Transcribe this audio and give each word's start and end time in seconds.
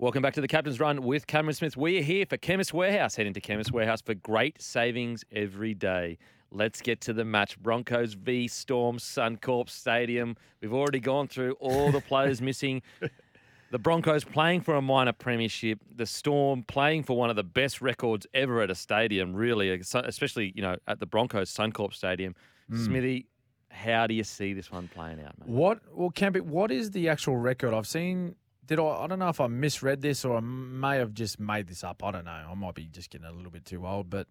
Welcome 0.00 0.22
back 0.22 0.32
to 0.32 0.40
the 0.40 0.48
Captain's 0.48 0.80
Run 0.80 1.02
with 1.02 1.26
Cameron 1.26 1.52
Smith. 1.52 1.76
We 1.76 1.98
are 1.98 2.02
here 2.02 2.24
for 2.24 2.38
Chemist 2.38 2.72
Warehouse. 2.72 3.16
Head 3.16 3.26
into 3.26 3.38
Chemist 3.38 3.70
Warehouse 3.70 4.00
for 4.00 4.14
great 4.14 4.62
savings 4.62 5.26
every 5.30 5.74
day. 5.74 6.16
Let's 6.50 6.80
get 6.80 7.02
to 7.02 7.12
the 7.12 7.22
match. 7.22 7.60
Broncos 7.60 8.14
v 8.14 8.48
Storm, 8.48 8.96
Suncorp 8.96 9.68
Stadium. 9.68 10.38
We've 10.62 10.72
already 10.72 11.00
gone 11.00 11.28
through 11.28 11.52
all 11.60 11.92
the 11.92 12.00
players 12.00 12.40
missing. 12.50 12.80
The 13.72 13.78
Broncos 13.78 14.24
playing 14.24 14.62
for 14.62 14.74
a 14.74 14.80
minor 14.80 15.12
premiership. 15.12 15.80
The 15.94 16.06
Storm 16.06 16.62
playing 16.62 17.02
for 17.02 17.14
one 17.14 17.28
of 17.28 17.36
the 17.36 17.44
best 17.44 17.82
records 17.82 18.26
ever 18.32 18.62
at 18.62 18.70
a 18.70 18.74
stadium, 18.74 19.34
really, 19.34 19.68
especially, 19.68 20.54
you 20.56 20.62
know, 20.62 20.76
at 20.88 20.98
the 20.98 21.06
Broncos 21.06 21.54
Suncorp 21.54 21.92
Stadium. 21.92 22.34
Mm. 22.72 22.86
Smithy, 22.86 23.26
how 23.68 24.06
do 24.06 24.14
you 24.14 24.24
see 24.24 24.54
this 24.54 24.72
one 24.72 24.88
playing 24.88 25.20
out, 25.20 25.38
mate? 25.38 25.46
What, 25.46 25.80
well, 25.92 26.10
Kempy, 26.10 26.40
what 26.40 26.70
is 26.70 26.90
the 26.90 27.10
actual 27.10 27.36
record? 27.36 27.74
I've 27.74 27.86
seen 27.86 28.36
did 28.70 28.78
I? 28.78 28.84
I 28.84 29.06
don't 29.08 29.18
know 29.18 29.28
if 29.28 29.40
I 29.40 29.48
misread 29.48 30.00
this 30.00 30.24
or 30.24 30.36
I 30.36 30.40
may 30.40 30.98
have 30.98 31.12
just 31.12 31.40
made 31.40 31.66
this 31.66 31.82
up. 31.82 32.04
I 32.04 32.12
don't 32.12 32.24
know. 32.24 32.46
I 32.48 32.54
might 32.54 32.76
be 32.76 32.84
just 32.84 33.10
getting 33.10 33.26
a 33.26 33.32
little 33.32 33.50
bit 33.50 33.64
too 33.64 33.84
old. 33.84 34.08
But 34.08 34.28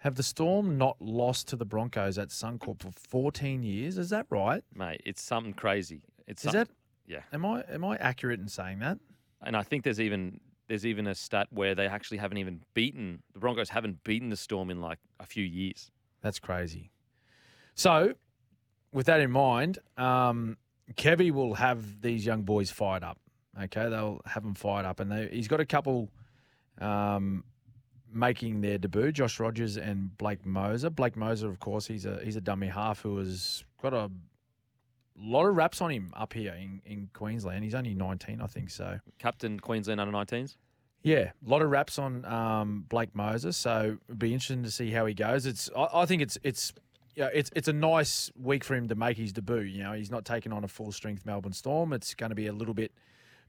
have 0.00 0.16
the 0.16 0.22
Storm 0.22 0.76
not 0.76 1.00
lost 1.00 1.48
to 1.48 1.56
the 1.56 1.64
Broncos 1.64 2.18
at 2.18 2.28
Suncorp 2.28 2.82
for 2.82 2.92
14 2.92 3.62
years? 3.62 3.96
Is 3.96 4.10
that 4.10 4.26
right, 4.28 4.62
mate? 4.74 5.00
It's 5.06 5.22
something 5.22 5.54
crazy. 5.54 6.02
It's 6.26 6.44
is 6.44 6.52
that? 6.52 6.68
Yeah. 7.06 7.20
Am 7.32 7.46
I 7.46 7.64
am 7.70 7.82
I 7.82 7.96
accurate 7.96 8.38
in 8.38 8.48
saying 8.48 8.80
that? 8.80 8.98
And 9.40 9.56
I 9.56 9.62
think 9.62 9.84
there's 9.84 9.98
even 9.98 10.40
there's 10.68 10.84
even 10.84 11.06
a 11.06 11.14
stat 11.14 11.48
where 11.50 11.74
they 11.74 11.86
actually 11.86 12.18
haven't 12.18 12.36
even 12.36 12.60
beaten 12.74 13.22
the 13.32 13.38
Broncos 13.38 13.70
haven't 13.70 14.04
beaten 14.04 14.28
the 14.28 14.36
Storm 14.36 14.68
in 14.68 14.82
like 14.82 14.98
a 15.18 15.24
few 15.24 15.44
years. 15.44 15.90
That's 16.20 16.38
crazy. 16.38 16.90
So, 17.74 18.12
with 18.92 19.06
that 19.06 19.20
in 19.20 19.30
mind, 19.30 19.78
um, 19.96 20.58
Kevy 20.96 21.30
will 21.30 21.54
have 21.54 22.02
these 22.02 22.26
young 22.26 22.42
boys 22.42 22.70
fired 22.70 23.02
up. 23.02 23.18
Okay, 23.58 23.88
they'll 23.88 24.20
have 24.26 24.44
him 24.44 24.54
fired 24.54 24.86
up, 24.86 25.00
and 25.00 25.10
they, 25.10 25.28
he's 25.32 25.48
got 25.48 25.60
a 25.60 25.66
couple 25.66 26.08
um, 26.80 27.44
making 28.12 28.60
their 28.60 28.78
debut: 28.78 29.12
Josh 29.12 29.40
Rogers 29.40 29.76
and 29.76 30.16
Blake 30.16 30.44
Mozer. 30.44 30.94
Blake 30.94 31.16
Mozer, 31.16 31.48
of 31.48 31.58
course, 31.58 31.86
he's 31.86 32.06
a 32.06 32.20
he's 32.22 32.36
a 32.36 32.40
dummy 32.40 32.68
half 32.68 33.02
who 33.02 33.18
has 33.18 33.64
got 33.82 33.92
a 33.92 34.10
lot 35.16 35.46
of 35.46 35.56
raps 35.56 35.80
on 35.80 35.90
him 35.90 36.12
up 36.14 36.32
here 36.32 36.54
in, 36.54 36.80
in 36.84 37.10
Queensland. 37.12 37.64
He's 37.64 37.74
only 37.74 37.94
19, 37.94 38.40
I 38.40 38.46
think. 38.46 38.70
So 38.70 38.98
captain 39.18 39.60
Queensland 39.60 40.00
under 40.00 40.16
19s. 40.16 40.56
Yeah, 41.02 41.30
a 41.44 41.48
lot 41.48 41.62
of 41.62 41.70
raps 41.70 41.98
on 41.98 42.24
um, 42.26 42.84
Blake 42.88 43.14
Mozer. 43.14 43.54
So 43.54 43.98
it'd 44.08 44.18
be 44.18 44.32
interesting 44.32 44.62
to 44.64 44.70
see 44.70 44.90
how 44.90 45.06
he 45.06 45.14
goes. 45.14 45.46
It's 45.46 45.70
I, 45.76 45.88
I 45.94 46.06
think 46.06 46.20
it's 46.20 46.38
it's 46.42 46.72
yeah, 47.16 47.30
it's 47.32 47.50
it's 47.56 47.68
a 47.68 47.72
nice 47.72 48.30
week 48.40 48.64
for 48.64 48.74
him 48.74 48.88
to 48.88 48.94
make 48.94 49.16
his 49.16 49.32
debut. 49.32 49.60
You 49.60 49.82
know, 49.82 49.92
he's 49.92 50.10
not 50.10 50.24
taking 50.24 50.52
on 50.52 50.62
a 50.62 50.68
full 50.68 50.92
strength 50.92 51.24
Melbourne 51.24 51.54
Storm. 51.54 51.92
It's 51.94 52.14
going 52.14 52.30
to 52.30 52.36
be 52.36 52.48
a 52.48 52.52
little 52.52 52.74
bit 52.74 52.92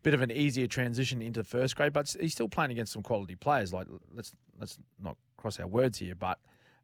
bit 0.04 0.14
of 0.14 0.22
an 0.22 0.32
easier 0.32 0.68
transition 0.68 1.22
into 1.22 1.44
first 1.44 1.76
grade, 1.76 1.94
but 1.94 2.16
he's 2.20 2.34
still 2.34 2.50
playing 2.50 2.72
against 2.72 2.94
some 2.94 3.04
quality 3.04 3.36
players. 3.36 3.74
Like 3.74 3.88
let's 4.14 4.34
let's 4.60 4.78
not 5.02 5.18
cross 5.38 5.60
our 5.60 5.68
words 5.68 5.98
here, 5.98 6.16
but 6.16 6.40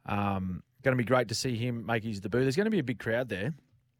um, 0.05 0.63
going 0.83 0.97
to 0.97 1.01
be 1.01 1.07
great 1.07 1.27
to 1.29 1.35
see 1.35 1.55
him 1.55 1.85
make 1.85 2.03
his 2.03 2.19
debut. 2.19 2.41
There's 2.41 2.55
going 2.55 2.65
to 2.65 2.71
be 2.71 2.79
a 2.79 2.83
big 2.83 2.99
crowd 2.99 3.29
there. 3.29 3.53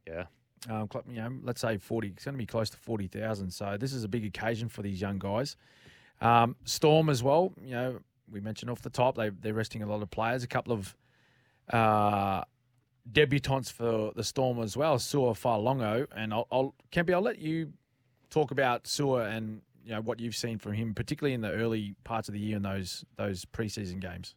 Yeah. 0.08 0.26
Um, 0.70 0.90
you 1.10 1.18
know, 1.18 1.32
let's 1.44 1.62
say 1.62 1.78
forty. 1.78 2.10
It's 2.10 2.26
going 2.26 2.36
to 2.36 2.40
be 2.40 2.46
close 2.46 2.70
to 2.72 2.78
forty 2.78 3.08
thousand. 3.08 3.52
So 3.52 3.78
this 3.80 3.94
is 3.94 4.04
a 4.04 4.08
big 4.08 4.26
occasion 4.26 4.70
for 4.70 4.82
these 4.82 5.00
young 5.02 5.20
guys. 5.20 5.56
Um, 6.22 6.56
Storm 6.64 7.10
as 7.10 7.22
well. 7.22 7.54
You 7.62 7.72
know, 7.72 8.00
we 8.32 8.42
mentioned 8.42 8.72
off 8.72 8.82
the 8.82 8.90
top 8.90 9.16
they 9.16 9.30
they're 9.30 9.54
resting 9.54 9.84
a 9.84 9.88
lot 9.88 10.02
of 10.02 10.10
players. 10.10 10.44
A 10.44 10.48
couple 10.48 10.74
of 10.74 10.96
uh, 11.72 12.44
debutants 13.12 13.72
for 13.72 14.12
the 14.16 14.24
Storm 14.24 14.60
as 14.60 14.76
well. 14.76 15.00
Sua 15.00 15.34
Fa'alogo 15.34 16.08
and 16.16 16.34
I'll, 16.34 16.48
I'll 16.52 16.76
Kempy, 16.92 17.14
I'll 17.14 17.22
let 17.22 17.40
you 17.40 17.74
talk 18.30 18.52
about 18.52 18.88
Sua 18.88 19.26
and 19.26 19.62
you 19.84 19.92
know 19.92 20.02
what 20.02 20.20
you've 20.20 20.36
seen 20.36 20.58
from 20.60 20.74
him, 20.74 20.94
particularly 20.94 21.34
in 21.34 21.42
the 21.42 21.52
early 21.52 21.96
parts 22.04 22.28
of 22.28 22.34
the 22.34 22.40
year 22.40 22.58
in 22.58 22.64
those 22.64 23.06
those 23.16 23.46
preseason 23.46 24.00
games. 24.00 24.36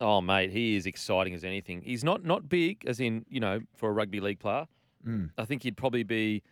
Oh, 0.00 0.20
mate, 0.20 0.50
he 0.50 0.76
is 0.76 0.86
exciting 0.86 1.34
as 1.34 1.44
anything. 1.44 1.82
He's 1.82 2.04
not 2.04 2.24
not 2.24 2.48
big, 2.48 2.84
as 2.86 3.00
in 3.00 3.24
you 3.28 3.40
know, 3.40 3.60
for 3.74 3.88
a 3.88 3.92
rugby 3.92 4.20
league 4.20 4.38
player. 4.38 4.66
Mm. 5.06 5.30
I 5.36 5.44
think 5.44 5.62
he'd 5.62 5.76
probably 5.76 6.02
be 6.02 6.42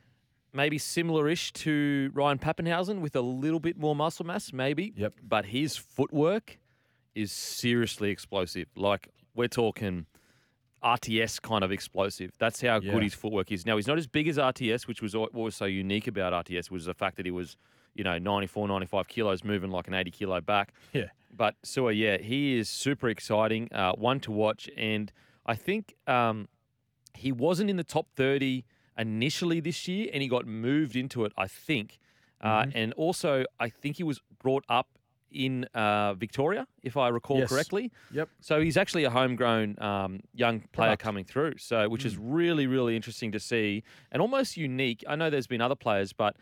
maybe 0.53 0.76
similar-ish 0.76 1.53
to 1.54 2.10
Ryan 2.12 2.38
Papenhuyzen 2.38 3.00
with 3.00 3.16
a 3.16 3.21
little 3.21 3.60
bit 3.60 3.78
more 3.78 3.97
muscle 3.97 4.26
mass, 4.26 4.53
maybe. 4.53 4.92
Yep. 4.97 5.15
But 5.22 5.47
his 5.47 5.76
footwork 5.76 6.59
is 7.15 7.32
seriously 7.32 8.10
explosive. 8.10 8.66
Like 8.76 9.09
we're 9.34 9.48
talking 9.48 10.06
RTS 10.82 11.41
kind 11.43 11.65
of 11.65 11.72
explosive. 11.72 12.32
That's 12.38 12.60
how 12.60 12.81
yeah. 12.81 12.93
good 12.93 13.03
his 13.03 13.15
footwork 13.15 13.53
is. 13.53 13.66
Now 13.66 13.76
he's 13.76 13.87
not 13.87 13.98
as 13.98 14.06
big 14.06 14.28
as 14.28 14.37
RTS, 14.37 14.87
which 14.87 15.03
was 15.03 15.16
what 15.16 15.34
was 15.34 15.56
so 15.56 15.65
unique 15.65 16.06
about 16.06 16.47
RTS 16.47 16.70
was 16.70 16.87
the 16.87 16.94
fact 16.94 17.16
that 17.16 17.26
he 17.26 17.32
was, 17.32 17.56
you 17.94 18.04
know, 18.04 18.19
94, 18.19 18.69
95 18.69 19.09
kilos, 19.09 19.44
moving 19.44 19.71
like 19.71 19.88
an 19.88 19.94
80 19.94 20.10
kilo 20.10 20.41
back. 20.41 20.72
Yeah. 20.92 21.06
But 21.34 21.54
so 21.62 21.88
yeah, 21.88 22.19
he 22.19 22.59
is 22.59 22.69
super 22.69 23.09
exciting, 23.09 23.72
uh, 23.72 23.92
one 23.92 24.21
to 24.21 24.31
watch, 24.31 24.69
and 24.76 25.10
I 25.47 25.54
think 25.54 25.94
um, 26.06 26.47
he 27.15 27.32
wasn't 27.32 27.71
in 27.71 27.76
the 27.76 27.84
top 27.84 28.09
30 28.16 28.66
initially 28.98 29.60
this 29.60 29.88
year, 29.88 30.10
and 30.12 30.22
he 30.22 30.28
got 30.28 30.47
moved 30.47 30.94
into 30.94 31.25
it. 31.25 31.32
I 31.38 31.47
think. 31.48 31.98
Uh, 32.42 32.65
mm-hmm. 32.65 32.71
And 32.75 32.92
also, 32.94 33.44
I 33.59 33.71
think 33.71 33.97
he 33.97 34.03
was 34.03 34.21
brought 34.42 34.65
up 34.69 34.88
in 35.32 35.65
uh, 35.75 36.15
Victoria, 36.15 36.66
if 36.82 36.97
I 36.97 37.09
recall 37.09 37.38
yes. 37.38 37.48
correctly. 37.48 37.91
Yep. 38.12 38.28
So 38.41 38.60
he's 38.60 38.76
actually 38.76 39.04
a 39.04 39.10
homegrown 39.10 39.81
um, 39.81 40.20
young 40.34 40.60
player 40.72 40.88
Product. 40.88 41.03
coming 41.03 41.25
through. 41.25 41.59
So 41.59 41.88
which 41.88 42.03
mm. 42.03 42.06
is 42.06 42.16
really 42.16 42.66
really 42.66 42.97
interesting 42.97 43.32
to 43.32 43.41
see 43.41 43.82
and 44.10 44.21
almost 44.22 44.56
unique. 44.56 45.04
I 45.09 45.16
know 45.16 45.31
there's 45.31 45.47
been 45.47 45.60
other 45.60 45.75
players, 45.75 46.12
but 46.12 46.37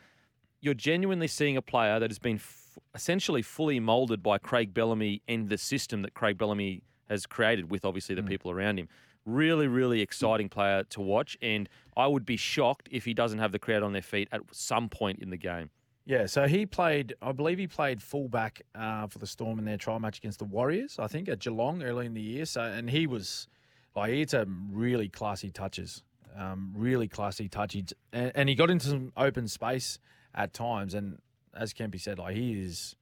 you're 0.60 0.74
genuinely 0.74 1.26
seeing 1.26 1.56
a 1.56 1.62
player 1.62 1.98
that 1.98 2.10
has 2.10 2.18
been 2.18 2.36
f- 2.36 2.78
essentially 2.94 3.42
fully 3.42 3.80
molded 3.80 4.22
by 4.22 4.38
Craig 4.38 4.74
Bellamy 4.74 5.22
and 5.26 5.48
the 5.48 5.58
system 5.58 6.02
that 6.02 6.14
Craig 6.14 6.36
Bellamy 6.36 6.82
has 7.08 7.26
created 7.26 7.70
with 7.70 7.84
obviously 7.84 8.14
the 8.14 8.22
mm. 8.22 8.28
people 8.28 8.50
around 8.50 8.78
him. 8.78 8.88
Really, 9.26 9.66
really 9.66 10.00
exciting 10.00 10.48
player 10.48 10.82
to 10.84 11.00
watch, 11.00 11.36
and 11.42 11.68
I 11.96 12.06
would 12.06 12.24
be 12.24 12.36
shocked 12.36 12.88
if 12.90 13.04
he 13.04 13.12
doesn't 13.12 13.38
have 13.38 13.52
the 13.52 13.58
crowd 13.58 13.82
on 13.82 13.92
their 13.92 14.02
feet 14.02 14.28
at 14.32 14.40
some 14.50 14.88
point 14.88 15.18
in 15.20 15.28
the 15.28 15.36
game. 15.36 15.70
Yeah, 16.10 16.26
so 16.26 16.48
he 16.48 16.66
played, 16.66 17.14
I 17.22 17.30
believe 17.30 17.58
he 17.58 17.68
played 17.68 18.02
fullback 18.02 18.62
uh, 18.74 19.06
for 19.06 19.20
the 19.20 19.28
Storm 19.28 19.60
in 19.60 19.64
their 19.64 19.76
trial 19.76 20.00
match 20.00 20.18
against 20.18 20.40
the 20.40 20.44
Warriors, 20.44 20.98
I 20.98 21.06
think, 21.06 21.28
at 21.28 21.38
Geelong 21.38 21.84
early 21.84 22.04
in 22.04 22.14
the 22.14 22.20
year. 22.20 22.46
So, 22.46 22.62
and 22.62 22.90
he 22.90 23.06
was, 23.06 23.46
like, 23.94 24.10
he 24.10 24.18
had 24.18 24.30
some 24.30 24.70
really 24.72 25.08
classy 25.08 25.50
touches, 25.50 26.02
um, 26.36 26.72
really 26.74 27.06
classy 27.06 27.48
touches, 27.48 27.92
and, 28.12 28.32
and, 28.34 28.48
he 28.48 28.56
got 28.56 28.70
into 28.70 28.88
some 28.88 29.12
open 29.16 29.46
space 29.46 30.00
at 30.34 30.52
times. 30.52 30.94
And 30.94 31.18
as 31.54 31.72
Kempy 31.72 32.00
said, 32.00 32.18
like 32.18 32.34
he 32.34 32.60
is, 32.60 32.96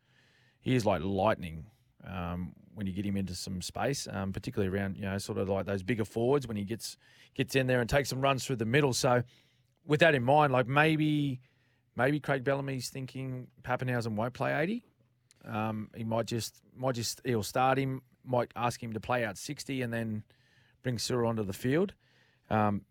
he 0.60 0.74
is 0.74 0.84
like 0.84 1.00
lightning 1.02 1.64
um, 2.06 2.52
when 2.74 2.86
you 2.86 2.92
get 2.92 3.06
him 3.06 3.16
into 3.16 3.34
some 3.34 3.62
space, 3.62 4.06
um, 4.12 4.34
particularly 4.34 4.70
around, 4.70 4.98
you 4.98 5.04
know, 5.04 5.16
sort 5.16 5.38
of 5.38 5.48
like 5.48 5.64
those 5.64 5.82
bigger 5.82 6.04
forwards 6.04 6.46
when 6.46 6.58
he 6.58 6.64
gets 6.64 6.98
gets 7.34 7.56
in 7.56 7.68
there 7.68 7.80
and 7.80 7.88
takes 7.88 8.10
some 8.10 8.20
runs 8.20 8.44
through 8.44 8.56
the 8.56 8.66
middle. 8.66 8.92
So, 8.92 9.22
with 9.86 10.00
that 10.00 10.14
in 10.14 10.24
mind, 10.24 10.52
like 10.52 10.66
maybe 10.66 11.40
maybe 11.98 12.20
Craig 12.20 12.44
Bellamy's 12.44 12.88
thinking 12.88 13.48
Papenhuyzen 13.62 14.12
won't 14.12 14.32
play 14.32 14.58
80. 14.58 14.84
Um, 15.44 15.90
he 15.94 16.04
might 16.04 16.26
just 16.26 16.62
might 16.76 16.94
just 16.94 17.20
he'll 17.24 17.42
start 17.42 17.76
him, 17.76 18.00
might 18.24 18.52
ask 18.56 18.82
him 18.82 18.92
to 18.92 19.00
play 19.00 19.24
out 19.24 19.36
60 19.36 19.82
and 19.82 19.92
then 19.92 20.22
bring 20.82 20.98
Sua 20.98 21.28
onto 21.28 21.42
the 21.42 21.52
field. 21.52 21.92
Um, 22.48 22.82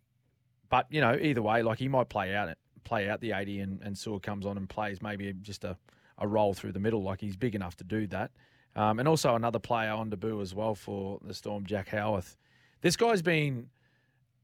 but 0.70 0.86
you 0.90 1.02
know, 1.02 1.18
either 1.20 1.42
way, 1.42 1.64
like 1.64 1.80
he 1.80 1.88
might 1.88 2.10
play 2.10 2.36
out 2.36 2.50
play 2.84 3.10
out 3.10 3.22
the 3.22 3.32
80 3.32 3.60
and, 3.62 3.82
and 3.82 3.98
Sua 3.98 4.20
comes 4.20 4.46
on 4.46 4.58
and 4.58 4.70
plays 4.70 5.02
maybe 5.02 5.34
just 5.42 5.64
a, 5.64 5.78
a 6.18 6.28
roll 6.28 6.54
through 6.54 6.74
the 6.74 6.80
middle. 6.80 7.02
Like 7.02 7.22
he's 7.22 7.36
big 7.36 7.56
enough 7.56 7.76
to 7.78 7.84
do 7.84 8.08
that. 8.08 8.32
Um, 8.76 9.00
and 9.00 9.08
also 9.08 9.36
another 9.36 9.60
player 9.60 9.92
on 9.92 10.10
debut 10.10 10.40
as 10.42 10.54
well 10.54 10.76
for 10.76 11.20
the 11.24 11.34
Storm, 11.34 11.66
Jack 11.66 11.90
Howarth. 11.90 12.38
This 12.82 12.96
guy's 12.96 13.22
been 13.22 13.70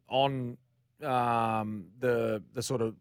on 0.09 0.57
um, 1.03 1.85
the 1.99 2.41
the 2.53 2.61
sort 2.61 2.81
of 2.81 2.95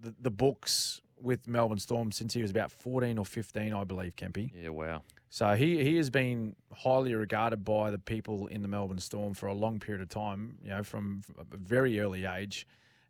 the, 0.00 0.14
the 0.20 0.30
books 0.30 1.00
with 1.20 1.48
Melbourne 1.48 1.78
Storm 1.78 2.12
since 2.12 2.34
he 2.34 2.42
was 2.42 2.50
about 2.50 2.70
14 2.70 3.18
or 3.18 3.24
15, 3.24 3.72
I 3.72 3.84
believe, 3.84 4.16
Kempy. 4.16 4.50
Yeah, 4.54 4.70
wow. 4.70 5.02
So 5.30 5.54
he, 5.54 5.82
he 5.84 5.96
has 5.96 6.10
been 6.10 6.56
highly 6.72 7.14
regarded 7.14 7.64
by 7.64 7.90
the 7.90 7.98
people 7.98 8.46
in 8.46 8.62
the 8.62 8.68
Melbourne 8.68 8.98
Storm 8.98 9.34
for 9.34 9.46
a 9.46 9.54
long 9.54 9.78
period 9.78 10.00
of 10.00 10.08
time, 10.08 10.58
you 10.62 10.70
know, 10.70 10.82
from, 10.82 11.22
a 11.38 11.56
very 11.56 12.00
early 12.00 12.24
age. 12.24 12.66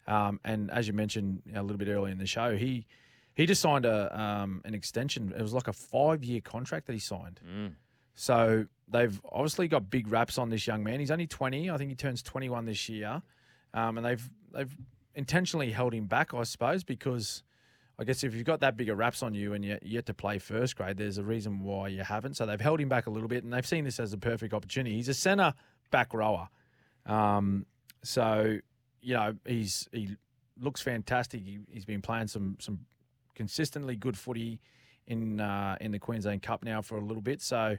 Um, 0.06 0.40
and 0.44 0.70
as 0.70 0.88
you 0.88 0.94
mentioned 0.94 1.42
you 1.46 1.52
know, 1.52 1.60
a 1.60 1.62
little 1.62 1.76
bit 1.76 1.88
earlier 1.88 2.10
in 2.10 2.18
the 2.18 2.26
show, 2.26 2.56
he 2.56 2.86
he 3.34 3.46
just 3.46 3.60
signed 3.60 3.84
a 3.84 4.20
um, 4.20 4.62
an 4.64 4.74
extension. 4.74 5.32
It 5.36 5.42
was 5.42 5.52
like 5.52 5.68
a 5.68 5.72
five 5.72 6.24
year 6.24 6.40
contract 6.40 6.86
that 6.86 6.94
he 6.94 6.98
signed. 6.98 7.40
Mm. 7.46 7.74
So 8.14 8.66
they've 8.88 9.20
obviously 9.30 9.68
got 9.68 9.90
big 9.90 10.08
raps 10.08 10.38
on 10.38 10.48
this 10.48 10.66
young 10.66 10.82
man. 10.82 10.98
He's 10.98 11.10
only 11.10 11.26
twenty. 11.26 11.70
I 11.70 11.76
think 11.76 11.90
he 11.90 11.94
turns 11.94 12.22
twenty 12.22 12.48
one 12.48 12.64
this 12.64 12.88
year, 12.88 13.22
um, 13.74 13.98
and 13.98 14.04
they've 14.04 14.30
they've 14.52 14.74
intentionally 15.14 15.70
held 15.70 15.92
him 15.92 16.06
back, 16.06 16.32
I 16.32 16.44
suppose, 16.44 16.84
because 16.84 17.42
I 17.98 18.04
guess 18.04 18.22
if 18.22 18.34
you've 18.34 18.44
got 18.44 18.60
that 18.60 18.76
bigger 18.76 18.94
raps 18.94 19.22
on 19.22 19.34
you 19.34 19.54
and 19.54 19.64
you're 19.64 19.78
yet 19.82 20.06
to 20.06 20.14
play 20.14 20.38
first 20.38 20.76
grade, 20.76 20.96
there's 20.96 21.18
a 21.18 21.24
reason 21.24 21.60
why 21.60 21.88
you 21.88 22.04
haven't. 22.04 22.36
So 22.36 22.46
they've 22.46 22.60
held 22.60 22.80
him 22.80 22.88
back 22.88 23.08
a 23.08 23.10
little 23.10 23.28
bit, 23.28 23.42
and 23.42 23.52
they've 23.52 23.66
seen 23.66 23.84
this 23.84 23.98
as 23.98 24.12
a 24.12 24.18
perfect 24.18 24.54
opportunity. 24.54 24.94
He's 24.94 25.08
a 25.08 25.14
centre 25.14 25.52
back 25.90 26.14
rower, 26.14 26.48
um, 27.06 27.66
so 28.04 28.58
you 29.00 29.14
know 29.14 29.34
he's 29.44 29.88
he 29.90 30.16
looks 30.60 30.80
fantastic. 30.80 31.42
He, 31.42 31.58
he's 31.70 31.84
been 31.84 32.02
playing 32.02 32.28
some 32.28 32.56
some 32.60 32.80
consistently 33.34 33.96
good 33.96 34.16
footy 34.16 34.60
in 35.08 35.40
uh, 35.40 35.76
in 35.80 35.90
the 35.90 35.98
Queensland 35.98 36.42
Cup 36.42 36.62
now 36.62 36.80
for 36.82 36.98
a 36.98 37.04
little 37.04 37.22
bit. 37.22 37.42
So 37.42 37.78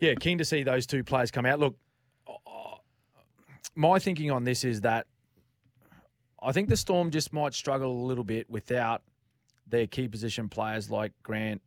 yeah, 0.00 0.14
keen 0.14 0.36
to 0.38 0.44
see 0.44 0.62
those 0.64 0.86
two 0.86 1.02
players 1.02 1.30
come 1.30 1.46
out. 1.46 1.58
Look, 1.58 1.76
uh, 2.28 2.76
my 3.74 3.98
thinking 3.98 4.30
on 4.30 4.44
this 4.44 4.64
is 4.64 4.82
that 4.82 5.06
I 6.42 6.52
think 6.52 6.68
the 6.68 6.76
Storm 6.76 7.10
just 7.10 7.32
might 7.32 7.54
struggle 7.54 7.90
a 7.90 8.04
little 8.06 8.24
bit 8.24 8.48
without 8.50 9.02
their 9.70 9.86
key 9.86 10.08
position 10.08 10.48
players 10.48 10.90
like 10.90 11.12
Grant, 11.22 11.62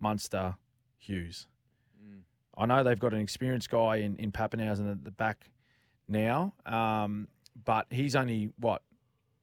Munster, 0.00 0.56
Hughes. 0.98 1.46
Mm. 2.02 2.20
I 2.56 2.66
know 2.66 2.82
they've 2.82 2.98
got 2.98 3.14
an 3.14 3.20
experienced 3.20 3.70
guy 3.70 3.96
in, 3.96 4.16
in 4.16 4.32
Papenhuyzen 4.32 4.90
at 4.90 5.04
the 5.04 5.10
back 5.10 5.50
now, 6.08 6.52
um, 6.64 7.28
but 7.64 7.86
he's 7.90 8.14
only, 8.14 8.50
what, 8.58 8.82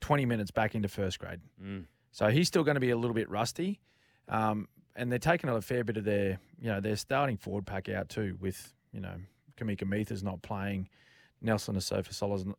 20 0.01 0.25
minutes 0.25 0.51
back 0.51 0.75
into 0.75 0.87
first 0.87 1.19
grade. 1.19 1.39
Mm. 1.61 1.85
So 2.11 2.27
he's 2.29 2.47
still 2.47 2.63
going 2.63 2.75
to 2.75 2.81
be 2.81 2.91
a 2.91 2.97
little 2.97 3.15
bit 3.15 3.29
rusty. 3.29 3.79
Um, 4.29 4.67
and 4.95 5.11
they're 5.11 5.19
taking 5.19 5.49
a 5.49 5.61
fair 5.61 5.83
bit 5.83 5.97
of 5.97 6.03
their, 6.03 6.39
you 6.61 6.69
know, 6.69 6.79
their 6.79 6.95
starting 6.95 7.37
forward 7.37 7.65
pack 7.65 7.89
out 7.89 8.09
too 8.09 8.37
with, 8.39 8.73
you 8.91 9.01
know, 9.01 9.15
Kamikamica's 9.57 10.23
not 10.23 10.41
playing, 10.41 10.87
Nelson 11.41 11.75
Asofa 11.75 12.53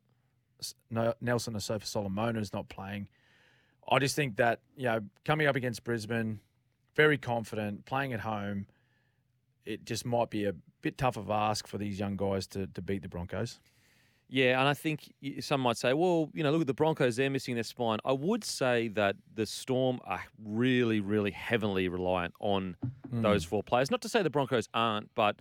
no, 0.90 1.14
Nelson 1.20 1.54
Asofa 1.54 1.84
Solomona's 1.84 2.52
not 2.52 2.68
playing. 2.68 3.08
I 3.90 3.98
just 3.98 4.16
think 4.16 4.36
that, 4.36 4.60
you 4.76 4.84
know, 4.84 5.00
coming 5.24 5.46
up 5.46 5.56
against 5.56 5.84
Brisbane, 5.84 6.40
very 6.94 7.18
confident, 7.18 7.84
playing 7.84 8.12
at 8.12 8.20
home, 8.20 8.66
it 9.64 9.84
just 9.84 10.04
might 10.04 10.30
be 10.30 10.44
a 10.44 10.54
bit 10.82 10.98
tough 10.98 11.16
of 11.16 11.30
ask 11.30 11.66
for 11.66 11.78
these 11.78 11.98
young 11.98 12.16
guys 12.16 12.46
to, 12.48 12.66
to 12.68 12.82
beat 12.82 13.02
the 13.02 13.08
Broncos. 13.08 13.60
Yeah, 14.28 14.58
and 14.58 14.68
I 14.68 14.74
think 14.74 15.12
some 15.40 15.60
might 15.60 15.76
say, 15.76 15.92
well, 15.92 16.30
you 16.32 16.42
know, 16.42 16.50
look 16.50 16.62
at 16.62 16.66
the 16.66 16.74
Broncos, 16.74 17.16
they're 17.16 17.30
missing 17.30 17.54
their 17.54 17.62
spine. 17.62 17.98
I 18.04 18.12
would 18.12 18.42
say 18.42 18.88
that 18.88 19.16
the 19.34 19.46
Storm 19.46 20.00
are 20.04 20.22
really, 20.42 21.00
really 21.00 21.30
heavily 21.30 21.88
reliant 21.88 22.34
on 22.40 22.76
hmm. 23.10 23.22
those 23.22 23.44
four 23.44 23.62
players. 23.62 23.90
Not 23.90 24.00
to 24.02 24.08
say 24.08 24.22
the 24.22 24.30
Broncos 24.30 24.68
aren't, 24.72 25.14
but 25.14 25.36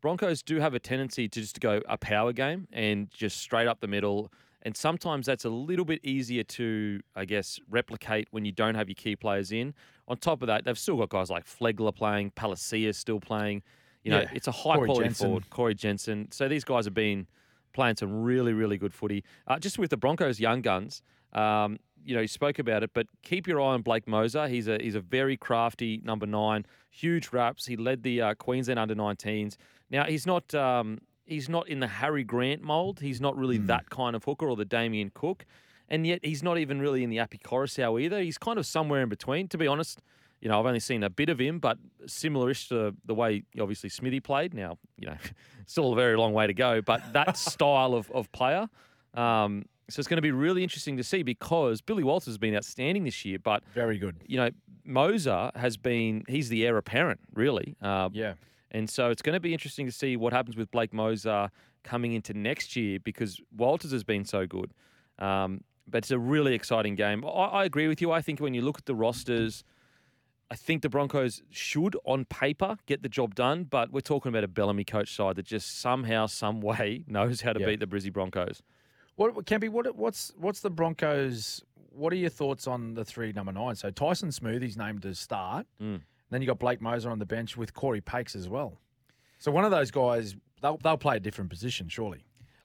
Broncos 0.00 0.42
do 0.42 0.60
have 0.60 0.74
a 0.74 0.78
tendency 0.78 1.28
to 1.28 1.40
just 1.40 1.60
go 1.60 1.82
a 1.88 1.98
power 1.98 2.32
game 2.32 2.68
and 2.72 3.10
just 3.10 3.38
straight 3.38 3.66
up 3.66 3.80
the 3.80 3.88
middle. 3.88 4.32
And 4.62 4.76
sometimes 4.76 5.26
that's 5.26 5.44
a 5.44 5.50
little 5.50 5.84
bit 5.84 6.00
easier 6.04 6.42
to, 6.42 7.00
I 7.14 7.24
guess, 7.24 7.60
replicate 7.70 8.28
when 8.32 8.44
you 8.44 8.52
don't 8.52 8.74
have 8.74 8.88
your 8.88 8.96
key 8.96 9.14
players 9.16 9.52
in. 9.52 9.72
On 10.08 10.16
top 10.16 10.42
of 10.42 10.46
that, 10.48 10.64
they've 10.64 10.78
still 10.78 10.96
got 10.96 11.10
guys 11.10 11.30
like 11.30 11.46
Flegler 11.46 11.94
playing, 11.94 12.32
Palasia 12.32 12.92
still 12.94 13.20
playing. 13.20 13.62
You 14.02 14.10
know, 14.12 14.20
Yeah. 14.20 14.30
it's 14.32 14.48
a 14.48 14.52
high 14.52 14.74
Corey 14.76 14.86
quality 14.88 15.04
Jensen. 15.06 15.26
forward. 15.26 15.50
Corey 15.50 15.74
Jensen. 15.74 16.32
So 16.32 16.48
these 16.48 16.64
guys 16.64 16.86
have 16.86 16.94
been 16.94 17.26
playing 17.72 17.96
some 17.96 18.22
really, 18.22 18.52
really 18.52 18.78
good 18.78 18.92
footy. 18.94 19.22
Uh, 19.46 19.58
just 19.58 19.78
with 19.78 19.90
the 19.90 19.96
Broncos' 19.96 20.40
young 20.40 20.60
guns, 20.62 21.02
um, 21.34 21.78
you 22.04 22.14
know, 22.14 22.20
you 22.22 22.28
spoke 22.28 22.58
about 22.58 22.82
it, 22.82 22.90
but 22.94 23.06
keep 23.22 23.46
your 23.46 23.60
eye 23.60 23.74
on 23.74 23.82
Blake 23.82 24.06
Mozer. 24.06 24.48
He's 24.48 24.66
a 24.66 24.78
he's 24.80 24.94
a 24.94 25.00
very 25.00 25.36
crafty 25.36 26.00
number 26.02 26.26
nine, 26.26 26.64
huge 26.90 27.32
raps. 27.32 27.66
He 27.66 27.76
led 27.76 28.02
the 28.02 28.22
uh, 28.22 28.34
Queensland 28.34 28.78
under 28.80 28.94
19s. 28.94 29.56
Now 29.90 30.04
he's 30.04 30.26
not 30.26 30.54
um, 30.54 30.98
he's 31.28 31.48
not 31.48 31.68
in 31.68 31.80
the 31.80 31.86
Harry 31.86 32.24
Grant 32.24 32.62
mold. 32.62 33.00
He's 33.00 33.20
not 33.20 33.36
really 33.36 33.58
that 33.58 33.90
kind 33.90 34.16
of 34.16 34.24
hooker 34.24 34.48
or 34.48 34.56
the 34.56 34.64
Damien 34.64 35.10
Cook, 35.14 35.44
and 35.88 36.06
yet 36.06 36.20
he's 36.22 36.42
not 36.42 36.58
even 36.58 36.80
really 36.80 37.04
in 37.04 37.10
the 37.10 37.18
Appy 37.18 37.38
Coruscant 37.38 38.00
either. 38.00 38.20
He's 38.20 38.38
kind 38.38 38.58
of 38.58 38.66
somewhere 38.66 39.02
in 39.02 39.08
between. 39.08 39.48
To 39.48 39.58
be 39.58 39.66
honest, 39.66 40.00
you 40.40 40.48
know, 40.48 40.58
I've 40.58 40.66
only 40.66 40.80
seen 40.80 41.02
a 41.02 41.10
bit 41.10 41.28
of 41.28 41.38
him, 41.38 41.58
but 41.58 41.78
similar-ish 42.06 42.68
to 42.70 42.94
the 43.04 43.14
way 43.14 43.42
obviously 43.60 43.88
Smithy 43.88 44.20
played. 44.20 44.54
Now, 44.54 44.78
you 44.96 45.06
know, 45.08 45.16
still 45.66 45.92
a 45.92 45.96
very 45.96 46.16
long 46.16 46.32
way 46.32 46.46
to 46.46 46.54
go, 46.54 46.80
but 46.80 47.02
that 47.12 47.36
style 47.36 47.94
of, 47.94 48.10
of 48.10 48.30
player. 48.32 48.68
Um, 49.14 49.64
so 49.90 50.00
it's 50.00 50.08
going 50.08 50.18
to 50.18 50.22
be 50.22 50.32
really 50.32 50.62
interesting 50.62 50.98
to 50.98 51.02
see 51.04 51.22
because 51.22 51.80
Billy 51.80 52.04
Walters 52.04 52.26
has 52.26 52.38
been 52.38 52.54
outstanding 52.54 53.04
this 53.04 53.24
year, 53.24 53.38
but 53.38 53.62
Very 53.74 53.98
good. 53.98 54.16
you 54.26 54.36
know, 54.36 54.50
Mozer 54.86 55.54
has 55.56 55.76
been 55.76 56.24
he's 56.28 56.48
the 56.50 56.66
heir 56.66 56.76
apparent, 56.76 57.20
really. 57.34 57.74
Uh, 57.80 58.10
Yeah. 58.12 58.34
And 58.70 58.88
so 58.90 59.10
it's 59.10 59.22
going 59.22 59.34
to 59.34 59.40
be 59.40 59.52
interesting 59.52 59.86
to 59.86 59.92
see 59.92 60.16
what 60.16 60.32
happens 60.32 60.56
with 60.56 60.70
Blake 60.70 60.92
Mozer 60.92 61.50
coming 61.84 62.12
into 62.12 62.34
next 62.34 62.76
year 62.76 62.98
because 62.98 63.40
Walters 63.56 63.92
has 63.92 64.04
been 64.04 64.24
so 64.24 64.46
good. 64.46 64.72
Um, 65.18 65.62
but 65.86 65.98
it's 65.98 66.10
a 66.10 66.18
really 66.18 66.54
exciting 66.54 66.94
game. 66.94 67.24
I, 67.24 67.28
I 67.28 67.64
agree 67.64 67.88
with 67.88 68.00
you. 68.02 68.12
I 68.12 68.20
think 68.20 68.40
when 68.40 68.52
you 68.54 68.60
look 68.60 68.76
at 68.78 68.84
the 68.84 68.94
rosters, 68.94 69.64
I 70.50 70.54
think 70.54 70.82
the 70.82 70.88
Broncos 70.90 71.42
should, 71.50 71.96
on 72.04 72.24
paper, 72.26 72.76
get 72.86 73.02
the 73.02 73.08
job 73.08 73.34
done. 73.34 73.64
But 73.64 73.90
we're 73.90 74.00
talking 74.00 74.28
about 74.30 74.44
a 74.44 74.48
Bellamy 74.48 74.84
coach 74.84 75.14
side 75.14 75.36
that 75.36 75.46
just 75.46 75.80
somehow, 75.80 76.26
some 76.26 76.60
way 76.70 77.04
knows 77.06 77.40
how 77.40 77.52
to 77.54 77.60
Yeah. 77.60 77.66
beat 77.66 77.80
the 77.80 77.86
Brizzy 77.86 78.12
Broncos. 78.12 78.62
What 79.16 79.34
Kempy? 79.46 79.68
What 79.68 79.96
what's 79.96 80.32
what's 80.36 80.60
the 80.60 80.70
Broncos? 80.70 81.62
What 81.90 82.12
are 82.12 82.16
your 82.16 82.30
thoughts 82.30 82.68
on 82.68 82.94
the 82.94 83.04
three 83.04 83.32
number 83.32 83.50
nine? 83.50 83.74
So 83.74 83.90
Tyson 83.90 84.28
Smoothy's 84.28 84.76
named 84.76 85.02
to 85.02 85.14
start. 85.14 85.66
Mm. 85.82 86.02
Then 86.30 86.42
you 86.42 86.46
got 86.46 86.58
Blake 86.58 86.80
Mozer 86.80 87.10
on 87.10 87.18
the 87.18 87.26
bench 87.26 87.56
with 87.56 87.72
Cory 87.74 88.00
Paix 88.00 88.34
as 88.36 88.48
well. 88.48 88.78
So 89.38 89.50
one 89.50 89.64
of 89.64 89.70
those 89.70 89.90
guys, 89.90 90.36
they'll 90.60 90.78
they'll 90.78 90.96
play 90.98 91.16
a 91.16 91.20
different 91.20 91.50
position, 91.50 91.88
surely. 91.88 92.24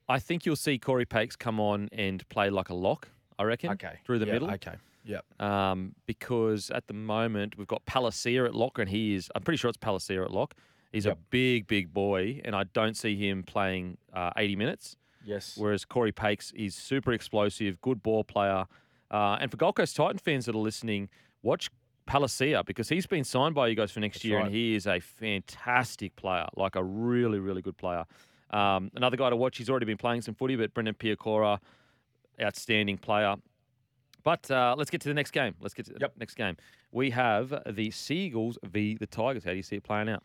I 0.09 0.19
think 0.19 0.45
you'll 0.45 0.55
see 0.57 0.77
Cory 0.77 1.05
Paix 1.05 1.35
come 1.35 1.59
on 1.59 1.87
and 1.93 2.27
play 2.29 2.49
like 2.49 2.69
a 2.69 2.73
lock. 2.73 3.09
I 3.39 3.43
reckon. 3.43 3.71
Okay. 3.71 3.99
Through 4.05 4.19
the 4.19 4.25
Yeah, 4.27 4.33
middle. 4.33 4.51
Okay. 4.51 4.75
Yeah. 5.05 5.19
um, 5.39 5.95
because 6.05 6.69
at 6.71 6.87
the 6.87 6.93
moment 6.93 7.57
we've 7.57 7.67
got 7.67 7.85
Palasia 7.85 8.45
at 8.45 8.55
lock, 8.55 8.79
and 8.79 8.89
he 8.89 9.15
is, 9.15 9.29
I'm 9.35 9.41
pretty 9.43 9.57
sure 9.57 9.67
it's 9.69 9.77
Palasia 9.77 10.23
at 10.23 10.31
lock. 10.31 10.53
He's 10.93 11.05
a 11.07 11.17
big, 11.31 11.65
big 11.67 11.91
boy, 11.93 12.39
and 12.45 12.55
I 12.55 12.65
don't 12.65 12.95
see 12.95 13.15
him 13.17 13.43
playing 13.43 13.97
uh, 14.13 14.29
80 14.37 14.55
minutes. 14.55 14.95
Yes. 15.25 15.55
Whereas 15.57 15.83
Cory 15.85 16.11
Paix 16.11 16.51
is 16.51 16.75
super 16.75 17.11
explosive, 17.13 17.81
good 17.81 18.03
ball 18.03 18.23
player. 18.23 18.65
Uh, 19.09 19.37
and 19.41 19.49
for 19.49 19.57
Gold 19.57 19.75
Coast 19.75 19.95
Titan 19.95 20.19
fans 20.19 20.45
that 20.45 20.53
are 20.55 20.59
listening, 20.59 21.09
watch 21.41 21.69
Palasia 22.07 22.65
because 22.65 22.89
he's 22.89 23.05
been 23.07 23.23
signed 23.23 23.55
by 23.55 23.67
you 23.67 23.75
guys 23.75 23.91
for 23.91 23.99
next 23.99 24.17
That's 24.17 24.25
year, 24.25 24.37
right. 24.37 24.45
and 24.47 24.55
he 24.55 24.75
is 24.75 24.87
a 24.87 24.99
fantastic 24.99 26.15
player, 26.15 26.47
like 26.55 26.75
a 26.75 26.83
really, 26.83 27.39
really 27.39 27.61
good 27.61 27.77
player. 27.77 28.05
Um, 28.49 28.91
another 28.95 29.17
guy 29.17 29.29
to 29.29 29.35
watch, 29.35 29.57
he's 29.57 29.69
already 29.69 29.85
been 29.85 29.97
playing 29.97 30.21
some 30.21 30.35
footy, 30.35 30.55
but 30.55 30.73
Brendan 30.73 30.95
Piakura, 30.95 31.59
outstanding 32.41 32.97
player. 32.97 33.35
But 34.23 34.49
uh, 34.51 34.75
let's 34.77 34.89
get 34.89 35.01
to 35.01 35.07
the 35.09 35.13
next 35.13 35.31
game. 35.31 35.55
Let's 35.59 35.73
get 35.73 35.85
to 35.87 35.93
the 35.93 35.99
Yep. 36.01 36.13
next 36.19 36.35
game. 36.35 36.55
We 36.91 37.09
have 37.09 37.53
the 37.67 37.91
Seagulls 37.91 38.57
v 38.63 38.95
the 38.97 39.07
Tigers. 39.07 39.43
How 39.43 39.51
do 39.51 39.57
you 39.57 39.63
see 39.63 39.77
it 39.77 39.83
playing 39.83 40.09
out? 40.09 40.23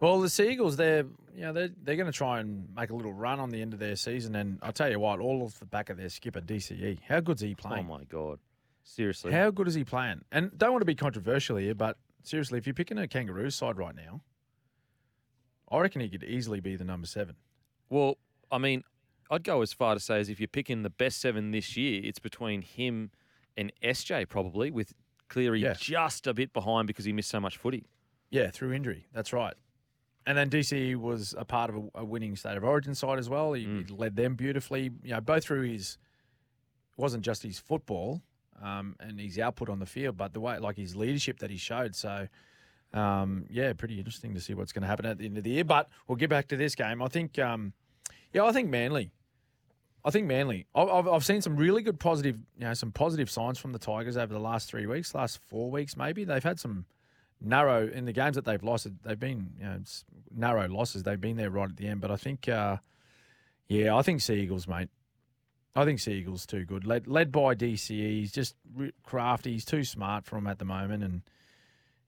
Well, 0.00 0.20
the 0.20 0.28
Seagulls, 0.28 0.76
they're 0.76 1.04
you 1.34 1.42
know 1.42 1.52
they're 1.52 1.70
they're 1.82 1.96
going 1.96 2.10
to 2.10 2.16
try 2.16 2.38
and 2.40 2.68
make 2.74 2.90
a 2.90 2.94
little 2.94 3.12
run 3.12 3.40
on 3.40 3.50
the 3.50 3.60
end 3.60 3.72
of 3.74 3.80
their 3.80 3.96
season, 3.96 4.34
and 4.36 4.58
I'll 4.62 4.72
tell 4.72 4.90
you 4.90 4.98
what, 5.00 5.18
all 5.20 5.42
off 5.42 5.58
the 5.58 5.66
back 5.66 5.90
of 5.90 5.96
their 5.96 6.08
skipper 6.08 6.40
DCE. 6.40 6.98
How 7.08 7.20
good's 7.20 7.42
he 7.42 7.54
playing? 7.54 7.84
Oh 7.88 7.98
my 7.98 8.04
god, 8.04 8.38
seriously. 8.88 9.32
How 9.32 9.50
good 9.50 9.68
is 9.68 9.74
he 9.74 9.84
playing? 9.84 10.22
And 10.32 10.56
don't 10.56 10.72
want 10.72 10.82
to 10.82 10.86
be 10.86 10.94
controversial 10.94 11.56
here, 11.56 11.74
but 11.74 11.96
seriously, 12.22 12.58
if 12.58 12.66
you're 12.66 12.74
picking 12.74 12.98
a 12.98 13.06
Kangaroos 13.08 13.54
side 13.54 13.76
right 13.78 13.94
now, 13.94 14.22
I 15.70 15.78
reckon 15.80 16.00
he 16.00 16.08
could 16.08 16.24
easily 16.24 16.60
be 16.60 16.76
the 16.76 16.84
number 16.84 17.06
seven. 17.06 17.36
Well, 17.90 18.16
I 18.50 18.58
mean, 18.58 18.84
I'd 19.30 19.44
go 19.44 19.60
as 19.62 19.72
far 19.72 19.94
to 19.94 20.00
say 20.00 20.18
as 20.20 20.28
if 20.28 20.40
you're 20.40 20.48
picking 20.48 20.82
the 20.82 20.90
best 20.90 21.20
seven 21.20 21.50
this 21.50 21.76
year, 21.76 22.00
it's 22.02 22.18
between 22.18 22.62
him 22.62 23.10
and 23.56 23.72
SJ 23.82 24.28
probably, 24.28 24.70
with 24.70 24.94
Cleary 25.28 25.60
Yeah. 25.60 25.74
just 25.78 26.26
a 26.26 26.32
bit 26.32 26.52
behind 26.52 26.86
because 26.86 27.04
he 27.04 27.12
missed 27.12 27.28
so 27.28 27.40
much 27.40 27.56
footy. 27.58 27.84
Yeah, 28.30 28.50
through 28.50 28.72
injury. 28.72 29.06
That's 29.12 29.32
right. 29.32 29.54
And 30.26 30.36
then 30.36 30.48
DC 30.50 30.96
was 30.96 31.34
a 31.38 31.44
part 31.44 31.70
of 31.70 31.76
a, 31.76 32.00
a 32.00 32.04
winning 32.04 32.36
state 32.36 32.56
of 32.56 32.64
origin 32.64 32.94
side 32.94 33.18
as 33.18 33.28
well. 33.30 33.54
He, 33.54 33.64
he 33.64 33.84
led 33.94 34.16
them 34.16 34.34
beautifully. 34.34 34.90
You 35.02 35.12
know, 35.14 35.20
both 35.20 35.44
through 35.44 35.62
his 35.62 35.96
it 36.96 37.00
wasn't 37.00 37.24
just 37.24 37.42
his 37.42 37.58
football 37.58 38.22
um, 38.62 38.96
and 39.00 39.18
his 39.20 39.38
output 39.38 39.68
on 39.68 39.78
the 39.78 39.86
field, 39.86 40.16
but 40.16 40.32
the 40.32 40.40
way 40.40 40.58
like 40.58 40.76
his 40.76 40.96
leadership 40.96 41.38
that 41.40 41.50
he 41.50 41.56
showed. 41.56 41.94
So 41.94 42.28
um, 42.94 43.44
yeah, 43.50 43.72
pretty 43.74 43.98
interesting 43.98 44.34
to 44.34 44.40
see 44.40 44.54
what's 44.54 44.72
going 44.72 44.82
to 44.82 44.88
happen 44.88 45.06
at 45.06 45.18
the 45.18 45.26
end 45.26 45.36
of 45.38 45.44
the 45.44 45.50
year. 45.50 45.64
But 45.64 45.88
we'll 46.06 46.16
get 46.16 46.30
back 46.30 46.48
to 46.48 46.56
this 46.56 46.74
game. 46.74 47.02
I 47.02 47.08
think 47.08 47.38
um, 47.38 47.72
yeah, 48.32 48.44
I 48.44 48.52
think 48.52 48.68
Manly. 48.70 49.12
I 50.04 50.10
think 50.10 50.26
Manly. 50.26 50.66
I've, 50.74 51.06
I've- 51.08 51.24
seen 51.24 51.42
some 51.42 51.56
really 51.56 51.82
good 51.82 51.98
positive, 52.00 52.36
you 52.56 52.64
know, 52.64 52.72
some 52.72 52.92
positive 52.92 53.28
signs 53.28 53.58
from 53.58 53.72
the 53.72 53.78
Tigers 53.78 54.16
over 54.16 54.32
the 54.32 54.40
last 54.40 54.68
three 54.70 54.86
weeks, 54.86 55.14
last 55.14 55.38
four 55.48 55.70
weeks 55.70 55.96
maybe. 55.96 56.24
They've 56.24 56.42
had 56.42 56.58
some 56.58 56.86
narrow 57.40 57.86
in 57.88 58.04
the 58.04 58.12
games 58.12 58.36
that 58.36 58.44
they've 58.44 58.62
lost. 58.62 58.86
They've 59.02 59.18
been 59.18 59.50
you 59.58 59.64
know 59.64 59.80
narrow 60.34 60.68
losses. 60.68 61.02
They've 61.02 61.20
been 61.20 61.36
there 61.36 61.50
right 61.50 61.68
at 61.68 61.76
the 61.76 61.88
end. 61.88 62.00
But 62.00 62.10
I 62.10 62.16
think, 62.16 62.48
uh, 62.48 62.76
yeah, 63.68 63.94
I 63.96 64.02
think 64.02 64.20
Sea 64.22 64.34
Eagles, 64.34 64.66
mate. 64.66 64.88
I 65.78 65.84
think 65.84 66.00
Seagul's 66.00 66.44
too 66.44 66.64
good. 66.64 66.84
Led 66.86 67.06
led 67.06 67.30
by 67.30 67.54
DCE. 67.54 68.20
He's 68.20 68.32
just 68.32 68.56
crafty. 69.04 69.52
He's 69.52 69.64
too 69.64 69.84
smart 69.84 70.24
for 70.24 70.36
him 70.36 70.48
at 70.48 70.58
the 70.58 70.64
moment, 70.64 71.04
and 71.04 71.22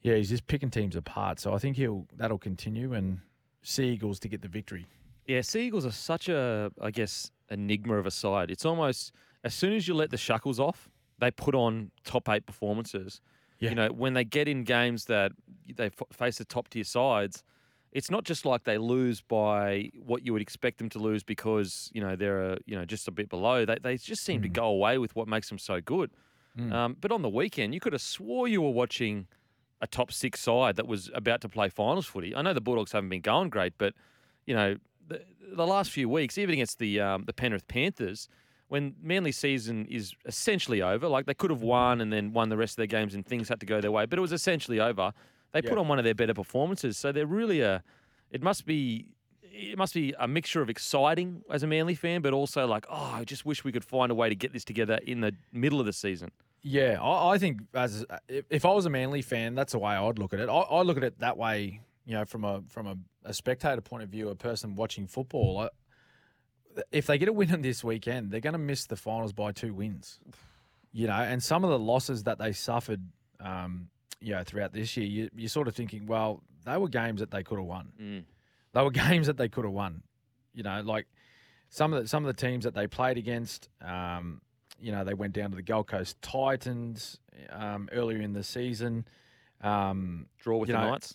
yeah, 0.02 0.16
he's 0.16 0.28
just 0.28 0.46
picking 0.48 0.70
teams 0.70 0.96
apart. 0.96 1.38
So 1.38 1.54
I 1.54 1.58
think 1.58 1.76
he'll 1.76 2.06
that'll 2.16 2.38
continue, 2.38 2.92
and 2.94 3.20
Seagulls 3.62 4.18
to 4.20 4.28
get 4.28 4.42
the 4.42 4.48
victory. 4.48 4.86
Yeah, 5.26 5.42
Seagulls 5.42 5.86
are 5.86 5.92
such 5.92 6.28
a, 6.28 6.72
I 6.80 6.90
guess, 6.90 7.30
enigma 7.48 7.94
of 7.94 8.06
a 8.06 8.10
side. 8.10 8.50
It's 8.50 8.64
almost 8.64 9.12
as 9.44 9.54
soon 9.54 9.72
as 9.74 9.86
you 9.86 9.94
let 9.94 10.10
the 10.10 10.16
shackles 10.16 10.58
off, 10.58 10.88
they 11.18 11.30
put 11.30 11.54
on 11.54 11.92
top 12.04 12.28
eight 12.28 12.46
performances. 12.46 13.20
Yeah. 13.60 13.68
You 13.68 13.74
know, 13.76 13.88
when 13.88 14.14
they 14.14 14.24
get 14.24 14.48
in 14.48 14.64
games 14.64 15.04
that 15.04 15.32
they 15.76 15.86
f- 15.86 16.02
face 16.12 16.38
the 16.38 16.44
top 16.44 16.68
tier 16.68 16.82
sides, 16.82 17.44
it's 17.92 18.10
not 18.10 18.24
just 18.24 18.44
like 18.44 18.64
they 18.64 18.78
lose 18.78 19.20
by 19.20 19.90
what 20.04 20.24
you 20.24 20.32
would 20.32 20.42
expect 20.42 20.78
them 20.78 20.88
to 20.90 20.98
lose 20.98 21.22
because 21.24 21.90
you 21.92 22.00
know 22.00 22.14
they're 22.16 22.52
uh, 22.52 22.56
you 22.66 22.76
know 22.76 22.84
just 22.84 23.08
a 23.08 23.10
bit 23.10 23.28
below. 23.28 23.64
They 23.64 23.76
they 23.82 23.96
just 23.96 24.22
seem 24.24 24.42
to 24.42 24.48
Mm. 24.48 24.52
go 24.52 24.66
away 24.66 24.98
with 24.98 25.14
what 25.16 25.26
makes 25.28 25.48
them 25.48 25.58
so 25.58 25.80
good. 25.80 26.10
Mm. 26.58 26.72
Um, 26.72 26.96
but 27.00 27.10
on 27.12 27.22
the 27.22 27.28
weekend, 27.28 27.74
you 27.74 27.80
could 27.80 27.92
have 27.92 28.02
swore 28.02 28.48
you 28.48 28.60
were 28.62 28.70
watching 28.70 29.26
a 29.80 29.86
top 29.86 30.12
six 30.12 30.40
side 30.40 30.76
that 30.76 30.86
was 30.86 31.10
about 31.14 31.40
to 31.40 31.48
play 31.48 31.68
finals 31.68 32.06
footy. 32.06 32.34
I 32.34 32.42
know 32.42 32.52
the 32.52 32.60
Bulldogs 32.60 32.92
haven't 32.92 33.08
been 33.08 33.22
going 33.22 33.48
great, 33.50 33.72
but 33.78 33.94
you 34.46 34.54
know 34.54 34.76
the, 35.08 35.22
the 35.52 35.66
last 35.66 35.90
few 35.90 36.08
weeks, 36.08 36.38
even 36.38 36.52
against 36.54 36.78
the 36.78 37.00
um, 37.00 37.24
the 37.24 37.32
Penrith 37.32 37.66
Panthers, 37.66 38.28
when 38.68 38.94
Manly 39.02 39.32
season 39.32 39.86
is 39.86 40.14
essentially 40.26 40.80
over, 40.82 41.08
like 41.08 41.26
they 41.26 41.34
could 41.34 41.50
have 41.50 41.62
won 41.62 42.00
and 42.00 42.12
then 42.12 42.32
won 42.32 42.50
the 42.50 42.56
rest 42.56 42.72
of 42.74 42.76
their 42.76 42.86
games 42.86 43.14
and 43.16 43.26
things 43.26 43.48
had 43.48 43.58
to 43.60 43.66
go 43.66 43.80
their 43.80 43.90
way, 43.90 44.06
but 44.06 44.18
it 44.18 44.22
was 44.22 44.32
essentially 44.32 44.78
over. 44.78 45.12
They 45.52 45.62
put 45.62 45.78
on 45.78 45.88
one 45.88 45.98
of 45.98 46.04
their 46.04 46.14
better 46.14 46.34
performances, 46.34 46.96
so 46.96 47.12
they're 47.12 47.26
really 47.26 47.60
a. 47.60 47.82
It 48.30 48.42
must 48.42 48.66
be. 48.66 49.06
It 49.52 49.76
must 49.76 49.94
be 49.94 50.14
a 50.18 50.28
mixture 50.28 50.62
of 50.62 50.70
exciting 50.70 51.42
as 51.50 51.62
a 51.62 51.66
Manly 51.66 51.94
fan, 51.94 52.22
but 52.22 52.32
also 52.32 52.66
like, 52.66 52.86
oh, 52.88 53.14
I 53.16 53.24
just 53.24 53.44
wish 53.44 53.64
we 53.64 53.72
could 53.72 53.84
find 53.84 54.10
a 54.10 54.14
way 54.14 54.28
to 54.28 54.34
get 54.34 54.52
this 54.52 54.64
together 54.64 54.98
in 55.06 55.20
the 55.20 55.34
middle 55.52 55.80
of 55.80 55.86
the 55.86 55.92
season. 55.92 56.30
Yeah, 56.62 56.98
I, 57.02 57.32
I 57.32 57.38
think 57.38 57.62
as 57.74 58.06
if, 58.28 58.44
if 58.48 58.64
I 58.64 58.72
was 58.72 58.86
a 58.86 58.90
Manly 58.90 59.22
fan, 59.22 59.54
that's 59.54 59.72
the 59.72 59.78
way 59.78 59.94
I'd 59.94 60.18
look 60.18 60.32
at 60.32 60.40
it. 60.40 60.48
I, 60.48 60.60
I 60.60 60.82
look 60.82 60.96
at 60.96 61.04
it 61.04 61.18
that 61.18 61.36
way, 61.36 61.80
you 62.06 62.14
know, 62.14 62.24
from 62.24 62.44
a 62.44 62.62
from 62.68 62.86
a, 62.86 62.96
a 63.24 63.34
spectator 63.34 63.80
point 63.80 64.02
of 64.02 64.08
view, 64.08 64.28
a 64.28 64.34
person 64.34 64.76
watching 64.76 65.06
football. 65.06 65.58
I, 65.58 65.68
if 66.92 67.06
they 67.06 67.18
get 67.18 67.28
a 67.28 67.32
win 67.32 67.52
on 67.52 67.62
this 67.62 67.82
weekend, 67.82 68.30
they're 68.30 68.40
going 68.40 68.52
to 68.52 68.58
miss 68.58 68.86
the 68.86 68.96
finals 68.96 69.32
by 69.32 69.52
two 69.52 69.74
wins. 69.74 70.20
You 70.92 71.08
know, 71.08 71.14
and 71.14 71.42
some 71.42 71.64
of 71.64 71.70
the 71.70 71.78
losses 71.78 72.24
that 72.24 72.38
they 72.38 72.52
suffered, 72.52 73.02
um, 73.40 73.88
you 74.20 74.34
know, 74.34 74.42
throughout 74.44 74.72
this 74.72 74.96
year, 74.96 75.06
you, 75.06 75.30
you're 75.34 75.48
sort 75.48 75.68
of 75.68 75.74
thinking, 75.74 76.06
well, 76.06 76.42
they 76.64 76.76
were 76.76 76.88
games 76.88 77.20
that 77.20 77.30
they 77.30 77.42
could 77.42 77.58
have 77.58 77.66
won. 77.66 77.92
Mm. 78.00 78.24
They 78.72 78.82
were 78.82 78.90
games 79.08 79.26
that 79.26 79.36
they 79.36 79.48
could 79.48 79.64
have 79.64 79.72
won. 79.72 80.02
You 80.54 80.62
know, 80.62 80.82
like 80.84 81.06
some 81.68 81.92
of 81.92 82.02
the 82.02 82.08
some 82.08 82.24
of 82.24 82.34
the 82.34 82.40
teams 82.40 82.64
that 82.64 82.74
they 82.74 82.86
played 82.86 83.16
against. 83.16 83.68
Um, 83.80 84.40
you 84.78 84.92
know, 84.92 85.04
they 85.04 85.14
went 85.14 85.34
down 85.34 85.50
to 85.50 85.56
the 85.56 85.62
Gold 85.62 85.88
Coast 85.88 86.20
Titans 86.22 87.18
um, 87.50 87.88
earlier 87.92 88.20
in 88.20 88.32
the 88.32 88.42
season. 88.42 89.06
Um, 89.60 90.26
Draw 90.38 90.58
with 90.58 90.68
the 90.68 90.72
know, 90.72 90.90
Knights. 90.90 91.14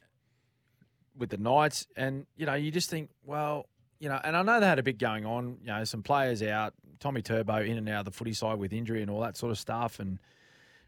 with 1.17 1.29
the 1.29 1.37
Knights, 1.37 1.87
and 1.95 2.27
you 2.35 2.45
know, 2.45 2.53
you 2.53 2.71
just 2.71 2.89
think, 2.89 3.09
well, 3.23 3.67
you 3.99 4.07
know, 4.07 4.19
and 4.23 4.37
I 4.37 4.43
know 4.43 4.59
they 4.59 4.67
had 4.67 4.79
a 4.79 4.83
bit 4.83 4.99
going 4.99 5.25
on. 5.25 5.57
You 5.61 5.67
know, 5.67 5.83
some 5.83 6.03
players 6.03 6.43
out, 6.43 6.73
Tommy 6.99 7.21
Turbo 7.21 7.57
in 7.57 7.77
and 7.77 7.89
out 7.89 7.99
of 7.99 8.05
the 8.05 8.11
footy 8.11 8.33
side 8.33 8.59
with 8.59 8.71
injury 8.71 9.01
and 9.01 9.09
all 9.09 9.21
that 9.21 9.35
sort 9.35 9.51
of 9.51 9.57
stuff, 9.57 9.99
and 9.99 10.19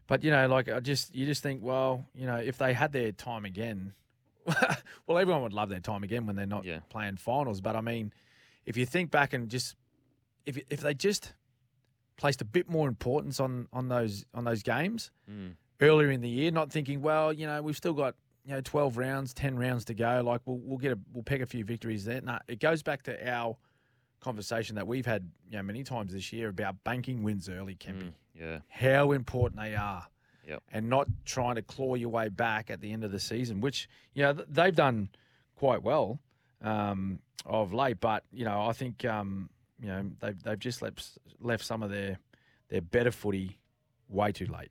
but 0.08 0.24
you 0.24 0.30
know, 0.32 0.48
like 0.48 0.68
I 0.68 0.80
just 0.80 1.14
you 1.14 1.24
just 1.26 1.42
think, 1.42 1.62
well, 1.62 2.04
you 2.14 2.26
know, 2.26 2.36
if 2.36 2.58
they 2.58 2.72
had 2.72 2.90
their 2.92 3.12
time 3.12 3.44
again, 3.44 3.92
well, 5.06 5.18
everyone 5.18 5.42
would 5.42 5.52
love 5.52 5.68
their 5.68 5.80
time 5.80 6.02
again 6.02 6.26
when 6.26 6.34
they're 6.34 6.46
not 6.46 6.64
Yeah. 6.64 6.80
playing 6.88 7.16
finals. 7.18 7.60
But 7.60 7.76
I 7.76 7.80
mean, 7.80 8.12
if 8.66 8.76
you 8.76 8.84
think 8.86 9.10
back 9.10 9.32
and 9.32 9.48
just 9.48 9.76
if 10.46 10.58
if 10.68 10.80
they 10.80 10.94
just 10.94 11.34
placed 12.16 12.40
a 12.40 12.44
bit 12.44 12.68
more 12.68 12.88
importance 12.88 13.38
on 13.38 13.68
on 13.72 13.88
those 13.88 14.24
on 14.34 14.42
those 14.44 14.62
games 14.64 15.10
Mm. 15.30 15.54
earlier 15.80 16.10
in 16.10 16.20
the 16.20 16.28
year, 16.28 16.50
not 16.50 16.72
thinking, 16.72 17.00
well, 17.02 17.32
you 17.32 17.46
know, 17.46 17.62
we've 17.62 17.76
still 17.76 17.92
got 17.94 18.16
you 18.44 18.52
know 18.54 18.60
twelve 18.62 18.96
rounds, 18.96 19.34
ten 19.34 19.56
rounds 19.58 19.84
to 19.86 19.94
go. 19.94 20.22
Like 20.24 20.40
we'll 20.46 20.58
we'll 20.58 20.78
get 20.78 20.92
a 20.92 20.98
we'll 21.12 21.22
peg 21.24 21.42
a 21.42 21.46
few 21.46 21.64
victories 21.64 22.04
there. 22.06 22.20
No, 22.22 22.38
it 22.48 22.60
goes 22.60 22.82
back 22.82 23.02
to 23.02 23.30
our 23.30 23.56
conversation 24.20 24.74
that 24.76 24.86
we've 24.86 25.06
had 25.06 25.30
you 25.50 25.56
know 25.58 25.62
many 25.62 25.84
times 25.84 26.12
this 26.12 26.32
year 26.32 26.48
about 26.48 26.82
banking 26.82 27.22
wins 27.22 27.48
early, 27.48 27.76
Kempy. 27.76 28.04
Mm. 28.04 28.12
Yeah. 28.40 28.58
How 28.68 29.12
important 29.12 29.60
they 29.60 29.74
are. 29.74 30.06
Yep. 30.46 30.62
And 30.72 30.88
not 30.88 31.08
trying 31.26 31.56
to 31.56 31.62
claw 31.62 31.94
your 31.94 32.08
way 32.08 32.30
back 32.30 32.70
at 32.70 32.80
the 32.80 32.92
end 32.92 33.04
of 33.04 33.12
the 33.12 33.20
season, 33.20 33.60
which 33.60 33.88
you 34.14 34.22
know 34.22 34.32
they've 34.32 34.74
done 34.74 35.10
quite 35.56 35.82
well 35.82 36.20
um, 36.62 37.18
of 37.44 37.74
late. 37.74 38.00
But 38.00 38.24
you 38.32 38.46
know, 38.46 38.62
I 38.62 38.72
think 38.72 39.04
um, 39.04 39.50
you 39.78 39.88
know 39.88 40.10
they've 40.20 40.42
they've 40.42 40.58
just 40.58 40.80
left 40.80 41.18
left 41.40 41.64
some 41.64 41.82
of 41.82 41.90
their 41.90 42.18
their 42.70 42.80
better 42.80 43.10
footy 43.10 43.58
way 44.08 44.32
too 44.32 44.46
late. 44.46 44.70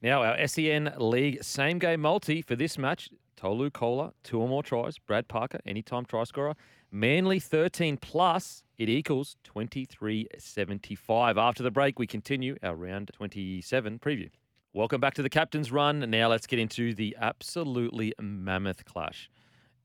Now, 0.00 0.22
our 0.22 0.46
SEN 0.46 0.94
League 0.96 1.42
same 1.42 1.78
game 1.78 2.00
multi 2.00 2.40
for 2.40 2.56
this 2.56 2.78
match 2.78 3.10
Tolu 3.36 3.70
Koula, 3.70 4.12
two 4.24 4.40
or 4.40 4.48
more 4.48 4.62
tries. 4.62 4.98
Brad 4.98 5.28
Parker, 5.28 5.60
anytime 5.64 6.04
try 6.04 6.24
scorer. 6.24 6.54
Manly 6.90 7.38
13 7.38 7.96
plus, 7.98 8.64
it 8.78 8.88
equals 8.88 9.36
23.75. 9.44 11.36
After 11.36 11.62
the 11.62 11.70
break, 11.70 11.98
we 11.98 12.06
continue 12.06 12.56
our 12.62 12.76
round 12.76 13.10
27 13.12 13.98
preview. 13.98 14.30
Welcome 14.72 15.00
back 15.00 15.14
to 15.14 15.22
the 15.22 15.28
Captain's 15.28 15.72
Run. 15.72 16.02
And 16.02 16.12
now, 16.12 16.28
let's 16.28 16.46
get 16.46 16.60
into 16.60 16.94
the 16.94 17.16
absolutely 17.20 18.14
mammoth 18.20 18.84
clash. 18.84 19.28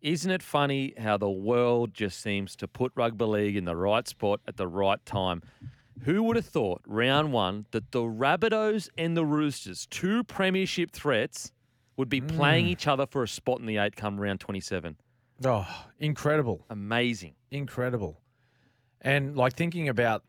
Isn't 0.02 0.30
it 0.30 0.44
funny 0.44 0.94
how 0.98 1.18
the 1.18 1.30
world 1.30 1.94
just 1.94 2.22
seems 2.22 2.56
to 2.58 2.68
put 2.68 2.92
rugby 2.96 3.26
league 3.26 3.56
in 3.56 3.66
the 3.66 3.76
right 3.76 4.08
spot 4.08 4.42
at 4.48 4.58
the 4.58 4.68
right 4.68 5.04
time? 5.06 5.42
Who 6.04 6.22
would 6.24 6.36
have 6.36 6.46
thought 6.46 6.82
round 6.86 7.32
one 7.34 7.66
that 7.72 7.92
the 7.92 8.02
Rabbitohs 8.02 8.90
and 8.98 9.18
the 9.18 9.26
Roosters, 9.26 9.88
two 9.90 10.24
premiership 10.24 10.92
threats, 10.92 11.52
would 11.98 12.10
be 12.10 12.22
playing 12.22 12.66
mm. 12.66 12.70
each 12.70 12.88
other 12.88 13.06
for 13.06 13.24
a 13.24 13.28
spot 13.28 13.60
in 13.60 13.66
the 13.66 13.78
eight 13.78 13.96
come 13.96 14.20
round 14.20 14.40
27? 14.40 14.98
Oh, 15.46 15.68
incredible. 16.00 16.66
Amazing. 16.70 17.36
incredible. 17.52 18.23
And 19.04 19.36
like 19.36 19.54
thinking 19.56 19.90
about 19.90 20.24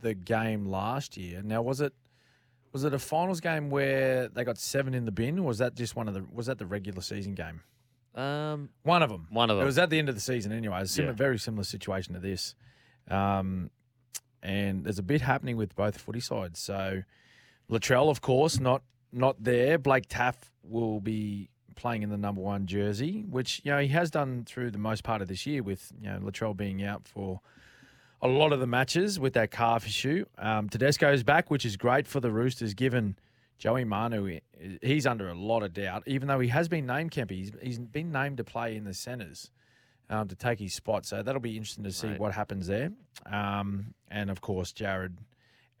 the 0.00 0.14
game 0.14 0.66
last 0.66 1.16
year. 1.16 1.42
Now, 1.42 1.62
was 1.62 1.80
it 1.80 1.92
was 2.72 2.84
it 2.84 2.94
a 2.94 2.98
finals 2.98 3.40
game 3.40 3.68
where 3.70 4.28
they 4.28 4.44
got 4.44 4.56
seven 4.58 4.94
in 4.94 5.04
the 5.04 5.10
bin, 5.12 5.38
or 5.38 5.46
was 5.46 5.58
that 5.58 5.74
just 5.74 5.96
one 5.96 6.06
of 6.08 6.14
the 6.14 6.24
was 6.32 6.46
that 6.46 6.58
the 6.58 6.66
regular 6.66 7.02
season 7.02 7.34
game? 7.34 7.62
Um, 8.14 8.70
One 8.82 9.02
of 9.02 9.10
them. 9.10 9.28
One 9.30 9.50
of 9.50 9.56
them. 9.56 9.62
It 9.62 9.66
was 9.66 9.78
at 9.78 9.90
the 9.90 9.98
end 9.98 10.08
of 10.08 10.14
the 10.14 10.20
season 10.20 10.52
anyway. 10.52 10.80
It's 10.82 10.98
a 10.98 11.04
Yeah. 11.04 11.12
very 11.12 11.38
similar 11.38 11.62
situation 11.64 12.14
to 12.14 12.20
this. 12.20 12.54
Um, 13.08 13.70
and 14.42 14.84
there's 14.84 14.98
a 14.98 15.02
bit 15.02 15.20
happening 15.20 15.56
with 15.56 15.76
both 15.76 15.98
footy 15.98 16.20
sides. 16.20 16.58
So 16.58 17.02
Latrell, 17.70 18.10
of 18.10 18.20
course, 18.20 18.58
not 18.60 18.82
not 19.12 19.42
there. 19.42 19.76
Blake 19.78 20.08
Taaffe 20.08 20.50
will 20.62 21.00
be 21.00 21.50
playing 21.74 22.02
in 22.02 22.10
the 22.10 22.16
number 22.16 22.40
one 22.40 22.66
jersey, 22.66 23.22
which 23.28 23.60
you 23.64 23.72
know 23.72 23.78
he 23.80 23.88
has 23.88 24.10
done 24.10 24.44
through 24.44 24.70
the 24.70 24.78
most 24.78 25.02
part 25.02 25.20
of 25.22 25.28
this 25.28 25.46
year, 25.46 25.62
with 25.62 25.92
you 26.00 26.08
know 26.08 26.18
Latrell 26.20 26.56
being 26.56 26.82
out 26.82 27.06
for 27.08 27.40
a 28.22 28.28
lot 28.28 28.52
of 28.52 28.60
the 28.60 28.66
matches 28.66 29.18
with 29.18 29.32
that 29.34 29.50
calf 29.50 29.86
issue. 29.86 30.24
Um, 30.38 30.68
Tedesco's 30.68 31.22
back, 31.22 31.50
which 31.50 31.64
is 31.64 31.76
great 31.76 32.06
for 32.06 32.20
the 32.20 32.30
Roosters, 32.30 32.74
given 32.74 33.16
Joey 33.58 33.84
Manu, 33.84 34.38
he's 34.82 35.06
under 35.06 35.28
a 35.28 35.34
lot 35.34 35.62
of 35.62 35.72
doubt, 35.74 36.02
even 36.06 36.28
though 36.28 36.40
he 36.40 36.48
has 36.48 36.68
been 36.68 36.86
named, 36.86 37.10
Kempy. 37.10 37.32
He's, 37.32 37.52
he's 37.62 37.78
been 37.78 38.10
named 38.12 38.38
to 38.38 38.44
play 38.44 38.76
in 38.76 38.84
the 38.84 38.94
centres 38.94 39.50
um, 40.08 40.28
to 40.28 40.34
take 40.34 40.58
his 40.58 40.74
spot. 40.74 41.04
So 41.06 41.22
that'll 41.22 41.40
be 41.40 41.56
interesting 41.56 41.84
to 41.84 41.92
see 41.92 42.08
Right. 42.08 42.18
what 42.20 42.32
happens 42.32 42.66
there. 42.66 42.90
Um, 43.30 43.94
and 44.10 44.30
of 44.30 44.40
course, 44.40 44.72
Jared 44.72 45.16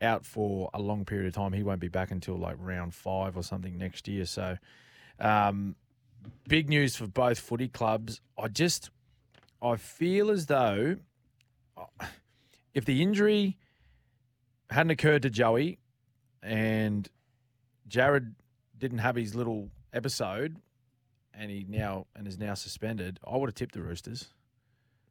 out 0.02 0.24
for 0.24 0.70
a 0.72 0.80
long 0.80 1.04
period 1.04 1.26
of 1.26 1.34
time. 1.34 1.52
He 1.52 1.62
won't 1.62 1.80
be 1.80 1.88
back 1.88 2.10
until 2.10 2.36
like 2.36 2.56
round 2.58 2.94
five 2.94 3.36
or 3.36 3.42
something 3.42 3.76
next 3.76 4.08
year. 4.08 4.24
So 4.24 4.56
um, 5.18 5.74
big 6.48 6.68
news 6.70 6.96
for 6.96 7.06
both 7.06 7.38
footy 7.38 7.68
clubs. 7.68 8.20
I 8.38 8.48
just, 8.48 8.90
I 9.62 9.76
feel 9.76 10.30
as 10.30 10.46
though 10.46 10.96
if 12.74 12.84
the 12.84 13.02
injury 13.02 13.58
hadn't 14.70 14.90
occurred 14.90 15.22
to 15.22 15.30
Joey 15.30 15.78
and 16.42 17.08
Jared 17.88 18.34
didn't 18.78 18.98
have 18.98 19.16
his 19.16 19.34
little 19.34 19.70
episode 19.92 20.56
and 21.34 21.50
he 21.50 21.64
now 21.68 22.06
and 22.16 22.26
is 22.26 22.38
now 22.38 22.54
suspended, 22.54 23.18
I 23.26 23.36
would 23.36 23.48
have 23.48 23.54
tipped 23.54 23.74
the 23.74 23.82
Roosters. 23.82 24.28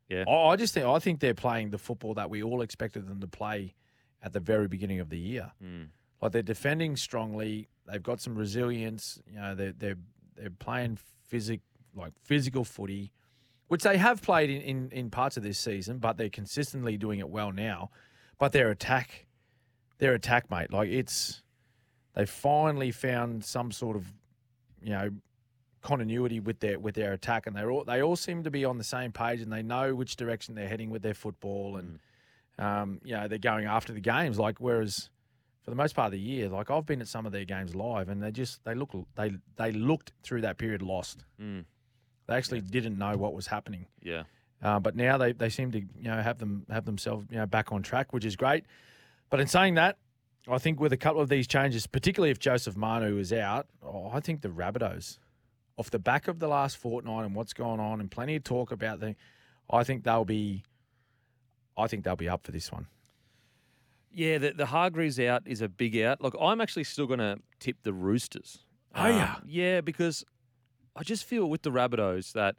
Yeah. 0.07 0.23
I, 0.27 0.31
I 0.49 0.55
just 0.55 0.73
think 0.73 0.85
I 0.85 0.99
think 0.99 1.19
they're 1.19 1.33
playing 1.33 1.69
the 1.69 1.77
football 1.77 2.13
that 2.15 2.29
we 2.29 2.41
all 2.41 2.61
expected 2.61 3.07
them 3.07 3.19
to 3.21 3.27
play 3.27 3.75
at 4.23 4.33
the 4.33 4.39
very 4.39 4.67
beginning 4.67 4.99
of 4.99 5.09
the 5.09 5.19
year. 5.19 5.51
mm, 5.63 5.87
Like 6.21 6.31
they're 6.31 6.41
defending 6.41 6.95
strongly. 6.95 7.69
They've 7.85 8.01
got 8.03 8.19
some 8.19 8.35
resilience. 8.35 9.21
You 9.31 9.39
know, 9.39 9.55
they're 9.55 9.73
they're 9.73 9.97
they're 10.35 10.49
playing 10.49 10.97
physic 11.27 11.61
like 11.95 12.13
physical 12.23 12.63
footy, 12.63 13.11
which 13.69 13.83
they 13.83 13.97
have 13.97 14.21
played 14.21 14.49
in, 14.49 14.61
in, 14.61 14.89
in 14.91 15.09
parts 15.09 15.37
of 15.37 15.43
this 15.43 15.57
season, 15.57 15.97
but 15.99 16.17
they're 16.17 16.29
consistently 16.29 16.97
doing 16.97 17.19
it 17.19 17.29
well 17.29 17.51
now. 17.51 17.89
But 18.37 18.51
their 18.51 18.69
attack, 18.69 19.25
their 19.97 20.13
attack, 20.13 20.51
mate, 20.51 20.71
like 20.73 20.89
it's 20.89 21.41
they 22.15 22.25
finally 22.25 22.91
found 22.91 23.45
some 23.45 23.71
sort 23.71 23.95
of 23.95 24.11
you 24.83 24.91
know 24.91 25.09
continuity 25.81 26.39
with 26.41 26.59
their 26.59 26.77
with 26.77 26.95
their 26.95 27.13
attack, 27.13 27.47
and 27.47 27.55
they're 27.55 27.71
all 27.71 27.85
they 27.85 28.01
all 28.01 28.15
seem 28.17 28.43
to 28.43 28.51
be 28.51 28.65
on 28.65 28.77
the 28.77 28.83
same 28.83 29.11
page, 29.11 29.41
and 29.41 29.51
they 29.51 29.63
know 29.63 29.95
which 29.95 30.15
direction 30.17 30.55
they're 30.55 30.67
heading 30.67 30.89
with 30.89 31.01
their 31.01 31.13
football, 31.15 31.77
and 31.77 31.99
Um, 32.57 32.99
you 33.05 33.15
know, 33.15 33.29
they're 33.29 33.37
going 33.37 33.65
after 33.67 33.93
the 33.93 34.01
games. 34.01 34.37
Like 34.37 34.57
whereas 34.59 35.09
for 35.63 35.69
the 35.71 35.77
most 35.77 35.95
part 35.95 36.07
of 36.07 36.11
the 36.11 36.19
year, 36.19 36.49
like 36.49 36.69
I've 36.69 36.85
been 36.85 36.99
at 37.01 37.07
some 37.07 37.25
of 37.25 37.31
their 37.31 37.45
games 37.45 37.73
live, 37.73 38.09
and 38.09 38.21
they 38.21 38.31
just 38.31 38.63
they 38.65 38.75
look 38.75 38.91
they 39.15 39.31
they 39.55 39.71
looked 39.71 40.11
through 40.23 40.41
that 40.41 40.57
period 40.57 40.81
lost. 40.81 41.23
Mm, 41.39 41.63
They 42.29 42.35
actually 42.35 42.61
didn't 42.61 42.97
know 42.99 43.17
what 43.17 43.33
was 43.33 43.47
happening. 43.47 43.87
yeah. 44.01 44.23
Uh, 44.61 44.77
but 44.77 44.93
now 44.93 45.17
they, 45.17 45.31
they 45.31 45.49
seem 45.49 45.71
to 45.71 45.79
you 45.79 45.87
know 46.03 46.21
have 46.21 46.37
them 46.37 46.65
have 46.69 46.83
themselves 46.83 47.25
you 47.31 47.37
know 47.37 47.45
back 47.45 47.71
on 47.71 47.81
track, 47.81 48.11
which 48.11 48.25
is 48.25 48.35
great. 48.35 48.65
But 49.29 49.39
in 49.39 49.47
saying 49.47 49.75
that, 49.75 49.97
I 50.49 50.57
think 50.57 50.79
with 50.81 50.91
a 50.91 50.97
couple 50.97 51.21
of 51.21 51.29
these 51.29 51.47
changes, 51.47 51.87
particularly 51.87 52.29
if 52.29 52.39
Joseph 52.39 52.75
Manu 52.75 53.17
is 53.17 53.31
out, 53.31 53.67
oh, 53.81 54.09
I 54.13 54.19
think 54.19 54.41
the 54.41 54.49
Rabbitohs, 54.49 55.17
off 55.77 55.89
the 55.91 55.97
back 55.97 56.27
of 56.27 56.39
the 56.39 56.47
last 56.47 56.77
fortnight 56.77 57.25
and 57.25 57.33
what's 57.33 57.53
going 57.53 57.79
on, 57.79 58.01
and 58.01 58.11
plenty 58.11 58.35
of 58.35 58.43
talk 58.43 58.71
about 58.71 58.99
the, 58.99 59.15
I 59.69 59.83
think 59.83 60.03
they'll 60.03 60.25
be, 60.25 60.63
I 61.77 61.87
think 61.87 62.03
they'll 62.03 62.15
be 62.17 62.27
up 62.27 62.43
for 62.43 62.51
this 62.51 62.69
one. 62.71 62.87
Yeah, 64.11 64.39
the, 64.39 64.51
the 64.51 64.65
Hargreaves 64.65 65.19
out 65.19 65.43
is 65.45 65.61
a 65.61 65.69
big 65.69 65.97
out. 65.97 66.19
Look, 66.19 66.35
I'm 66.39 66.59
actually 66.59 66.83
still 66.83 67.07
going 67.07 67.19
to 67.19 67.37
tip 67.59 67.77
the 67.83 67.93
Roosters. 67.93 68.65
Um, 68.93 69.05
Are 69.05 69.11
ya? 69.11 69.35
Yeah, 69.45 69.81
because 69.81 70.25
I 70.99 71.03
just 71.03 71.23
feel 71.23 71.49
with 71.49 71.61
the 71.61 71.71
Rabbitohs 71.71 72.33
that 72.33 72.55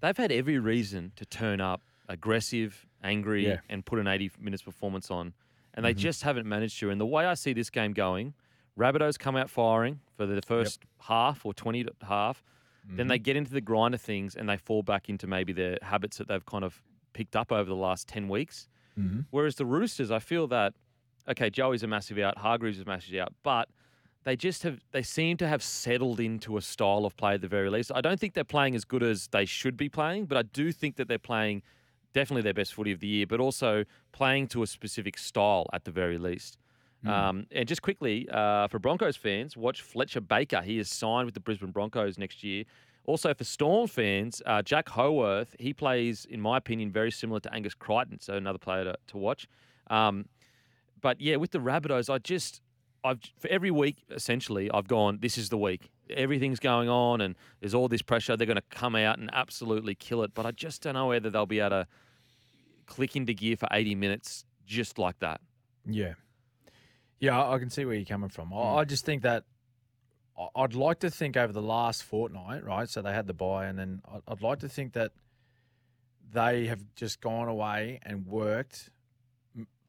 they've 0.00 0.16
had 0.16 0.30
every 0.30 0.58
reason 0.58 1.12
to 1.16 1.24
turn 1.24 1.60
up 1.60 1.80
aggressive, 2.08 2.86
angry, 3.02 3.46
Yeah. 3.46 3.60
and 3.68 3.84
put 3.86 3.98
an 3.98 4.06
80 4.06 4.32
minutes 4.38 4.62
performance 4.62 5.10
on, 5.10 5.32
and 5.74 5.84
they 5.84 5.94
just 5.94 6.22
haven't 6.22 6.46
managed 6.46 6.78
to. 6.80 6.90
And 6.90 7.00
the 7.00 7.06
way 7.06 7.24
I 7.24 7.34
see 7.34 7.52
this 7.54 7.70
game 7.70 7.92
going, 7.94 8.34
Rabbitohs 8.78 9.18
come 9.18 9.36
out 9.36 9.48
firing 9.48 10.00
for 10.16 10.26
the 10.26 10.42
first 10.42 10.84
half 11.00 11.46
or 11.46 11.54
20 11.54 11.84
to 11.84 11.92
half. 12.02 12.44
Then 12.84 13.06
they 13.06 13.18
get 13.18 13.36
into 13.36 13.52
the 13.52 13.60
grind 13.60 13.94
of 13.94 14.00
things 14.00 14.34
and 14.34 14.48
they 14.48 14.56
fall 14.56 14.82
back 14.82 15.08
into 15.08 15.26
maybe 15.28 15.52
their 15.52 15.78
habits 15.82 16.18
that 16.18 16.26
they've 16.28 16.44
kind 16.44 16.64
of 16.64 16.82
picked 17.12 17.36
up 17.36 17.52
over 17.52 17.68
the 17.68 17.76
last 17.76 18.08
10 18.08 18.28
weeks. 18.28 18.68
Mm-hmm. 18.98 19.20
Whereas 19.30 19.54
the 19.54 19.64
Roosters, 19.64 20.10
I 20.10 20.18
feel 20.18 20.46
that 20.48 20.74
okay, 21.28 21.48
Joey's 21.48 21.84
a 21.84 21.86
massive 21.86 22.18
out, 22.18 22.38
Hargreaves 22.38 22.78
is 22.78 22.82
a 22.82 22.86
massive 22.86 23.14
out, 23.14 23.32
but 23.44 23.68
they 24.24 24.36
just 24.36 24.62
have 24.62 24.80
they 24.92 25.02
seem 25.02 25.36
to 25.38 25.48
have 25.48 25.62
settled 25.62 26.20
into 26.20 26.56
a 26.56 26.62
style 26.62 27.04
of 27.04 27.16
play 27.16 27.34
at 27.34 27.40
the 27.40 27.48
very 27.48 27.70
least. 27.70 27.90
I 27.94 28.00
don't 28.00 28.20
think 28.20 28.34
they're 28.34 28.44
playing 28.44 28.74
as 28.74 28.84
good 28.84 29.02
as 29.02 29.28
they 29.28 29.44
should 29.44 29.76
be 29.76 29.88
playing, 29.88 30.26
but 30.26 30.38
I 30.38 30.42
do 30.42 30.72
think 30.72 30.96
that 30.96 31.08
they're 31.08 31.18
playing 31.18 31.62
definitely 32.12 32.42
their 32.42 32.54
best 32.54 32.74
footy 32.74 32.92
of 32.92 33.00
the 33.00 33.06
year, 33.06 33.26
but 33.26 33.40
also 33.40 33.84
playing 34.12 34.48
to 34.48 34.62
a 34.62 34.66
specific 34.66 35.18
style 35.18 35.66
at 35.72 35.84
the 35.84 35.90
very 35.90 36.18
least. 36.18 36.58
Um, 37.04 37.46
and 37.50 37.66
just 37.66 37.82
quickly, 37.82 38.28
uh, 38.30 38.68
for 38.68 38.78
Broncos 38.78 39.16
fans, 39.16 39.56
watch 39.56 39.82
Fletcher 39.82 40.20
Baker. 40.20 40.62
He 40.62 40.78
is 40.78 40.88
signed 40.88 41.24
with 41.24 41.34
the 41.34 41.40
Brisbane 41.40 41.72
Broncos 41.72 42.16
next 42.16 42.44
year. 42.44 42.64
Also, 43.06 43.34
for 43.34 43.42
Storm 43.42 43.88
fans, 43.88 44.40
uh, 44.46 44.62
Jack 44.62 44.88
Howarth, 44.90 45.56
he 45.58 45.72
plays, 45.72 46.24
in 46.26 46.40
my 46.40 46.56
opinion, 46.58 46.92
very 46.92 47.10
similar 47.10 47.40
to 47.40 47.52
Angus 47.52 47.74
Crichton, 47.74 48.20
so 48.20 48.34
another 48.34 48.58
player 48.58 48.84
to, 48.84 48.96
to 49.08 49.16
watch. 49.16 49.48
Um, 49.90 50.26
but 51.00 51.20
yeah, 51.20 51.34
with 51.36 51.50
the 51.50 51.58
Rabbitohs, 51.58 52.08
I 52.08 52.18
just, 52.18 52.60
I've 53.04 53.20
for 53.38 53.48
every 53.48 53.70
week 53.70 54.04
essentially, 54.10 54.70
I've 54.72 54.88
gone, 54.88 55.18
this 55.20 55.36
is 55.36 55.48
the 55.48 55.58
week. 55.58 55.90
Everything's 56.10 56.60
going 56.60 56.88
on, 56.88 57.20
and 57.20 57.36
there's 57.60 57.74
all 57.74 57.88
this 57.88 58.02
pressure. 58.02 58.36
They're 58.36 58.46
going 58.46 58.56
to 58.56 58.62
come 58.70 58.94
out 58.94 59.18
and 59.18 59.30
absolutely 59.32 59.94
kill 59.94 60.22
it. 60.22 60.34
But 60.34 60.46
I 60.46 60.50
just 60.50 60.82
don't 60.82 60.94
know 60.94 61.08
whether 61.08 61.30
they'll 61.30 61.46
be 61.46 61.60
able 61.60 61.70
to 61.70 61.86
click 62.86 63.16
into 63.16 63.32
gear 63.32 63.56
for 63.56 63.68
80 63.70 63.94
minutes 63.94 64.44
just 64.66 64.98
like 64.98 65.18
that. 65.20 65.40
Yeah. 65.86 66.14
Yeah, 67.18 67.48
I 67.48 67.58
can 67.58 67.70
see 67.70 67.84
where 67.84 67.94
you're 67.94 68.04
coming 68.04 68.30
from. 68.30 68.52
I 68.52 68.56
mm. 68.56 68.76
I 68.78 68.84
just 68.84 69.04
think 69.04 69.22
that 69.22 69.44
I'd 70.56 70.74
like 70.74 71.00
to 71.00 71.10
think 71.10 71.36
over 71.36 71.52
the 71.52 71.62
last 71.62 72.02
fortnight, 72.02 72.64
right? 72.64 72.88
So 72.88 73.00
they 73.02 73.12
had 73.12 73.26
the 73.26 73.34
buy, 73.34 73.66
and 73.66 73.78
then 73.78 74.02
I'd 74.26 74.42
like 74.42 74.60
to 74.60 74.68
think 74.68 74.94
that 74.94 75.12
they 76.32 76.66
have 76.66 76.82
just 76.96 77.20
gone 77.20 77.48
away 77.48 78.00
and 78.02 78.26
worked. 78.26 78.90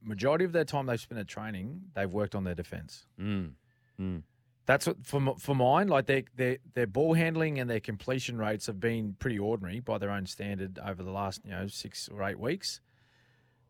Majority 0.04 0.46
of 0.46 0.52
their 0.52 0.66
time 0.66 0.86
they've 0.86 1.00
spent 1.00 1.20
at 1.20 1.28
training, 1.28 1.82
they've 1.96 2.12
worked 2.12 2.36
on 2.36 2.44
their 2.44 2.56
defense. 2.56 3.06
Mm. 3.20 3.52
Mm. 4.00 4.24
That's 4.66 4.88
what 4.88 5.06
for 5.06 5.36
for 5.40 5.56
mine. 5.56 5.88
Like 5.88 6.06
their 6.06 6.24
their 6.36 6.58
their 6.74 6.88
ball 6.88 7.14
handling 7.14 7.60
and 7.60 7.70
their 7.70 7.80
completion 7.80 8.38
rates 8.38 8.68
have 8.68 8.80
been 8.80 9.16
pretty 9.20 9.38
ordinary 9.40 9.80
by 9.82 9.98
their 9.98 10.10
own 10.12 10.26
standard 10.26 10.80
over 10.86 11.04
the 11.04 11.12
last 11.12 11.42
you 11.46 11.52
know 11.52 11.68
six 11.68 12.08
or 12.10 12.24
eight 12.24 12.40
weeks. 12.40 12.82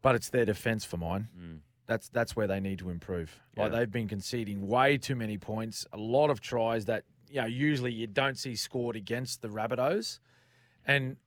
But 0.02 0.16
it's 0.16 0.30
their 0.30 0.46
defense 0.46 0.84
for 0.86 0.98
mine. 0.98 1.30
Mm. 1.40 1.60
That's 1.88 2.10
that's 2.10 2.36
where 2.36 2.48
they 2.48 2.60
need 2.60 2.80
to 2.80 2.90
improve. 2.90 3.40
Like 3.58 3.72
they've 3.72 3.92
been 3.92 4.08
conceding 4.08 4.68
way 4.68 4.98
too 4.98 5.16
many 5.16 5.38
points, 5.38 5.86
a 5.94 5.98
lot 5.98 6.30
of 6.30 6.42
tries 6.42 6.86
that 6.86 7.04
you 7.30 7.42
know 7.42 7.48
usually 7.48 7.92
you 7.92 8.08
don't 8.08 8.38
see 8.38 8.56
scored 8.56 8.96
against 8.96 9.42
the 9.42 9.48
Rabbitohs, 9.50 10.20
and 10.86 11.18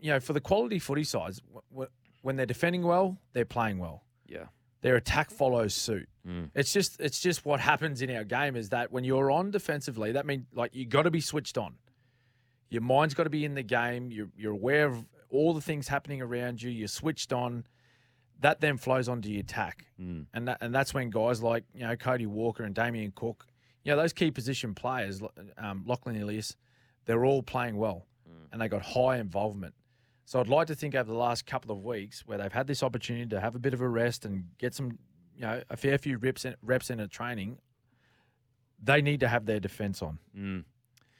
you 0.00 0.10
know 0.12 0.20
for 0.20 0.32
the 0.34 0.40
quality 0.40 0.78
footy 0.78 1.04
sides, 1.04 1.40
wh- 1.54 1.78
wh- 1.80 2.24
when 2.24 2.36
they're 2.36 2.46
defending 2.46 2.82
well, 2.82 3.18
they're 3.32 3.44
playing 3.44 3.78
well. 3.78 4.04
Yeah. 4.26 4.46
Their 4.82 4.96
attack 4.96 5.30
follows 5.30 5.74
suit. 5.74 6.08
Mm. 6.26 6.50
It's 6.54 6.72
just 6.72 7.00
it's 7.00 7.20
just 7.20 7.44
what 7.44 7.60
happens 7.60 8.02
in 8.02 8.10
our 8.10 8.24
game 8.24 8.56
is 8.56 8.70
that 8.70 8.90
when 8.92 9.04
you're 9.04 9.30
on 9.30 9.50
defensively, 9.52 10.12
that 10.12 10.26
means 10.26 10.46
like 10.54 10.74
you 10.74 10.84
got 10.86 11.02
to 11.02 11.10
be 11.10 11.20
switched 11.20 11.56
on. 11.56 11.74
Your 12.68 12.82
mind's 12.82 13.14
got 13.14 13.24
to 13.24 13.30
be 13.30 13.44
in 13.44 13.54
the 13.54 13.62
game. 13.62 14.10
You're 14.10 14.30
you're 14.36 14.52
aware 14.52 14.86
of 14.86 15.04
all 15.30 15.54
the 15.54 15.60
things 15.60 15.88
happening 15.88 16.20
around 16.20 16.62
you. 16.62 16.70
You're 16.70 16.88
switched 16.88 17.32
on. 17.32 17.64
That 18.40 18.60
then 18.60 18.76
flows 18.76 19.08
onto 19.08 19.28
your 19.28 19.40
attack, 19.40 19.86
Mm. 20.00 20.26
and 20.34 20.48
that, 20.48 20.58
and 20.60 20.74
that's 20.74 20.92
when 20.92 21.10
guys 21.10 21.42
like 21.44 21.62
you 21.74 21.82
know 21.86 21.94
Cody 21.94 22.26
Walker 22.26 22.64
and 22.64 22.74
Damien 22.74 23.12
Cook, 23.14 23.46
you 23.84 23.92
know 23.92 23.96
those 24.02 24.12
key 24.12 24.32
position 24.32 24.74
players, 24.74 25.22
um, 25.58 25.84
Lachlan 25.86 26.16
Ilias, 26.16 26.56
they're 27.04 27.24
all 27.24 27.44
playing 27.44 27.76
well, 27.76 28.04
and 28.50 28.60
they 28.60 28.66
got 28.66 28.82
high 28.82 29.18
involvement. 29.18 29.74
So 30.24 30.40
I'd 30.40 30.48
like 30.48 30.68
to 30.68 30.74
think 30.74 30.94
over 30.94 31.10
the 31.10 31.18
last 31.18 31.46
couple 31.46 31.72
of 31.72 31.82
weeks 31.82 32.26
where 32.26 32.38
they've 32.38 32.52
had 32.52 32.66
this 32.66 32.82
opportunity 32.82 33.26
to 33.30 33.40
have 33.40 33.54
a 33.54 33.58
bit 33.58 33.74
of 33.74 33.80
a 33.80 33.88
rest 33.88 34.24
and 34.24 34.44
get 34.58 34.74
some, 34.74 34.98
you 35.36 35.42
know, 35.42 35.62
a 35.68 35.76
fair 35.76 35.98
few 35.98 36.16
reps 36.18 36.44
in, 36.44 36.54
reps 36.62 36.90
in 36.90 37.00
a 37.00 37.08
training, 37.08 37.58
they 38.82 39.02
need 39.02 39.20
to 39.20 39.28
have 39.28 39.46
their 39.46 39.60
defense 39.60 40.00
on. 40.02 40.18
Mm. 40.36 40.64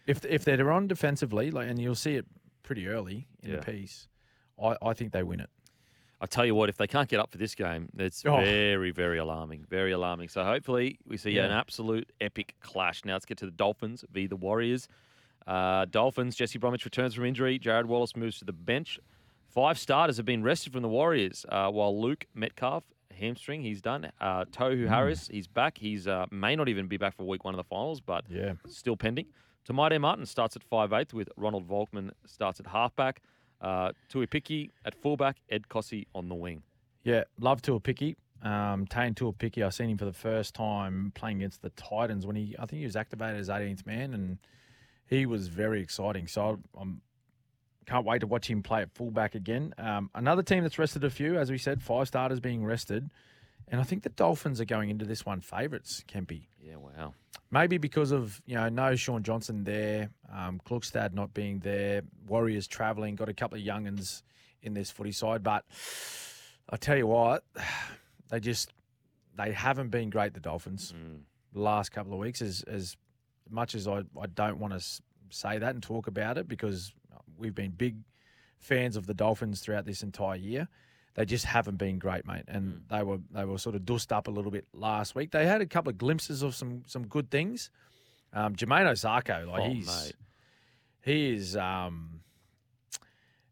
If 0.07 0.25
if 0.25 0.45
they're 0.45 0.71
on 0.73 0.88
defensively, 0.88 1.51
like, 1.51 1.69
and 1.69 1.81
you'll 1.81 1.95
see 1.95 2.15
it 2.17 2.27
pretty 2.62 2.88
early 2.88 3.27
in 3.43 3.51
Yeah. 3.51 3.57
the 3.57 3.62
piece, 3.62 4.09
I, 4.62 4.77
I 4.83 4.95
think 4.95 5.12
they 5.12 5.23
win 5.23 5.41
it. 5.41 5.51
I 6.21 6.27
tell 6.27 6.47
you 6.47 6.55
what, 6.55 6.69
if 6.69 6.77
they 6.77 6.87
can't 6.87 7.09
get 7.09 7.19
up 7.19 7.33
for 7.33 7.38
this 7.38 7.55
game, 7.57 7.88
it's 7.99 8.25
Oh. 8.25 8.37
very, 8.37 8.93
very 8.93 9.19
alarming. 9.19 9.65
Very 9.69 9.91
alarming. 9.91 10.29
So 10.29 10.45
hopefully 10.45 10.99
we 11.05 11.17
see 11.17 11.37
an 11.38 11.51
absolute 11.51 12.12
epic 12.21 12.55
clash. 12.61 13.05
Now 13.05 13.15
let's 13.15 13.27
get 13.27 13.38
to 13.38 13.47
the 13.47 13.51
Dolphins 13.53 14.05
v 14.11 14.29
the 14.29 14.37
Warriors. 14.37 14.87
Uh, 15.46 15.85
Dolphins, 15.87 16.37
Jesse 16.37 16.59
Bromwich 16.59 16.85
returns 16.85 17.14
from 17.14 17.24
injury. 17.24 17.59
Jarrod 17.59 17.85
Wallace 17.87 18.14
moves 18.16 18.38
to 18.38 18.44
the 18.44 18.52
bench. 18.52 18.98
Five 19.48 19.78
starters 19.78 20.16
have 20.16 20.26
been 20.26 20.42
rested 20.42 20.72
from 20.72 20.83
the 20.83 20.88
Warriors, 20.88 21.44
uh, 21.48 21.68
while 21.70 22.00
Luke 22.00 22.24
Metcalf, 22.35 22.85
hamstring, 23.18 23.62
he's 23.62 23.83
done. 23.83 24.11
Uh, 24.20 24.44
Tohu 24.46 24.88
Harris, 24.88 25.28
he's 25.28 25.46
back. 25.46 25.76
He's 25.78 26.09
uh, 26.09 26.26
may 26.31 26.57
not 26.57 26.68
even 26.68 26.87
be 26.87 26.96
back 26.96 27.14
for 27.16 27.24
week 27.24 27.44
one 27.44 27.52
of 27.55 27.59
the 27.59 27.64
finals, 27.64 28.00
but 28.00 28.24
Yeah. 28.31 28.55
still 28.66 28.96
pending. 28.96 29.26
Te 29.66 29.72
Maire 29.74 29.98
Martin 30.00 30.24
starts 30.26 30.57
at 30.57 30.62
five-eighth, 30.64 31.12
with 31.12 31.28
Ronald 31.37 31.68
Volkman 31.68 32.11
starts 32.26 32.59
at 32.61 32.66
halfback. 32.66 33.20
Uh, 33.61 33.92
at 34.85 34.94
fullback, 34.94 35.37
Ed 35.50 35.68
Kosi 35.68 36.07
on 36.14 36.28
the 36.28 36.35
wing. 36.35 36.62
Yeah, 37.05 37.24
love 37.38 37.62
Tuaupiki. 37.62 38.16
Um, 38.42 38.87
Taine 38.88 39.14
Tuaupiki, 39.14 39.64
I 39.64 39.68
seen 39.68 39.90
him 39.90 39.98
for 39.98 40.05
the 40.05 40.12
first 40.12 40.52
time 40.55 41.12
playing 41.14 41.37
against 41.37 41.62
the 41.62 41.70
Titans 41.70 42.26
when 42.26 42.35
he, 42.35 42.57
I 42.59 42.66
think 42.66 42.81
he 42.81 42.85
was 42.85 42.96
activated 42.96 43.38
as 43.38 43.48
18th 43.48 43.87
man, 43.87 44.14
and 44.14 44.38
he 45.12 45.27
was 45.27 45.48
very 45.48 45.81
exciting. 45.83 46.27
So 46.27 46.59
I'm 46.79 47.01
can't 47.87 48.07
wait 48.07 48.20
to 48.20 48.27
watch 48.27 48.48
him 48.48 48.62
play 48.62 48.83
at 48.83 48.92
fullback 48.94 49.35
again. 49.35 49.75
Um, 49.77 50.09
another 50.14 50.42
team 50.42 50.62
that's 50.62 50.79
rested 50.79 51.03
a 51.05 51.11
few, 51.11 51.37
as 51.37 51.51
we 51.51 51.59
said, 51.59 51.83
five 51.83 52.07
starters 52.07 52.38
being 52.40 52.64
rested, 52.64 53.11
and 53.68 53.81
I 53.81 53.85
think 53.85 54.05
the 54.05 54.09
Dolphins 54.09 54.61
are 54.61 54.64
going 54.64 54.88
into 54.88 55.05
this 55.05 55.27
one 55.27 55.40
favourites. 55.40 56.05
Kempy, 56.09 56.42
Yeah, 56.61 56.77
wow. 56.77 57.14
maybe 57.51 57.79
because 57.79 58.12
of 58.12 58.40
you 58.46 58.55
know 58.55 58.68
no 58.68 58.94
Shaun 58.96 59.22
Johnson 59.25 59.64
there, 59.64 60.11
um, 60.33 60.61
Klukstad 60.64 61.12
not 61.12 61.35
being 61.35 61.59
there, 61.59 62.03
Warriors 62.27 62.66
travelling, 62.68 63.16
got 63.16 63.29
a 63.29 63.35
couple 63.35 63.59
of 63.59 63.64
younguns 63.64 64.22
in 64.62 64.75
this 64.75 64.90
footy 64.90 65.12
side, 65.12 65.42
but 65.42 65.64
I 66.70 66.77
tell 66.77 66.96
you 66.96 67.09
what, 67.09 67.44
they 68.31 68.40
just 68.40 68.72
they 69.37 69.51
haven't 69.53 69.88
been 69.90 70.09
great. 70.11 70.35
The 70.35 70.40
Dolphins 70.40 70.92
Mm. 70.96 71.22
the 71.53 71.61
last 71.61 71.90
couple 71.90 72.12
of 72.12 72.18
weeks, 72.20 72.40
as 72.40 72.62
as 72.62 72.96
much 73.53 73.75
as 73.75 73.87
I 73.87 73.99
I 74.21 74.27
don't 74.35 74.59
want 74.59 74.73
to 74.79 74.85
say 75.31 75.59
that 75.59 75.75
and 75.75 75.83
talk 75.83 76.07
about 76.07 76.38
it 76.38 76.49
because 76.49 76.93
we've 77.38 77.55
been 77.55 77.71
big 77.71 77.97
fans 78.59 78.97
of 78.97 79.07
the 79.07 79.15
Dolphins 79.15 79.61
throughout 79.61 79.85
this 79.87 80.03
entire 80.03 80.37
year. 80.37 80.69
They 81.15 81.25
just 81.27 81.45
haven't 81.45 81.77
been 81.77 81.99
great, 81.99 82.27
mate, 82.27 82.45
and 82.49 82.83
they 82.88 83.03
were 83.03 83.19
they 83.31 83.45
were 83.45 83.59
sort 83.59 83.75
of 83.75 83.85
dust 83.85 84.12
up 84.12 84.29
a 84.29 84.31
little 84.31 84.51
bit 84.51 84.67
last 84.73 85.15
week. 85.15 85.31
They 85.31 85.47
had 85.47 85.61
a 85.61 85.67
couple 85.67 85.91
of 85.91 85.99
glimpses 85.99 86.43
of 86.43 86.55
some 86.55 86.83
some 86.87 87.07
good 87.07 87.31
things. 87.31 87.71
Um, 88.33 88.55
Jamayne 88.57 88.87
Isaako, 88.87 89.47
like 89.47 89.61
Oh, 89.62 89.69
he's 89.69 89.87
mate. 89.87 90.15
he 91.03 91.35
is 91.35 91.55
um 91.57 92.21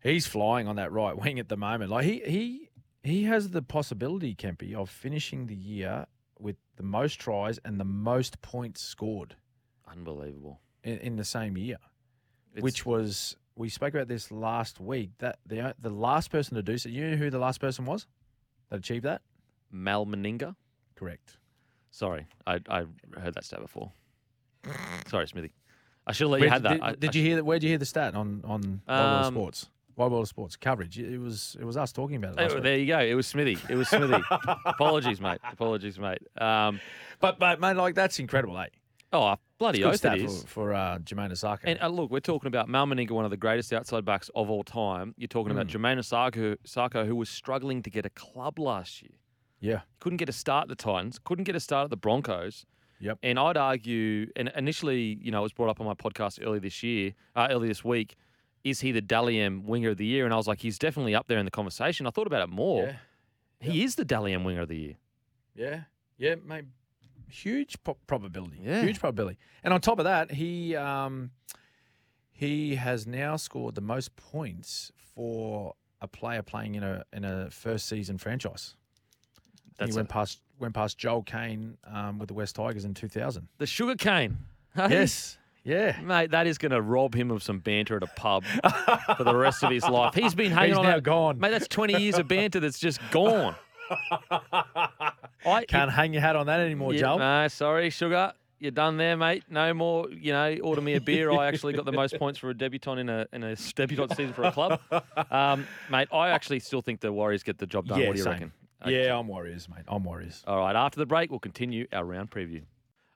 he's 0.02 0.26
flying 0.26 0.68
on 0.68 0.76
that 0.76 0.90
right 0.92 1.16
wing 1.22 1.38
at 1.38 1.48
the 1.48 1.56
moment. 1.56 1.90
Like 1.90 2.06
he 2.06 2.20
he 2.26 2.68
he 3.02 3.24
has 3.24 3.50
the 3.50 3.62
possibility, 3.62 4.34
Kempy, 4.34 4.74
of 4.74 4.88
finishing 4.88 5.46
the 5.46 5.54
year 5.56 6.06
with 6.38 6.56
the 6.76 6.82
most 6.82 7.20
tries 7.20 7.58
and 7.58 7.78
the 7.78 7.84
most 7.84 8.40
points 8.40 8.80
scored 8.80 9.36
Unbelievable. 9.90 10.60
in, 10.84 10.98
in 10.98 11.16
the 11.16 11.24
same 11.24 11.56
year, 11.56 11.78
It's- 12.52 12.62
which 12.62 12.86
was 12.86 13.36
we 13.56 13.68
spoke 13.68 13.92
about 13.94 14.08
this 14.08 14.30
last 14.30 14.80
week. 14.80 15.10
That 15.18 15.38
the 15.46 15.74
the 15.80 15.90
last 15.90 16.30
person 16.30 16.54
to 16.56 16.62
do 16.62 16.78
so. 16.78 16.88
You 16.88 17.10
know 17.10 17.16
who 17.16 17.30
the 17.30 17.38
last 17.38 17.60
person 17.60 17.84
was? 17.84 18.06
that 18.70 18.76
achieved 18.78 19.04
that? 19.04 19.22
Mal 19.72 20.06
Meninga. 20.06 20.54
Correct. 20.94 21.36
Sorry, 21.90 22.26
I, 22.46 22.60
I 22.68 22.84
heard 23.18 23.34
that 23.34 23.44
stat 23.44 23.60
before. 23.60 23.90
Sorry, 25.08 25.26
Smithy. 25.26 25.52
I 26.06 26.12
should 26.12 26.24
have 26.26 26.30
let 26.32 26.40
you 26.42 26.48
had 26.48 26.62
that. 26.62 26.72
Did, 26.74 26.82
I- 26.82 26.94
did 26.94 27.10
I 27.16 27.18
you 27.18 27.24
hear 27.24 27.36
that? 27.36 27.44
Where 27.44 27.58
did 27.58 27.64
you 27.64 27.70
hear 27.70 27.78
the 27.78 27.86
stat 27.86 28.14
on 28.14 28.42
on 28.44 28.80
Wide 28.86 28.96
World 28.96 29.20
of 29.20 29.26
Um, 29.26 29.34
Sports? 29.34 29.68
World 29.96 30.12
of 30.14 30.28
Sports 30.28 30.56
coverage. 30.56 30.98
It 30.98 31.18
was 31.18 31.56
it 31.60 31.64
was 31.64 31.76
us 31.76 31.92
talking 31.92 32.16
about 32.16 32.32
it. 32.38 32.42
Last 32.42 32.52
Oh, 32.56 32.60
there 32.60 32.78
you 32.78 32.86
go. 32.86 33.00
It 33.00 33.14
was 33.14 33.26
Smithy. 33.26 33.58
It 33.68 33.74
was 33.74 33.88
Smithy. 33.88 34.22
Apologies, 34.64 35.20
mate. 35.20 35.40
Apologies, 35.52 35.98
mate. 35.98 36.22
Um, 36.40 36.80
But 37.20 37.38
but 37.38 37.60
mate, 37.60 37.76
like 37.76 37.94
that's 37.96 38.18
incredible, 38.18 38.56
eh? 38.58 38.66
Oh, 39.12 39.34
bloody 39.58 39.82
oath 39.82 40.04
it 40.04 40.20
for, 40.20 40.24
is. 40.24 40.44
for 40.44 40.72
uh, 40.74 40.98
Jamayne 40.98 41.32
Isaako. 41.32 41.60
And 41.64 41.80
uh, 41.82 41.88
look, 41.88 42.10
we're 42.10 42.20
talking 42.20 42.46
about 42.48 42.68
Mal 42.68 42.86
Meninga, 42.86 43.10
one 43.10 43.24
of 43.24 43.30
the 43.32 43.36
greatest 43.36 43.72
outside 43.72 44.04
backs 44.04 44.30
of 44.36 44.48
all 44.50 44.62
time. 44.62 45.14
You're 45.16 45.26
talking 45.28 45.50
about 45.50 45.66
Mm. 45.66 45.70
Jamayne 45.70 45.98
Isaako, 45.98 46.56
Isaako, 46.66 47.06
who 47.06 47.16
was 47.16 47.28
struggling 47.28 47.82
to 47.82 47.90
get 47.90 48.06
a 48.06 48.10
club 48.10 48.58
last 48.58 49.02
year. 49.02 49.10
yeah, 49.60 49.80
Couldn't 49.98 50.18
get 50.18 50.28
a 50.28 50.32
start 50.32 50.62
at 50.62 50.68
the 50.68 50.76
Titans. 50.82 51.18
Couldn't 51.22 51.44
get 51.44 51.56
a 51.56 51.60
start 51.60 51.84
at 51.84 51.90
the 51.90 51.96
Broncos. 51.96 52.64
Yep. 53.00 53.18
And 53.22 53.38
I'd 53.38 53.56
argue, 53.56 54.30
and 54.36 54.52
initially, 54.54 55.18
you 55.22 55.30
know, 55.30 55.40
it 55.40 55.42
was 55.42 55.52
brought 55.52 55.70
up 55.70 55.80
on 55.80 55.86
my 55.86 55.94
podcast 55.94 56.38
earlier 56.46 56.60
this 56.60 56.82
year, 56.82 57.14
uh, 57.34 57.48
earlier 57.50 57.68
this 57.68 57.82
week. 57.84 58.14
Is 58.62 58.80
he 58.80 58.92
the 58.92 59.00
Dally 59.00 59.40
M 59.40 59.64
winger 59.66 59.90
of 59.90 59.96
the 59.96 60.04
year? 60.06 60.24
And 60.26 60.32
I 60.34 60.36
was 60.36 60.46
like, 60.46 60.60
he's 60.60 60.78
definitely 60.78 61.14
up 61.14 61.26
there 61.26 61.38
in 61.38 61.46
the 61.46 61.50
conversation. 61.50 62.06
I 62.06 62.10
thought 62.10 62.26
about 62.26 62.42
it 62.42 62.50
more. 62.50 62.84
yeah, 62.84 62.96
He 63.72 63.82
is 63.82 63.94
the 63.96 64.04
Dally 64.04 64.32
M 64.34 64.44
winger 64.44 64.60
of 64.62 64.68
the 64.68 64.76
year. 64.76 64.94
yeah, 65.54 65.80
yeah, 66.18 66.34
mate. 66.46 66.66
Huge 67.30 67.82
po- 67.82 67.96
probability. 68.06 68.58
Yeah. 68.62 68.82
huge 68.82 69.00
probability. 69.00 69.38
And 69.64 69.72
on 69.74 69.80
top 69.80 69.98
of 69.98 70.04
that, 70.04 70.30
he 70.32 70.74
um, 70.76 71.30
he 72.32 72.74
has 72.76 73.06
now 73.06 73.36
scored 73.36 73.74
the 73.74 73.80
most 73.80 74.16
points 74.16 74.90
for 75.14 75.74
a 76.00 76.08
player 76.08 76.42
playing 76.42 76.74
in 76.76 76.82
a 76.82 77.04
in 77.12 77.24
a 77.24 77.50
first 77.50 77.86
season 77.88 78.18
franchise. 78.18 78.74
That's 79.78 79.92
he 79.92 79.96
went 79.96 80.08
a- 80.08 80.12
past 80.12 80.40
went 80.58 80.74
past 80.74 80.98
Joel 80.98 81.22
Caine 81.22 81.78
um, 81.90 82.18
with 82.18 82.28
the 82.28 82.34
West 82.34 82.54
Tigers 82.56 82.84
in 82.84 82.92
2000. 82.94 83.48
the 83.58 83.66
sugar 83.66 83.94
cane. 83.96 84.36
yes. 84.76 85.38
Yeah. 85.64 85.98
Mate, 86.02 86.30
that 86.30 86.46
is 86.46 86.56
going 86.58 86.72
to 86.72 86.80
rob 86.80 87.14
him 87.14 87.30
of 87.30 87.42
some 87.42 87.58
banter 87.58 87.96
at 87.96 88.02
a 88.02 88.06
pub 88.06 88.44
for 89.16 89.24
the 89.24 89.34
rest 89.36 89.62
of 89.62 89.70
his 89.70 89.84
life. 89.86 90.14
He's 90.14 90.34
been 90.34 90.50
hanging 90.52 90.70
He's 90.70 90.78
on. 90.78 90.84
now 90.84 91.00
gone. 91.00 91.38
Mate, 91.38 91.50
that's 91.50 91.68
20 91.68 92.00
years 92.00 92.18
of 92.18 92.26
banter 92.28 92.60
that's 92.60 92.78
just 92.78 92.98
gone. 93.10 93.54
I 95.44 95.64
Can't 95.64 95.90
hang 95.90 96.12
your 96.12 96.22
hat 96.22 96.36
on 96.36 96.46
that 96.46 96.60
anymore, 96.60 96.92
yeah, 96.92 97.00
Joel. 97.00 97.18
No, 97.18 97.48
sorry, 97.48 97.90
sugar. 97.90 98.32
You're 98.58 98.72
done 98.72 98.98
there, 98.98 99.16
mate. 99.16 99.44
No 99.48 99.72
more, 99.72 100.10
you 100.10 100.32
know, 100.32 100.54
order 100.62 100.82
me 100.82 100.94
a 100.94 101.00
beer. 101.00 101.30
I 101.30 101.46
actually 101.46 101.72
got 101.72 101.86
the 101.86 101.92
most 101.92 102.18
points 102.18 102.38
for 102.38 102.50
a 102.50 102.54
debutant 102.54 103.00
in 103.00 103.08
a 103.08 103.26
in 103.32 103.42
a 103.42 103.56
debutant 103.74 104.10
season 104.14 104.34
for 104.34 104.44
a 104.44 104.52
club. 104.52 104.80
Um, 105.30 105.66
mate, 105.90 106.08
I 106.12 106.28
actually 106.28 106.60
still 106.60 106.82
think 106.82 107.00
the 107.00 107.12
Warriors 107.12 107.42
get 107.42 107.56
the 107.56 107.66
job 107.66 107.86
done. 107.86 108.00
Yeah, 108.00 108.08
what 108.08 108.12
do 108.14 108.18
you 108.18 108.24
same. 108.24 108.32
reckon? 108.34 108.52
Yeah, 108.86 109.18
I'm 109.18 109.28
Warriors, 109.28 109.68
mate. 109.68 109.84
I'm 109.88 110.04
Warriors. 110.04 110.42
All 110.46 110.58
right, 110.58 110.76
after 110.76 110.98
the 110.98 111.06
break, 111.06 111.30
we'll 111.30 111.40
continue 111.40 111.86
our 111.92 112.04
round 112.04 112.30
preview. 112.30 112.62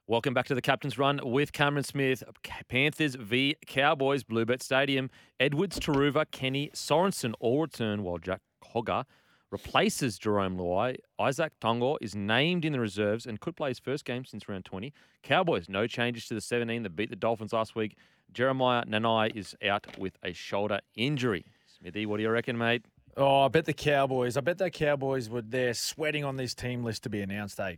Welcome 0.07 0.33
back 0.35 0.45
to 0.47 0.55
the 0.55 0.61
Captain's 0.61 0.97
Run 0.97 1.19
with 1.23 1.51
Cameron 1.51 1.83
Smith. 1.83 2.23
Panthers 2.69 3.15
v 3.15 3.55
Cowboys, 3.65 4.23
Bluebet 4.23 4.61
Stadium. 4.61 5.09
Edwards, 5.39 5.79
Taruva, 5.79 6.25
Kenny, 6.31 6.69
Sorensen 6.75 7.33
all 7.39 7.61
return 7.61 8.03
while 8.03 8.17
Jack 8.17 8.41
Cogger 8.63 9.05
replaces 9.51 10.19
Jarome 10.19 10.57
Luai. 10.57 10.97
Izack 11.19 11.51
Tago 11.61 11.97
is 12.01 12.15
named 12.15 12.65
in 12.65 12.73
the 12.73 12.79
reserves 12.79 13.25
and 13.25 13.39
could 13.39 13.55
play 13.55 13.69
his 13.69 13.79
first 13.79 14.05
game 14.05 14.25
since 14.25 14.47
round 14.49 14.65
20. 14.65 14.93
Cowboys, 15.23 15.69
no 15.69 15.87
changes 15.87 16.27
to 16.27 16.33
the 16.33 16.41
17 16.41 16.83
that 16.83 16.95
beat 16.95 17.09
the 17.09 17.15
Dolphins 17.15 17.53
last 17.53 17.75
week. 17.75 17.97
Jeremiah 18.33 18.83
Nanai 18.85 19.35
is 19.35 19.55
out 19.65 19.97
with 19.97 20.17
a 20.23 20.33
shoulder 20.33 20.81
injury. 20.95 21.45
Smithy, 21.67 22.05
what 22.05 22.17
do 22.17 22.23
you 22.23 22.29
reckon, 22.29 22.57
mate? 22.57 22.85
Oh, 23.17 23.43
I 23.43 23.47
bet 23.47 23.65
the 23.65 23.73
Cowboys. 23.73 24.35
I 24.35 24.41
bet 24.41 24.57
the 24.57 24.69
Cowboys 24.69 25.29
were 25.29 25.41
there 25.41 25.73
sweating 25.73 26.25
on 26.25 26.35
this 26.35 26.53
team 26.53 26.83
list 26.83 27.03
to 27.03 27.09
be 27.09 27.21
announced. 27.21 27.59
Eh? 27.59 27.75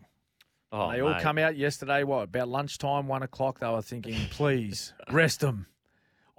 Oh, 0.71 0.91
they 0.91 1.01
all 1.01 1.19
come 1.19 1.37
out 1.37 1.55
yesterday. 1.55 2.03
What 2.03 2.23
about 2.23 2.49
lunchtime, 2.49 3.07
one 3.07 3.23
o'clock? 3.23 3.59
They 3.59 3.67
were 3.67 3.81
thinking, 3.81 4.15
please 4.31 4.93
rest 5.11 5.41
them. 5.41 5.67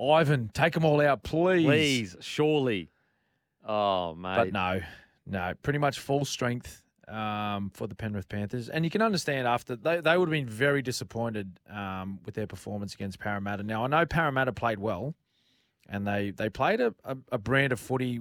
Ivan, 0.00 0.50
take 0.52 0.74
them 0.74 0.84
all 0.84 1.00
out, 1.00 1.22
please. 1.22 1.64
Please, 1.64 2.16
surely. 2.20 2.90
Oh, 3.64 4.14
mate. 4.14 4.36
But 4.36 4.52
no, 4.52 4.80
no, 5.28 5.52
pretty 5.62 5.78
much 5.78 5.98
full 5.98 6.24
strength 6.24 6.82
um, 7.06 7.70
for 7.74 7.86
the 7.86 7.94
Penrith 7.94 8.28
Panthers. 8.28 8.68
And 8.68 8.84
you 8.84 8.90
can 8.90 9.02
understand 9.02 9.46
after 9.46 9.76
they, 9.76 10.00
they 10.00 10.16
would 10.16 10.28
have 10.28 10.32
been 10.32 10.48
very 10.48 10.82
disappointed 10.82 11.58
um, 11.70 12.20
with 12.24 12.34
their 12.34 12.46
performance 12.46 12.94
against 12.94 13.18
Parramatta. 13.18 13.62
Now, 13.62 13.84
I 13.84 13.86
know 13.88 14.06
Parramatta 14.06 14.52
played 14.52 14.78
well 14.78 15.14
and 15.88 16.06
they, 16.06 16.30
they 16.30 16.48
played 16.48 16.80
a, 16.80 16.94
a, 17.04 17.16
a 17.32 17.38
brand 17.38 17.72
of 17.72 17.80
footy, 17.80 18.20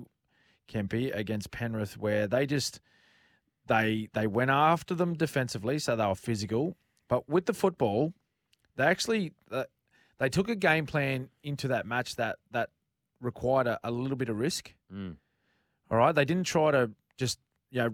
Kempy, 0.72 1.16
against 1.16 1.52
Penrith 1.52 1.98
where 1.98 2.28
they 2.28 2.46
just 2.46 2.82
they 3.68 4.10
they 4.14 4.28
went 4.28 4.50
after 4.50 4.96
them 4.96 5.14
defensively, 5.14 5.78
so 5.80 5.96
they 5.96 6.06
were 6.06 6.16
physical. 6.16 6.76
But 7.10 7.30
with 7.30 7.46
the 7.46 7.54
football, 7.54 8.14
they 8.76 8.86
actually 8.86 9.34
uh, 9.52 9.66
they 10.20 10.30
took 10.30 10.50
a 10.50 10.56
game 10.56 10.86
plan 10.86 11.30
into 11.44 11.68
that 11.70 11.86
match 11.86 12.16
that 12.16 12.38
that 12.52 12.70
required 13.22 13.68
a, 13.68 13.80
a 13.84 13.92
little 13.92 14.18
bit 14.18 14.30
of 14.30 14.40
risk. 14.40 14.74
Mm. 14.94 15.18
All 15.90 15.98
right, 15.98 16.14
they 16.14 16.26
didn't 16.26 16.46
try 16.46 16.72
to 16.72 16.92
just 17.18 17.40
you 17.72 17.82
know 17.82 17.90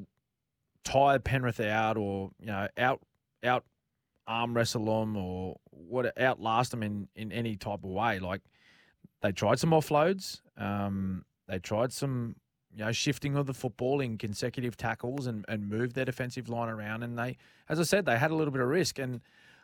tire 0.84 1.20
Penrith 1.20 1.60
out 1.60 1.98
or 1.98 2.32
you 2.40 2.48
know 2.48 2.68
out 2.78 3.02
out 3.44 3.64
arm 4.26 4.54
wrestle 4.56 4.86
them 4.86 5.18
or 5.18 5.58
what 5.70 6.18
outlast 6.20 6.72
them 6.72 6.84
in 6.84 7.08
in 7.16 7.32
any 7.32 7.56
type 7.56 7.84
of 7.84 7.90
way. 7.90 8.20
Like 8.20 8.42
they 9.22 9.32
tried 9.32 9.60
some 9.60 9.72
offloads, 9.72 10.42
um, 10.58 11.26
they 11.48 11.60
tried 11.60 11.92
some 11.94 12.36
you 12.76 12.84
know 12.86 12.92
shifting 12.92 13.36
of 13.36 13.46
the 13.46 13.54
football 13.54 14.02
in 14.02 14.18
consecutive 14.18 14.78
tackles 14.78 15.28
and 15.28 15.46
and 15.48 15.70
moved 15.70 15.96
their 15.96 16.06
defensive 16.06 16.50
line 16.50 16.70
around. 16.70 17.04
And 17.04 17.18
they, 17.18 17.38
as 17.70 17.80
I 17.80 17.84
said, 17.84 18.06
they 18.06 18.18
had 18.18 18.32
a 18.32 18.36
little 18.36 18.52
bit 18.52 18.62
of 18.62 18.68
risk. 18.68 19.00
And 19.00 19.22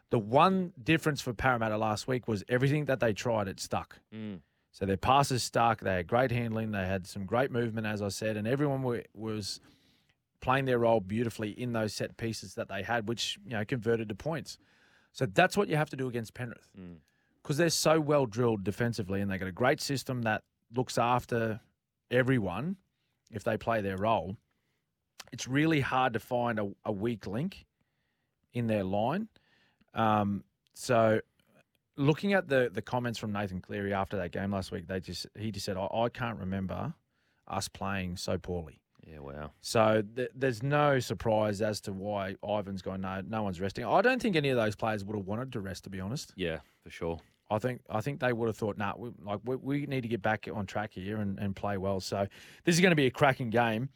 the 0.10 0.20
one 0.20 0.74
difference 0.82 1.22
for 1.22 1.34
Parramatta 1.34 1.78
last 1.78 2.08
week 2.08 2.28
was 2.28 2.44
everything 2.50 2.86
that 2.86 3.00
they 3.00 3.14
tried, 3.14 3.48
it 3.48 3.60
stuck. 3.60 4.00
Mm. 4.14 4.40
So 4.80 4.86
their 4.86 4.98
passes 4.98 5.44
stuck. 5.44 5.82
They 5.82 5.96
had 5.96 6.08
great 6.08 6.32
handling. 6.32 6.72
They 6.72 6.86
had 6.86 7.06
some 7.06 7.26
great 7.26 7.52
movement, 7.52 7.86
as 7.86 8.02
I 8.02 8.08
said, 8.08 8.38
and 8.38 8.48
everyone 8.48 8.82
were, 8.82 9.04
was 9.14 9.60
playing 10.40 10.64
their 10.66 10.80
role 10.80 11.02
beautifully 11.02 11.50
in 11.50 11.74
those 11.74 11.94
set 11.94 12.16
pieces 12.16 12.54
that 12.56 12.70
they 12.70 12.82
had, 12.84 13.10
which 13.10 13.38
you 13.46 13.52
know 13.52 13.66
converted 13.66 14.08
to 14.08 14.16
points. 14.16 14.58
So 15.12 15.26
that's 15.26 15.58
what 15.58 15.68
you 15.68 15.76
have 15.76 15.90
to 15.90 15.98
do 15.98 16.08
against 16.08 16.34
Penrith 16.34 16.70
Mm. 16.80 16.98
because 17.42 17.58
they're 17.58 17.70
so 17.70 18.00
well 18.00 18.26
drilled 18.26 18.64
defensively, 18.64 19.20
and 19.20 19.30
they 19.30 19.38
got 19.38 19.50
a 19.50 19.52
great 19.52 19.82
system 19.82 20.22
that 20.22 20.44
looks 20.74 20.98
after 20.98 21.60
everyone 22.10 22.78
if 23.32 23.44
they 23.44 23.58
play 23.58 23.82
their 23.82 23.98
role. 23.98 24.38
It's 25.34 25.48
really 25.48 25.82
hard 25.82 26.14
to 26.14 26.20
find 26.20 26.58
a, 26.58 26.72
a 26.86 26.92
weak 26.92 27.28
link 27.28 27.66
in 28.54 28.68
their 28.68 28.84
line. 28.84 29.28
Um, 29.94 30.44
so 30.74 31.20
looking 32.00 32.34
at 32.34 32.48
the 32.48 32.70
the 32.74 32.82
comments 32.82 33.20
from 33.20 33.32
Nathan 33.32 33.62
Cleary 33.62 33.94
after 33.94 34.18
that 34.18 34.32
game 34.32 34.52
last 34.52 34.72
week, 34.72 34.88
they 34.88 35.00
just 35.00 35.28
he 35.38 35.52
just 35.52 35.66
said, 35.66 35.78
I, 35.78 35.86
I 35.86 36.10
can't 36.10 36.40
remember 36.40 36.94
us 37.48 37.68
playing 37.68 38.18
so 38.18 38.38
poorly. 38.38 38.80
Yeah, 39.06 39.20
wow. 39.20 39.52
So 39.62 40.04
th- 40.16 40.30
there's 40.36 40.62
no 40.62 41.00
surprise 41.00 41.62
as 41.62 41.82
to 41.82 41.94
why 41.94 42.36
Ivan's 42.44 42.82
gone. 42.82 43.02
No, 43.02 43.22
no 43.28 43.44
one's 43.44 43.60
resting. 43.60 43.86
I 43.86 44.02
don't 44.02 44.22
think 44.22 44.36
any 44.36 44.50
of 44.50 44.58
those 44.58 44.76
players 44.76 45.04
would 45.04 45.16
have 45.16 45.26
wanted 45.26 45.52
to 45.54 45.60
rest. 45.60 45.84
To 45.86 45.90
be 45.90 46.00
honest, 46.00 46.34
Yeah, 46.36 46.60
for 46.84 46.90
sure. 46.90 47.20
I 47.52 47.58
think 47.58 47.82
I 47.90 48.02
think 48.02 48.20
they 48.20 48.32
would 48.34 48.48
have 48.48 48.58
thought, 48.58 48.78
nah, 48.78 48.94
we, 48.98 49.10
like 49.24 49.40
we, 49.44 49.56
we 49.56 49.86
need 49.86 50.02
to 50.02 50.08
get 50.08 50.22
back 50.22 50.48
on 50.54 50.66
track 50.66 50.94
here 50.94 51.18
and, 51.18 51.40
and 51.40 51.56
play 51.56 51.78
well. 51.78 52.00
So 52.00 52.28
this 52.64 52.76
is 52.76 52.82
going 52.82 52.92
to 52.92 52.96
be 52.96 53.08
a 53.08 53.12
cracking 53.12 53.50
game. 53.50 53.90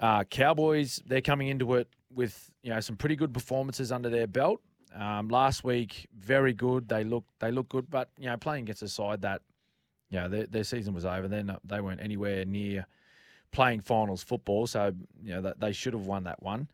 Uh, 0.00 0.24
Cowboys, 0.24 1.00
they're 1.06 1.20
coming 1.20 1.48
into 1.48 1.74
it 1.74 1.88
with 2.12 2.50
you 2.62 2.70
know 2.70 2.80
some 2.80 2.96
pretty 2.96 3.16
good 3.16 3.32
performances 3.32 3.92
under 3.92 4.08
their 4.08 4.26
belt. 4.26 4.60
Um, 4.94 5.28
last 5.28 5.62
week, 5.62 6.08
very 6.18 6.52
good. 6.52 6.88
They 6.88 7.04
look 7.04 7.24
they 7.38 7.50
look 7.50 7.68
good, 7.68 7.90
but 7.90 8.10
you 8.18 8.26
know 8.26 8.36
playing 8.36 8.64
against 8.64 8.82
a 8.82 8.88
side 8.88 9.22
that 9.22 9.42
you 10.10 10.18
know 10.18 10.28
their, 10.28 10.46
their 10.46 10.64
season 10.64 10.94
was 10.94 11.04
over. 11.04 11.28
They're 11.28 11.44
they 11.64 11.80
weren't 11.80 12.00
anywhere 12.00 12.44
near 12.44 12.86
playing 13.52 13.80
finals 13.80 14.22
football, 14.22 14.66
so 14.66 14.92
you 15.22 15.34
know 15.34 15.42
that 15.42 15.60
they 15.60 15.72
should 15.72 15.92
have 15.92 16.06
won 16.06 16.24
that 16.24 16.42
one. 16.42 16.68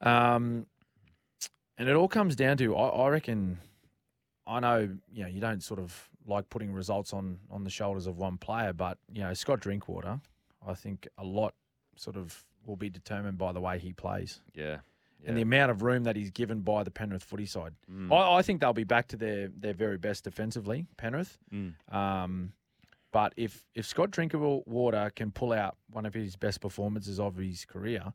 Um, 0.00 0.66
and 1.78 1.88
it 1.88 1.94
all 1.94 2.08
comes 2.08 2.36
down 2.36 2.56
to 2.58 2.76
I, 2.76 2.88
I 2.88 3.08
reckon. 3.08 3.58
I 4.46 4.58
know 4.60 4.88
you 5.12 5.22
know 5.22 5.28
you 5.28 5.40
don't 5.40 5.62
sort 5.62 5.80
of 5.80 6.08
like 6.26 6.50
putting 6.50 6.72
results 6.72 7.12
on 7.12 7.38
on 7.50 7.64
the 7.64 7.70
shoulders 7.70 8.06
of 8.06 8.18
one 8.18 8.38
player, 8.38 8.72
but 8.72 8.98
you 9.12 9.22
know 9.22 9.32
Scott 9.34 9.60
Drinkwater, 9.60 10.20
I 10.66 10.74
think 10.74 11.08
a 11.16 11.24
lot 11.24 11.54
sort 11.96 12.16
of 12.16 12.44
will 12.66 12.76
be 12.76 12.90
determined 12.90 13.38
by 13.38 13.52
the 13.52 13.60
way 13.60 13.78
he 13.78 13.92
plays 13.92 14.40
Yeah. 14.54 14.78
And 15.26 15.36
the 15.36 15.42
amount 15.42 15.70
of 15.70 15.82
room 15.82 16.04
that 16.04 16.16
he's 16.16 16.30
given 16.30 16.60
by 16.60 16.82
the 16.82 16.90
Penrith 16.90 17.22
footy 17.22 17.46
side. 17.46 17.74
Mm. 17.90 18.12
I, 18.12 18.38
I 18.38 18.42
think 18.42 18.60
they'll 18.60 18.72
be 18.72 18.84
back 18.84 19.08
to 19.08 19.16
their 19.16 19.48
their 19.48 19.74
very 19.74 19.98
best 19.98 20.24
defensively, 20.24 20.86
Penrith. 20.96 21.38
Mm. 21.52 21.74
Um, 21.94 22.52
but 23.12 23.32
if 23.36 23.66
if 23.74 23.86
Scott 23.86 24.10
Drinkwater 24.10 25.10
can 25.14 25.30
pull 25.30 25.52
out 25.52 25.76
one 25.90 26.06
of 26.06 26.14
his 26.14 26.36
best 26.36 26.60
performances 26.60 27.20
of 27.20 27.36
his 27.36 27.64
career, 27.64 28.12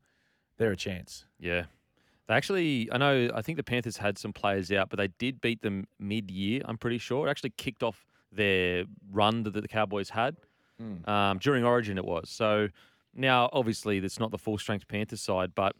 they're 0.58 0.72
a 0.72 0.78
chance. 0.78 1.26
Yeah. 1.39 1.65
They 2.28 2.34
actually, 2.34 2.89
I 2.91 2.98
know, 2.98 3.30
I 3.34 3.41
think 3.41 3.56
the 3.56 3.63
Panthers 3.63 3.96
had 3.96 4.17
some 4.17 4.34
players 4.34 4.70
out, 4.70 4.89
but 4.89 4.98
they 4.98 5.08
did 5.08 5.39
beat 5.39 5.62
them 5.62 5.86
mid 5.98 6.30
year, 6.30 6.62
I'm 6.65 6.78
pretty 6.78 6.98
sure. 6.98 7.26
It 7.26 7.30
actually 7.30 7.52
kicked 7.52 7.84
off 7.84 8.06
their 8.34 8.84
run 9.10 9.43
that 9.43 9.54
the 9.54 9.65
Cowboys 9.65 10.10
had. 10.10 10.36
Mm. 10.82 11.08
Um, 11.08 11.38
during 11.38 11.63
Origin, 11.63 11.98
it 11.98 12.04
was. 12.04 12.30
So, 12.30 12.67
Now, 13.15 13.50
obviously, 13.54 14.00
that's 14.02 14.20
not 14.20 14.32
the 14.32 14.38
full 14.38 14.58
strength 14.58 14.88
Panthers 14.89 15.22
side, 15.22 15.54
but 15.56 15.76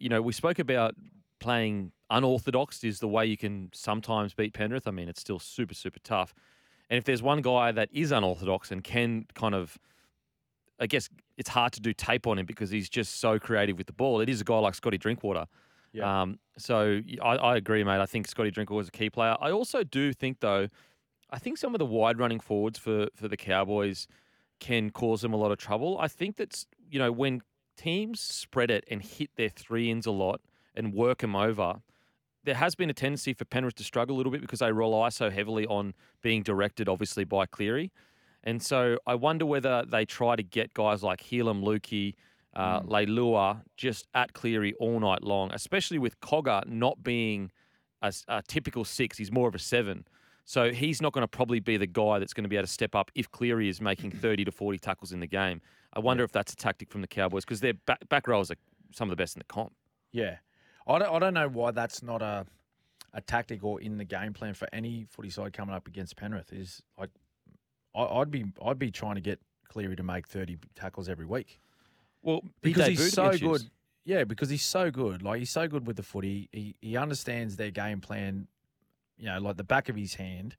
you 0.00 0.08
know, 0.08 0.22
we 0.22 0.32
spoke 0.32 0.58
about 0.58 0.94
playing 1.40 1.92
unorthodox 2.10 2.82
is 2.84 3.00
the 3.00 3.08
way 3.08 3.26
you 3.26 3.36
can 3.36 3.70
sometimes 3.72 4.34
beat 4.34 4.54
Penrith. 4.54 4.86
I 4.86 4.90
mean, 4.90 5.08
it's 5.08 5.20
still 5.20 5.38
super, 5.38 5.74
super 5.74 6.00
tough. 6.00 6.34
And 6.90 6.98
if 6.98 7.04
there's 7.04 7.22
one 7.22 7.42
guy 7.42 7.70
that 7.72 7.88
is 7.92 8.12
unorthodox 8.12 8.70
and 8.70 8.82
can 8.82 9.26
kind 9.34 9.54
of, 9.54 9.78
I 10.80 10.86
guess 10.86 11.08
it's 11.36 11.50
hard 11.50 11.72
to 11.74 11.80
do 11.80 11.92
tape 11.92 12.26
on 12.26 12.38
him 12.38 12.46
because 12.46 12.70
he's 12.70 12.88
just 12.88 13.20
so 13.20 13.38
creative 13.38 13.76
with 13.76 13.86
the 13.86 13.92
ball. 13.92 14.20
It 14.20 14.28
is 14.28 14.40
a 14.40 14.44
guy 14.44 14.58
like 14.58 14.74
Scotty 14.74 14.98
Drinkwater. 14.98 15.46
Yeah. 15.92 16.22
Um, 16.22 16.38
so 16.56 17.00
I 17.22 17.56
agree, 17.56 17.84
mate. 17.84 18.00
I 18.00 18.06
think 18.06 18.26
Scotty 18.26 18.50
Drinkwater 18.50 18.82
is 18.82 18.88
a 18.88 18.92
key 18.92 19.10
player. 19.10 19.36
I 19.40 19.50
also 19.50 19.84
do 19.84 20.12
think, 20.12 20.40
though, 20.40 20.68
I 21.30 21.38
think 21.38 21.58
some 21.58 21.74
of 21.74 21.78
the 21.78 21.86
wide 21.86 22.18
running 22.18 22.40
forwards 22.40 22.78
for 22.78 23.08
for 23.14 23.28
the 23.28 23.36
Cowboys 23.36 24.06
can 24.60 24.90
cause 24.90 25.20
them 25.20 25.32
a 25.32 25.36
lot 25.36 25.50
of 25.50 25.58
trouble. 25.58 25.98
I 25.98 26.08
think 26.08 26.36
that's 26.36 26.66
you 26.90 26.98
know 26.98 27.12
when 27.12 27.42
teams 27.78 28.20
spread 28.20 28.70
it 28.70 28.84
and 28.90 29.02
hit 29.02 29.30
their 29.36 29.48
three 29.48 29.90
ins 29.90 30.06
a 30.06 30.10
lot 30.10 30.40
and 30.74 30.92
work 30.92 31.18
them 31.18 31.34
over, 31.34 31.80
there 32.44 32.56
has 32.56 32.74
been 32.74 32.90
a 32.90 32.94
tendency 32.94 33.32
for 33.32 33.44
Penrith 33.44 33.76
to 33.76 33.84
struggle 33.84 34.16
a 34.16 34.18
little 34.18 34.32
bit 34.32 34.40
because 34.40 34.58
they 34.58 34.72
rely 34.72 35.08
so 35.08 35.30
heavily 35.30 35.66
on 35.66 35.94
being 36.22 36.42
directed, 36.42 36.88
obviously, 36.88 37.24
by 37.24 37.46
Cleary. 37.46 37.90
And 38.44 38.62
so 38.62 38.98
I 39.06 39.14
wonder 39.14 39.44
whether 39.44 39.84
they 39.86 40.04
try 40.04 40.36
to 40.36 40.42
get 40.42 40.72
guys 40.74 41.02
like 41.02 41.20
Heilum, 41.22 41.62
Luki, 41.62 42.14
uh, 42.54 42.80
Leilua 42.80 43.62
just 43.76 44.06
at 44.14 44.32
Cleary 44.32 44.74
all 44.80 45.00
night 45.00 45.22
long, 45.22 45.50
especially 45.52 45.98
with 45.98 46.20
Cogger 46.20 46.66
not 46.66 47.02
being 47.02 47.50
a 48.00 48.42
typical 48.46 48.84
six. 48.84 49.18
He's 49.18 49.32
more 49.32 49.48
of 49.48 49.54
a 49.54 49.58
seven. 49.58 50.04
So 50.48 50.72
he's 50.72 51.02
not 51.02 51.12
going 51.12 51.24
to 51.24 51.28
probably 51.28 51.60
be 51.60 51.76
the 51.76 51.86
guy 51.86 52.18
that's 52.18 52.32
going 52.32 52.44
to 52.44 52.48
be 52.48 52.56
able 52.56 52.66
to 52.66 52.72
step 52.72 52.94
up 52.94 53.10
if 53.14 53.30
Cleary 53.30 53.68
is 53.68 53.82
making 53.82 54.10
30 54.22 54.46
to 54.46 54.50
40 54.50 54.78
tackles 54.78 55.12
in 55.12 55.20
the 55.20 55.26
game. 55.26 55.60
I 55.92 56.00
wonder 56.00 56.24
if 56.24 56.32
that's 56.32 56.54
a 56.54 56.56
tactic 56.56 56.90
from 56.90 57.02
the 57.02 57.06
Cowboys 57.06 57.44
because 57.44 57.60
their 57.60 57.74
back, 57.74 58.08
back 58.08 58.26
rows 58.26 58.50
are 58.50 58.56
some 58.90 59.08
of 59.08 59.10
the 59.10 59.22
best 59.22 59.36
in 59.36 59.40
the 59.40 59.44
comp. 59.44 59.74
Yeah, 60.10 60.36
I 60.86 61.00
don't, 61.00 61.14
I 61.14 61.18
don't 61.18 61.34
know 61.34 61.50
why 61.50 61.72
that's 61.72 62.02
not 62.02 62.22
a 62.22 62.46
a 63.12 63.20
tactic 63.20 63.62
or 63.62 63.78
in 63.82 63.98
the 63.98 64.06
game 64.06 64.32
plan 64.32 64.54
for 64.54 64.66
any 64.72 65.04
footy 65.10 65.28
side 65.28 65.52
coming 65.52 65.74
up 65.74 65.86
against 65.86 66.16
Penrith. 66.16 66.50
Is 66.50 66.82
like 66.98 67.10
I, 67.94 68.04
I'd 68.04 68.30
be 68.30 68.46
I'd 68.64 68.78
be 68.78 68.90
trying 68.90 69.16
to 69.16 69.20
get 69.20 69.40
Cleary 69.68 69.96
to 69.96 70.02
make 70.02 70.26
thirty 70.26 70.56
tackles 70.74 71.10
every 71.10 71.26
week 71.26 71.60
Well, 72.22 72.40
because 72.62 72.86
he 72.86 72.94
he's 72.94 73.12
so 73.12 73.36
good. 73.36 73.68
Yeah, 74.06 74.24
because 74.24 74.48
he's 74.48 74.64
so 74.64 74.90
good. 74.90 75.22
Like 75.22 75.40
he's 75.40 75.50
so 75.50 75.68
good 75.68 75.86
with 75.86 75.96
the 75.96 76.02
footy. 76.02 76.48
He 76.52 76.74
he 76.80 76.96
understands 76.96 77.56
their 77.56 77.70
game 77.70 78.00
plan. 78.00 78.48
You 79.18 79.26
know, 79.26 79.38
like 79.38 79.56
the 79.56 79.64
back 79.64 79.88
of 79.88 79.96
his 79.96 80.14
hand. 80.14 80.56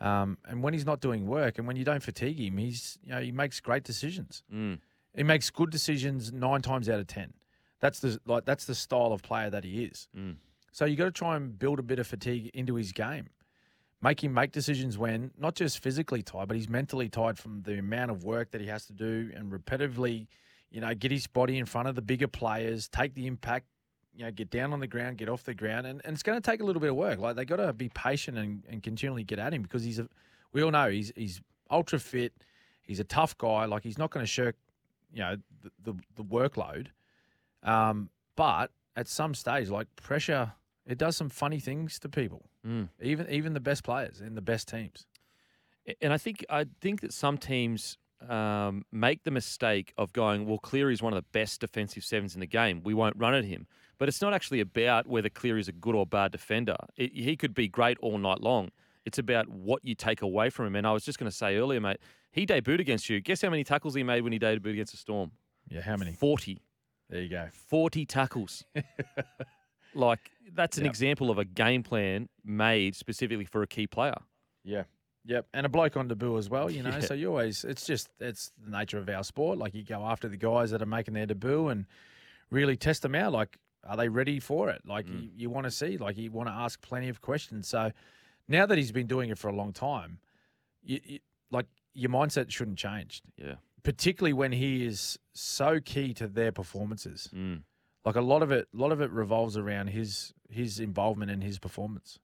Um, 0.00 0.38
and 0.46 0.62
when 0.62 0.74
he's 0.74 0.84
not 0.84 1.00
doing 1.00 1.26
work, 1.26 1.58
and 1.58 1.66
when 1.66 1.76
you 1.76 1.84
don't 1.84 2.02
fatigue 2.02 2.38
him, 2.38 2.58
he's 2.58 2.98
you 3.04 3.12
know 3.12 3.20
he 3.20 3.32
makes 3.32 3.60
great 3.60 3.84
decisions. 3.84 4.42
Mm. 4.52 4.80
He 5.16 5.22
makes 5.22 5.50
good 5.50 5.70
decisions 5.70 6.32
nine 6.32 6.62
times 6.62 6.88
out 6.88 7.00
of 7.00 7.06
ten. 7.06 7.32
That's 7.80 8.00
the 8.00 8.18
like 8.26 8.44
that's 8.44 8.64
the 8.64 8.74
style 8.74 9.12
of 9.12 9.22
player 9.22 9.50
that 9.50 9.64
he 9.64 9.84
is. 9.84 10.08
Mm. 10.16 10.36
So 10.72 10.84
you 10.84 10.96
got 10.96 11.04
to 11.04 11.12
try 11.12 11.36
and 11.36 11.56
build 11.56 11.78
a 11.78 11.82
bit 11.82 12.00
of 12.00 12.06
fatigue 12.06 12.50
into 12.52 12.74
his 12.74 12.90
game. 12.90 13.28
Make 14.02 14.24
him 14.24 14.34
make 14.34 14.50
decisions 14.50 14.98
when 14.98 15.30
not 15.38 15.54
just 15.54 15.78
physically 15.78 16.22
tired, 16.22 16.48
but 16.48 16.56
he's 16.56 16.68
mentally 16.68 17.08
tired 17.08 17.38
from 17.38 17.62
the 17.62 17.78
amount 17.78 18.10
of 18.10 18.24
work 18.24 18.50
that 18.50 18.60
he 18.60 18.66
has 18.66 18.84
to 18.86 18.92
do 18.92 19.30
and 19.34 19.52
repetitively, 19.52 20.26
you 20.70 20.80
know, 20.80 20.92
get 20.94 21.12
his 21.12 21.26
body 21.26 21.58
in 21.58 21.64
front 21.64 21.88
of 21.88 21.94
the 21.94 22.02
bigger 22.02 22.26
players, 22.26 22.88
take 22.88 23.14
the 23.14 23.26
impact, 23.26 23.66
you 24.16 24.24
know, 24.24 24.30
get 24.30 24.50
down 24.50 24.72
on 24.72 24.80
the 24.80 24.86
ground, 24.86 25.18
get 25.18 25.28
off 25.28 25.42
the 25.44 25.54
ground, 25.54 25.86
and, 25.86 26.00
and 26.04 26.14
it's 26.14 26.22
going 26.22 26.40
to 26.40 26.50
take 26.50 26.60
a 26.60 26.64
little 26.64 26.80
bit 26.80 26.90
of 26.90 26.96
work. 26.96 27.18
Like 27.18 27.36
they 27.36 27.44
got 27.44 27.56
to 27.56 27.72
be 27.72 27.88
patient 27.88 28.38
and, 28.38 28.62
and 28.68 28.82
continually 28.82 29.24
get 29.24 29.38
at 29.38 29.52
him 29.52 29.62
because 29.62 29.82
he's 29.82 29.98
a, 29.98 30.08
we 30.52 30.62
all 30.62 30.70
know 30.70 30.88
he's 30.88 31.12
he's 31.16 31.40
ultra 31.70 31.98
fit, 31.98 32.32
he's 32.82 33.00
a 33.00 33.04
tough 33.04 33.36
guy. 33.36 33.64
Like 33.64 33.82
he's 33.82 33.98
not 33.98 34.10
going 34.10 34.22
to 34.22 34.30
shirk, 34.30 34.56
you 35.12 35.20
know, 35.20 35.36
the, 35.62 35.70
the 35.82 35.98
the 36.16 36.24
workload. 36.24 36.88
Um, 37.62 38.10
but 38.36 38.70
at 38.96 39.08
some 39.08 39.34
stage, 39.34 39.68
like 39.68 39.88
pressure, 39.96 40.52
it 40.86 40.98
does 40.98 41.16
some 41.16 41.28
funny 41.28 41.60
things 41.60 41.98
to 42.00 42.08
people. 42.08 42.42
Mm. 42.66 42.88
Even 43.02 43.28
even 43.30 43.54
the 43.54 43.60
best 43.60 43.82
players 43.82 44.20
in 44.20 44.34
the 44.34 44.42
best 44.42 44.68
teams. 44.68 45.06
And 46.00 46.12
I 46.12 46.18
think 46.18 46.44
I 46.48 46.66
think 46.80 47.00
that 47.00 47.12
some 47.12 47.36
teams 47.36 47.98
um, 48.30 48.84
make 48.92 49.24
the 49.24 49.30
mistake 49.30 49.92
of 49.98 50.12
going, 50.12 50.46
well, 50.46 50.58
Cleary 50.58 50.92
is 50.92 51.02
one 51.02 51.12
of 51.12 51.16
the 51.16 51.26
best 51.32 51.60
defensive 51.60 52.04
sevens 52.04 52.34
in 52.34 52.40
the 52.40 52.46
game. 52.46 52.82
We 52.84 52.94
won't 52.94 53.16
run 53.16 53.34
at 53.34 53.44
him. 53.44 53.66
But 53.98 54.08
it's 54.08 54.20
not 54.20 54.34
actually 54.34 54.60
about 54.60 55.06
whether 55.06 55.28
Cleary 55.28 55.60
is 55.60 55.68
a 55.68 55.72
good 55.72 55.94
or 55.94 56.04
bad 56.06 56.32
defender. 56.32 56.76
It, 56.96 57.12
he 57.12 57.36
could 57.36 57.54
be 57.54 57.68
great 57.68 57.96
all 58.00 58.18
night 58.18 58.40
long. 58.40 58.70
It's 59.06 59.18
about 59.18 59.48
what 59.48 59.84
you 59.84 59.94
take 59.94 60.20
away 60.22 60.50
from 60.50 60.66
him. 60.66 60.76
And 60.76 60.86
I 60.86 60.92
was 60.92 61.04
just 61.04 61.18
going 61.18 61.30
to 61.30 61.36
say 61.36 61.56
earlier, 61.56 61.80
mate, 61.80 61.98
he 62.32 62.44
debuted 62.46 62.80
against 62.80 63.08
you. 63.08 63.20
Guess 63.20 63.42
how 63.42 63.50
many 63.50 63.62
tackles 63.62 63.94
he 63.94 64.02
made 64.02 64.22
when 64.22 64.32
he 64.32 64.38
debuted 64.38 64.72
against 64.72 64.92
the 64.92 64.98
Storm? 64.98 65.30
Yeah, 65.68 65.82
how 65.82 65.96
many? 65.96 66.12
40. 66.12 66.60
There 67.10 67.20
you 67.22 67.28
go. 67.28 67.48
40 67.68 68.06
tackles. 68.06 68.64
like, 69.94 70.30
that's 70.52 70.76
an 70.78 70.84
Yep. 70.84 70.90
example 70.90 71.30
of 71.30 71.38
a 71.38 71.44
game 71.44 71.82
plan 71.82 72.28
made 72.44 72.96
specifically 72.96 73.44
for 73.44 73.62
a 73.62 73.66
key 73.66 73.86
player. 73.86 74.16
Yeah. 74.64 74.84
Yep. 75.26 75.46
And 75.54 75.64
a 75.66 75.68
bloke 75.68 75.96
on 75.96 76.08
debut 76.08 76.36
as 76.36 76.50
well, 76.50 76.70
you 76.70 76.82
know. 76.82 76.90
Yeah. 76.90 77.00
So 77.00 77.14
you 77.14 77.28
always 77.28 77.64
it's 77.64 77.86
just 77.86 78.08
it's 78.20 78.52
the 78.62 78.70
nature 78.76 78.98
of 78.98 79.08
our 79.08 79.24
sport. 79.24 79.58
Like 79.58 79.74
you 79.74 79.82
go 79.84 80.04
after 80.04 80.28
the 80.28 80.36
guys 80.36 80.70
that 80.70 80.82
are 80.82 80.86
making 80.86 81.14
their 81.14 81.26
debut 81.26 81.68
and 81.68 81.86
really 82.50 82.76
test 82.76 83.02
them 83.02 83.14
out. 83.14 83.32
Like, 83.32 83.56
are 83.86 83.96
they 83.96 84.08
ready 84.08 84.38
for 84.40 84.68
it? 84.70 84.82
Like 84.86 85.06
Mm. 85.06 85.22
you, 85.22 85.30
you 85.36 85.50
want 85.50 85.64
to 85.64 85.70
see, 85.70 85.96
like 85.96 86.16
you 86.18 86.30
want 86.30 86.48
to 86.48 86.54
ask 86.54 86.80
plenty 86.82 87.08
of 87.08 87.20
questions. 87.20 87.68
So 87.68 87.92
now 88.48 88.66
that 88.66 88.76
he's 88.76 88.92
been 88.92 89.06
doing 89.06 89.30
it 89.30 89.38
for 89.38 89.48
a 89.48 89.54
long 89.54 89.72
time, 89.72 90.18
you, 90.82 91.00
you 91.04 91.18
like 91.50 91.66
your 91.94 92.10
mindset 92.10 92.50
shouldn't 92.50 92.78
change. 92.78 93.22
Yeah. 93.36 93.54
Particularly 93.82 94.32
when 94.32 94.52
he 94.52 94.84
is 94.84 95.18
so 95.32 95.80
key 95.80 96.12
to 96.14 96.26
their 96.26 96.52
performances. 96.52 97.28
Mm. 97.34 97.62
Like 98.04 98.16
a 98.16 98.20
lot 98.20 98.42
of 98.42 98.50
it, 98.52 98.68
a 98.74 98.76
lot 98.76 98.92
of 98.92 99.00
it 99.00 99.10
revolves 99.10 99.56
around 99.56 99.86
his 99.88 100.34
his 100.50 100.78
involvement 100.80 101.30
and 101.30 101.42
his 101.42 101.58
performance. 101.58 102.18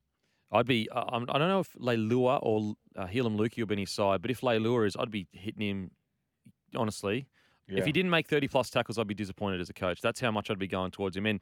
I'd 0.52 0.66
be. 0.66 0.88
I 0.90 1.00
I'm- 1.00 1.26
I 1.28 1.38
don't 1.38 1.48
know 1.48 1.60
if 1.60 1.72
Leilua 1.74 2.38
or 2.42 2.74
uh, 2.96 3.06
Heilum 3.06 3.36
Luki 3.36 3.58
will 3.58 3.66
be 3.66 3.74
on 3.76 3.78
his 3.78 3.90
side, 3.90 4.20
but 4.22 4.30
if 4.30 4.40
Leilua 4.40 4.86
is, 4.86 4.96
I'd 4.98 5.10
be 5.10 5.26
hitting 5.32 5.62
him. 5.62 5.90
Honestly, 6.76 7.26
if 7.68 7.84
he 7.84 7.92
didn't 7.92 8.10
make 8.10 8.26
30 8.28 8.48
plus 8.48 8.68
tackles, 8.70 8.98
I'd 8.98 9.06
be 9.06 9.14
disappointed 9.14 9.60
as 9.60 9.70
a 9.70 9.72
coach. 9.72 10.00
That's 10.00 10.20
how 10.20 10.30
much 10.32 10.50
I'd 10.50 10.58
be 10.58 10.66
going 10.66 10.90
towards 10.90 11.16
him. 11.16 11.24
And 11.26 11.40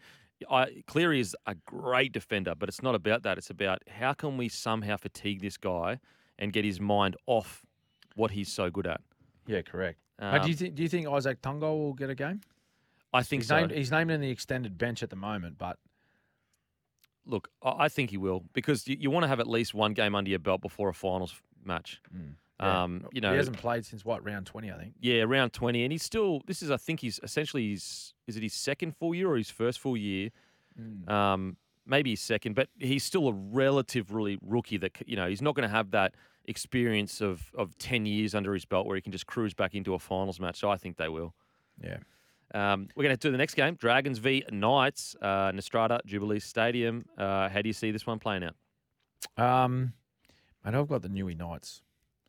I, 0.51 0.83
Cleary 0.87 1.21
is 1.21 1.35
a 1.47 1.55
great 1.55 2.13
defender, 2.13 2.55
but 2.55 2.69
it's 2.69 2.83
not 2.83 2.95
about 2.95 3.23
that. 3.23 3.39
It's 3.39 3.49
about 3.51 3.83
how 3.89 4.13
can 4.13 4.37
we 4.37 4.49
somehow 4.49 4.97
fatigue 4.99 5.41
this 5.41 5.57
guy 5.57 6.01
and 6.39 6.53
get 6.53 6.65
his 6.67 6.81
mind 6.81 7.17
off 7.27 7.65
what 8.15 8.31
he's 8.33 8.51
so 8.53 8.71
good 8.71 8.87
at. 8.87 9.01
yeah, 9.47 9.63
correct. 9.63 9.99
Um, 10.19 10.43
do 10.43 10.49
you 10.49 10.55
think 10.55 10.75
do 10.75 10.83
you 10.83 10.89
think 10.89 11.07
Izack 11.07 11.37
Tago 11.37 11.79
will 11.79 11.95
get 11.95 12.11
a 12.11 12.15
game? 12.15 12.41
I 13.13 13.23
think 13.23 13.43
he's 13.43 13.49
so. 13.49 13.57
named 13.61 13.71
he's 13.71 13.91
named 13.91 14.11
in 14.11 14.21
the 14.21 14.31
extended 14.31 14.77
bench 14.77 15.03
at 15.03 15.11
the 15.11 15.17
moment, 15.17 15.57
but 15.59 15.79
Look, 17.29 17.51
I 17.63 17.89
think 17.89 18.11
he 18.11 18.17
will 18.17 18.45
because 18.55 18.89
you, 18.89 18.97
you 18.99 19.11
want 19.11 19.25
to 19.25 19.29
have 19.29 19.39
at 19.39 19.47
least 19.47 19.75
one 19.75 19.93
game 19.93 20.15
under 20.15 20.31
your 20.31 20.39
belt 20.39 20.63
before 20.63 20.89
a 20.89 20.95
finals 20.95 21.35
match. 21.65 22.01
yeah. 22.13 22.23
Um, 22.61 23.07
you 23.13 23.21
know, 23.21 23.31
he 23.31 23.37
hasn't 23.37 23.59
played 23.59 23.87
since 23.87 24.05
what 24.05 24.25
round 24.25 24.47
twenty, 24.47 24.73
I 24.73 24.79
think. 24.79 24.95
Yeah, 25.01 25.23
around 25.23 25.53
twenty, 25.53 25.85
and 25.85 25.93
he's 25.93 26.03
still. 26.03 26.41
This 26.47 26.61
is, 26.61 26.73
I 26.73 26.77
think, 26.77 27.01
he's 27.01 27.21
essentially 27.23 27.71
his. 27.71 28.15
Is 28.27 28.37
it 28.37 28.43
his 28.43 28.55
second 28.55 28.97
full 28.97 29.15
year 29.15 29.31
or 29.31 29.37
his 29.37 29.51
first 29.51 29.79
full 29.79 29.97
year? 29.97 30.31
Um, 31.07 31.57
maybe 31.87 32.11
his 32.11 32.21
second, 32.21 32.55
but 32.55 32.69
he's 32.79 33.05
still 33.05 33.29
a 33.29 33.33
relatively 33.33 34.39
rookie. 34.43 34.77
That 34.77 34.93
you 35.07 35.17
know, 35.17 35.29
he's 35.29 35.43
not 35.43 35.55
going 35.55 35.69
to 35.69 35.75
have 35.75 35.93
that 35.93 36.15
experience 36.47 37.21
of 37.21 37.53
of 37.55 37.77
ten 37.79 38.07
years 38.07 38.35
under 38.35 38.55
his 38.55 38.65
belt 38.65 38.87
where 38.87 38.97
he 38.97 39.03
can 39.03 39.13
just 39.13 39.27
cruise 39.27 39.55
back 39.55 39.75
into 39.75 39.95
a 39.95 39.99
finals 39.99 40.41
match. 40.41 40.59
So 40.59 40.69
I 40.69 40.77
think 40.77 40.97
they 40.97 41.09
will. 41.09 41.35
Yeah. 41.83 41.99
Um, 42.55 42.89
we're 42.97 43.05
going 43.05 43.17
to 43.17 43.21
do 43.21 43.31
the 43.31 43.39
next 43.39 43.55
game: 43.55 43.75
Dragons 43.75 44.19
v 44.19 44.45
Knights, 44.51 45.15
uh, 45.21 45.53
Netstrata 45.53 46.01
Jubilee 46.07 46.41
Stadium. 46.41 47.05
Uh, 47.17 47.49
how 47.49 47.61
do 47.63 47.69
you 47.69 47.73
see 47.75 47.91
this 47.91 48.07
one 48.07 48.19
playing 48.19 48.45
out? 48.45 48.55
Um, 49.37 49.93
and 50.65 50.77
I've 50.77 50.89
got 50.89 51.03
the 51.03 51.09
Newey 51.09 51.37
Knights. 51.37 51.83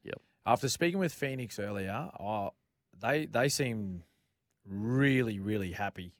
Yep. 0.03 0.21
After 0.45 0.67
speaking 0.69 0.99
with 0.99 1.13
Phoenix 1.13 1.57
earlier, 1.59 2.09
oh, 2.19 2.51
they 2.99 3.25
they 3.25 3.47
seem 3.49 4.03
really 4.65 5.39
really 5.39 5.71
happy. 5.71 6.13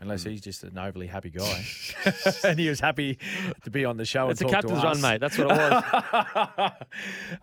Unless 0.00 0.22
Hmm. 0.22 0.28
he's 0.30 0.40
just 0.42 0.62
an 0.62 0.78
overly 0.78 1.08
happy 1.08 1.30
guy, 1.30 1.64
and 2.44 2.56
he 2.58 2.68
was 2.68 2.78
happy 2.78 3.18
to 3.64 3.70
be 3.70 3.84
on 3.84 3.96
the 3.96 4.04
show. 4.04 4.28
It's 4.30 4.40
a 4.40 4.44
and 4.44 4.52
talk 4.52 4.62
to 4.62 4.68
captain's 4.68 4.84
run, 4.84 5.00
mate. 5.00 5.20
That's 5.20 5.36
what 5.36 5.50
it 5.50 6.72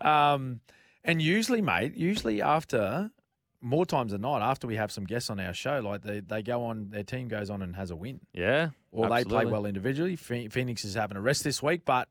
um, 0.00 0.60
and 1.04 1.20
usually, 1.20 1.60
mate, 1.60 1.96
usually 1.96 2.40
after 2.40 3.10
more 3.60 3.86
times 3.86 4.12
than 4.12 4.20
not, 4.20 4.42
after 4.42 4.66
we 4.66 4.76
have 4.76 4.90
some 4.92 5.04
guests 5.04 5.30
on 5.30 5.40
our 5.40 5.52
show, 5.52 5.80
like 5.80 6.02
they, 6.02 6.20
they 6.20 6.42
go 6.42 6.64
on, 6.64 6.90
their 6.90 7.02
team 7.02 7.28
goes 7.28 7.50
on 7.50 7.62
and 7.62 7.76
has 7.76 7.90
a 7.90 7.96
win, 7.96 8.20
yeah, 8.32 8.70
or 8.92 9.08
they 9.08 9.24
play 9.24 9.44
well 9.44 9.66
individually. 9.66 10.16
Phoenix 10.16 10.84
is 10.84 10.94
having 10.94 11.16
a 11.16 11.20
rest 11.20 11.44
this 11.44 11.62
week, 11.62 11.82
but 11.84 12.08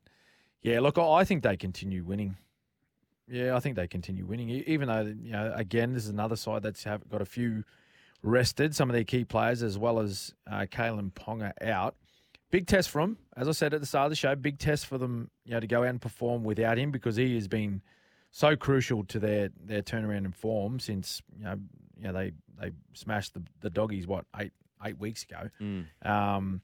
yeah, 0.62 0.80
look, 0.80 0.98
I 0.98 1.24
think 1.24 1.42
they 1.42 1.56
continue 1.56 2.04
winning. 2.04 2.36
Yeah, 3.28 3.56
I 3.56 3.60
think 3.60 3.76
they 3.76 3.88
continue 3.88 4.24
winning, 4.24 4.50
even 4.50 4.88
though 4.88 5.00
you 5.00 5.32
know, 5.32 5.52
again, 5.54 5.94
this 5.94 6.04
is 6.04 6.10
another 6.10 6.36
side 6.36 6.62
that's 6.62 6.84
have 6.84 7.08
got 7.08 7.22
a 7.22 7.26
few 7.26 7.64
rested, 8.22 8.74
some 8.74 8.88
of 8.88 8.94
their 8.94 9.04
key 9.04 9.24
players 9.24 9.62
as 9.62 9.78
well 9.78 10.00
as 10.00 10.34
uh, 10.50 10.66
Kalyn 10.70 11.12
Ponga 11.12 11.52
out. 11.62 11.96
Big 12.50 12.66
test 12.66 12.90
for 12.90 13.02
them, 13.02 13.18
as 13.36 13.48
I 13.48 13.52
said 13.52 13.74
at 13.74 13.80
the 13.80 13.86
start 13.86 14.06
of 14.06 14.10
the 14.10 14.16
show. 14.16 14.34
Big 14.36 14.58
test 14.58 14.86
for 14.86 14.98
them, 14.98 15.30
you 15.44 15.52
know, 15.52 15.60
to 15.60 15.66
go 15.66 15.82
out 15.82 15.88
and 15.88 16.00
perform 16.00 16.44
without 16.44 16.78
him 16.78 16.92
because 16.92 17.16
he 17.16 17.34
has 17.34 17.48
been 17.48 17.82
so 18.36 18.54
crucial 18.54 19.02
to 19.02 19.18
their 19.18 19.48
their 19.64 19.80
turnaround 19.80 20.26
in 20.26 20.30
form 20.32 20.78
since 20.78 21.22
you 21.38 21.44
know 21.44 21.56
you 21.96 22.04
know 22.04 22.12
they 22.12 22.32
they 22.60 22.70
smashed 22.92 23.32
the 23.32 23.42
the 23.62 23.70
doggies 23.70 24.06
what 24.06 24.26
eight 24.38 24.52
eight 24.84 24.98
weeks 24.98 25.22
ago. 25.22 25.48
Mm. 25.58 25.86
Um, 26.06 26.60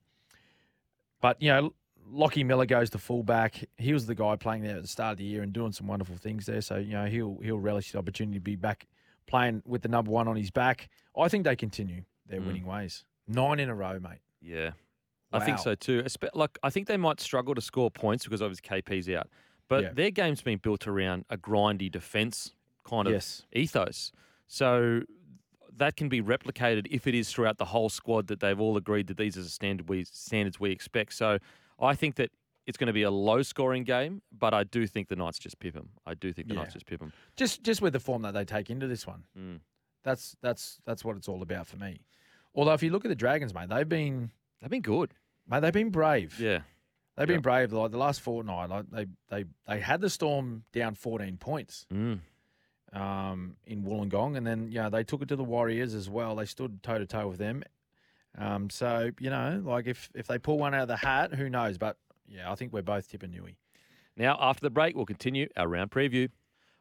but 1.22 1.40
you 1.40 1.48
know, 1.50 1.72
Lockie 2.10 2.44
Miller 2.44 2.66
goes 2.66 2.90
to 2.90 2.98
fullback. 2.98 3.64
He 3.78 3.94
was 3.94 4.04
the 4.04 4.14
guy 4.14 4.36
playing 4.36 4.64
there 4.64 4.76
at 4.76 4.82
the 4.82 4.88
start 4.88 5.12
of 5.12 5.18
the 5.18 5.24
year 5.24 5.40
and 5.42 5.50
doing 5.50 5.72
some 5.72 5.86
wonderful 5.86 6.16
things 6.16 6.44
there. 6.44 6.60
So 6.60 6.76
you 6.76 6.92
know, 6.92 7.06
he'll 7.06 7.38
he'll 7.42 7.58
relish 7.58 7.92
the 7.92 7.98
opportunity 7.98 8.36
to 8.36 8.42
be 8.42 8.56
back 8.56 8.86
playing 9.26 9.62
with 9.64 9.80
the 9.80 9.88
number 9.88 10.10
one 10.10 10.28
on 10.28 10.36
his 10.36 10.50
back. 10.50 10.90
I 11.18 11.28
think 11.28 11.44
they 11.44 11.56
continue 11.56 12.02
their 12.26 12.40
Mm. 12.40 12.46
winning 12.48 12.66
ways. 12.66 13.04
Nine 13.26 13.60
in 13.60 13.70
a 13.70 13.74
row, 13.74 13.98
mate. 13.98 14.20
Yeah. 14.42 14.72
I 15.32 15.42
think 15.42 15.58
so 15.58 15.74
too. 15.74 16.04
Like 16.34 16.58
I 16.62 16.68
think 16.68 16.86
they 16.86 16.98
might 16.98 17.18
struggle 17.18 17.54
to 17.54 17.62
score 17.62 17.90
points 17.90 18.24
because 18.24 18.42
obviously 18.42 18.68
KP's 18.68 19.08
out, 19.08 19.30
but 19.72 19.82
Yeah. 19.84 19.92
their 19.92 20.10
game's 20.10 20.42
been 20.42 20.58
built 20.58 20.86
around 20.86 21.24
a 21.30 21.36
grindy 21.36 21.90
defense 21.90 22.54
kind 22.84 23.06
of 23.06 23.12
Yes. 23.14 23.46
ethos. 23.52 24.12
So 24.46 25.02
that 25.74 25.96
can 25.96 26.08
be 26.08 26.20
replicated 26.20 26.86
if 26.90 27.06
it 27.06 27.14
is 27.14 27.32
throughout 27.32 27.56
the 27.58 27.64
whole 27.66 27.88
squad 27.88 28.26
that 28.26 28.40
they've 28.40 28.60
all 28.60 28.76
agreed 28.76 29.06
that 29.06 29.16
these 29.16 29.36
are 29.38 29.42
the 29.42 29.48
standard 29.48 29.88
we 29.88 30.04
standards 30.04 30.60
we 30.60 30.70
expect. 30.70 31.14
So 31.14 31.38
I 31.80 31.94
think 31.94 32.16
that 32.16 32.30
it's 32.66 32.76
going 32.78 32.86
to 32.88 32.92
be 32.92 33.02
a 33.02 33.10
low 33.10 33.42
scoring 33.42 33.82
game, 33.84 34.22
but 34.30 34.52
I 34.54 34.62
do 34.64 34.86
think 34.86 35.08
the 35.08 35.16
Knights 35.16 35.38
just 35.38 35.58
pip 35.58 35.74
them. 35.74 35.88
I 36.06 36.14
do 36.14 36.32
think 36.32 36.48
the 36.48 36.54
Knights 36.54 36.74
just 36.74 36.86
pip 36.86 37.00
them. 37.00 37.12
Just 37.36 37.62
just 37.62 37.80
with 37.82 37.92
the 37.94 38.00
form 38.00 38.22
that 38.22 38.34
they 38.34 38.44
take 38.44 38.68
into 38.70 38.86
this 38.86 39.06
one. 39.06 39.24
Mm. 39.36 39.60
That's 40.04 40.36
that's 40.42 40.80
that's 40.84 41.04
what 41.04 41.16
it's 41.16 41.28
all 41.28 41.42
about 41.42 41.66
for 41.66 41.76
me. 41.76 42.00
Although 42.54 42.74
if 42.74 42.82
you 42.82 42.90
look 42.90 43.04
at 43.04 43.08
the 43.08 43.14
Dragons, 43.24 43.54
mate, 43.54 43.68
they've 43.70 43.88
been 43.88 44.30
They've 44.60 44.70
been 44.70 44.82
good. 44.82 45.14
mate, 45.48 45.60
they've 45.60 45.72
been 45.72 45.90
brave. 45.90 46.38
Yeah. 46.38 46.60
They've 47.16 47.26
been 47.26 47.36
Yeah. 47.36 47.40
brave. 47.40 47.72
Like 47.72 47.90
the 47.90 47.98
last 47.98 48.20
fortnight, 48.20 48.70
like 48.70 48.90
they 48.90 49.06
they 49.28 49.44
they 49.66 49.80
had 49.80 50.00
the 50.00 50.08
Storm 50.10 50.64
down 50.72 50.94
fourteen 50.94 51.36
points 51.36 51.86
Mm. 51.92 52.20
um, 52.92 53.56
in 53.66 53.82
Wollongong, 53.84 54.36
and 54.36 54.46
then 54.46 54.68
you 54.70 54.78
know 54.82 54.90
they 54.90 55.04
took 55.04 55.22
it 55.22 55.28
to 55.28 55.36
the 55.36 55.44
Warriors 55.44 55.94
as 55.94 56.08
well. 56.10 56.36
They 56.36 56.46
stood 56.46 56.82
toe 56.82 56.98
to 56.98 57.06
toe 57.06 57.28
with 57.28 57.38
them. 57.38 57.62
Um, 58.38 58.70
so 58.70 59.10
you 59.20 59.30
know, 59.30 59.62
like 59.64 59.86
if 59.86 60.10
if 60.14 60.26
they 60.26 60.38
pull 60.38 60.58
one 60.58 60.74
out 60.74 60.82
of 60.82 60.88
the 60.88 60.96
hat, 60.96 61.34
who 61.34 61.48
knows? 61.50 61.78
But 61.78 61.96
yeah, 62.26 62.50
I 62.50 62.54
think 62.54 62.72
we're 62.72 62.82
both 62.82 63.08
tipping 63.08 63.30
Newey. 63.30 63.56
Now, 64.16 64.36
after 64.40 64.60
the 64.62 64.70
break, 64.70 64.94
we'll 64.96 65.06
continue 65.06 65.48
our 65.56 65.68
round 65.68 65.90
preview. 65.90 66.28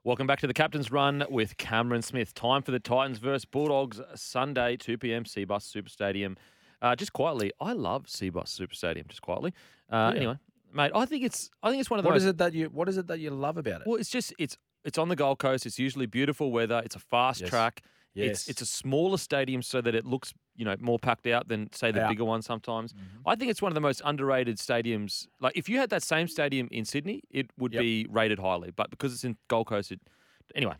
Welcome 0.03 0.25
back 0.27 0.39
to 0.39 0.47
the 0.47 0.53
Captain's 0.53 0.91
Run 0.91 1.23
with 1.29 1.57
Cameron 1.57 2.01
Smith. 2.01 2.33
Time 2.33 2.61
for 2.63 2.71
the 2.71 2.79
Titans 2.79 3.19
versus 3.19 3.45
Bulldogs 3.45 4.01
Sunday, 4.15 4.75
2 4.75 4.97
p.m. 4.97 5.23
Cbus 5.25 5.61
Super 5.61 5.89
Stadium. 5.89 6.37
Uh, 6.81 6.95
just 6.95 7.13
quietly, 7.13 7.51
I 7.61 7.73
love 7.73 8.07
Cbus 8.07 8.47
Super 8.47 8.73
Stadium. 8.73 9.05
Just 9.07 9.21
quietly. 9.21 9.53
Uh, 9.91 10.11
Yeah. 10.13 10.17
Anyway, 10.19 10.37
mate, 10.73 10.91
I 10.95 11.05
think 11.05 11.23
it's 11.23 11.49
I 11.61 11.69
think 11.69 11.81
it's 11.81 11.89
one 11.89 11.99
of 11.99 12.03
the 12.03 12.07
What 12.09 12.13
most 12.15 12.23
is 12.23 12.27
it 12.29 12.37
that 12.37 12.53
you 12.53 12.67
What 12.69 12.87
is 12.89 12.97
it 12.97 13.07
that 13.07 13.19
you 13.19 13.29
love 13.31 13.57
about 13.57 13.81
it? 13.81 13.87
well. 13.87 13.97
It's 13.97 14.09
just 14.09 14.33
it's 14.39 14.57
it's 14.83 14.97
on 14.97 15.09
the 15.09 15.15
Gold 15.15 15.39
Coast. 15.39 15.65
It's 15.65 15.77
usually 15.79 16.05
beautiful 16.05 16.51
weather. 16.51 16.81
It's 16.83 16.95
a 16.95 16.99
fast 16.99 17.41
Yes. 17.41 17.49
track. 17.49 17.81
yes, 18.13 18.29
It's 18.31 18.49
it's 18.49 18.61
a 18.61 18.65
smaller 18.65 19.17
stadium 19.17 19.61
so 19.61 19.79
that 19.81 19.93
it 19.95 20.05
looks 20.05 20.33
you 20.55 20.65
know 20.65 20.75
more 20.79 20.99
packed 20.99 21.27
out 21.27 21.47
than 21.47 21.71
say 21.73 21.91
the 21.91 21.99
Yeah. 21.99 22.09
bigger 22.09 22.25
one 22.25 22.41
sometimes. 22.41 22.93
Mhm. 22.93 22.99
I 23.25 23.35
think 23.35 23.51
it's 23.51 23.61
one 23.61 23.71
of 23.71 23.75
the 23.75 23.81
most 23.81 24.01
underrated 24.03 24.57
stadiums. 24.57 25.27
Like 25.39 25.55
if 25.57 25.69
you 25.69 25.77
had 25.77 25.89
that 25.91 26.03
same 26.03 26.27
stadium 26.27 26.67
in 26.71 26.83
Sydney, 26.85 27.21
it 27.29 27.47
would 27.57 27.73
Yep. 27.73 27.81
be 27.81 28.05
rated 28.09 28.39
highly. 28.39 28.71
But 28.71 28.89
because 28.89 29.13
it's 29.13 29.23
in 29.23 29.37
Gold 29.47 29.67
Coast, 29.67 29.91
it 29.91 29.99
anyway. 30.55 30.75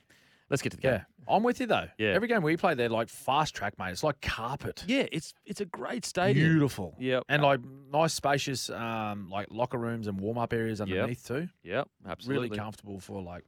Let's 0.52 0.62
get 0.62 0.72
to 0.72 0.78
the 0.78 0.82
game. 0.82 0.92
yeah. 0.92 1.04
I'm 1.34 1.44
with 1.44 1.62
you 1.62 1.66
though. 1.66 1.88
Yeah. 1.98 2.10
every 2.10 2.28
game 2.28 2.44
we 2.44 2.58
play, 2.58 2.74
they're 2.74 2.90
like 2.90 3.08
fast 3.08 3.56
track, 3.56 3.80
mate. 3.80 3.92
It's 3.92 4.04
like 4.04 4.20
carpet. 4.22 4.84
Yeah, 4.86 5.06
it's 5.12 5.34
it's 5.46 5.62
a 5.62 5.66
great 5.66 6.06
stadium. 6.06 6.50
Beautiful. 6.50 6.96
Yep. 7.00 7.24
And 7.30 7.42
like 7.42 7.62
nice, 7.92 8.14
spacious, 8.14 8.70
um, 8.70 9.30
like 9.30 9.48
locker 9.50 9.78
rooms 9.78 10.08
and 10.08 10.20
warm 10.20 10.38
up 10.38 10.52
areas 10.52 10.82
underneath 10.82 11.26
too. 11.26 11.48
Yep, 11.64 11.88
absolutely. 12.08 12.50
Really 12.50 12.58
comfortable 12.58 13.00
for 13.00 13.22
like, 13.22 13.46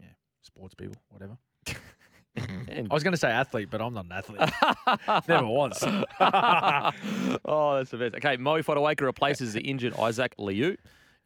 yeah, 0.00 0.06
sports 0.42 0.74
people, 0.74 0.96
whatever. 1.08 1.36
I 2.38 2.86
was 2.94 3.02
going 3.02 3.12
to 3.12 3.18
say 3.18 3.30
athlete, 3.30 3.68
but 3.68 3.80
I'm 3.80 3.94
not 3.94 4.04
an 4.04 4.12
athlete. 4.12 4.40
Never 5.28 5.46
was. 5.46 5.82
oh, 7.44 7.76
that's 7.76 7.90
the 7.90 7.96
best. 7.98 8.14
Okay, 8.14 8.36
Moe 8.36 8.62
Fotuaika 8.62 9.00
replaces 9.00 9.54
the 9.54 9.60
injured 9.60 9.94
Isaac 9.98 10.34
Liu 10.38 10.76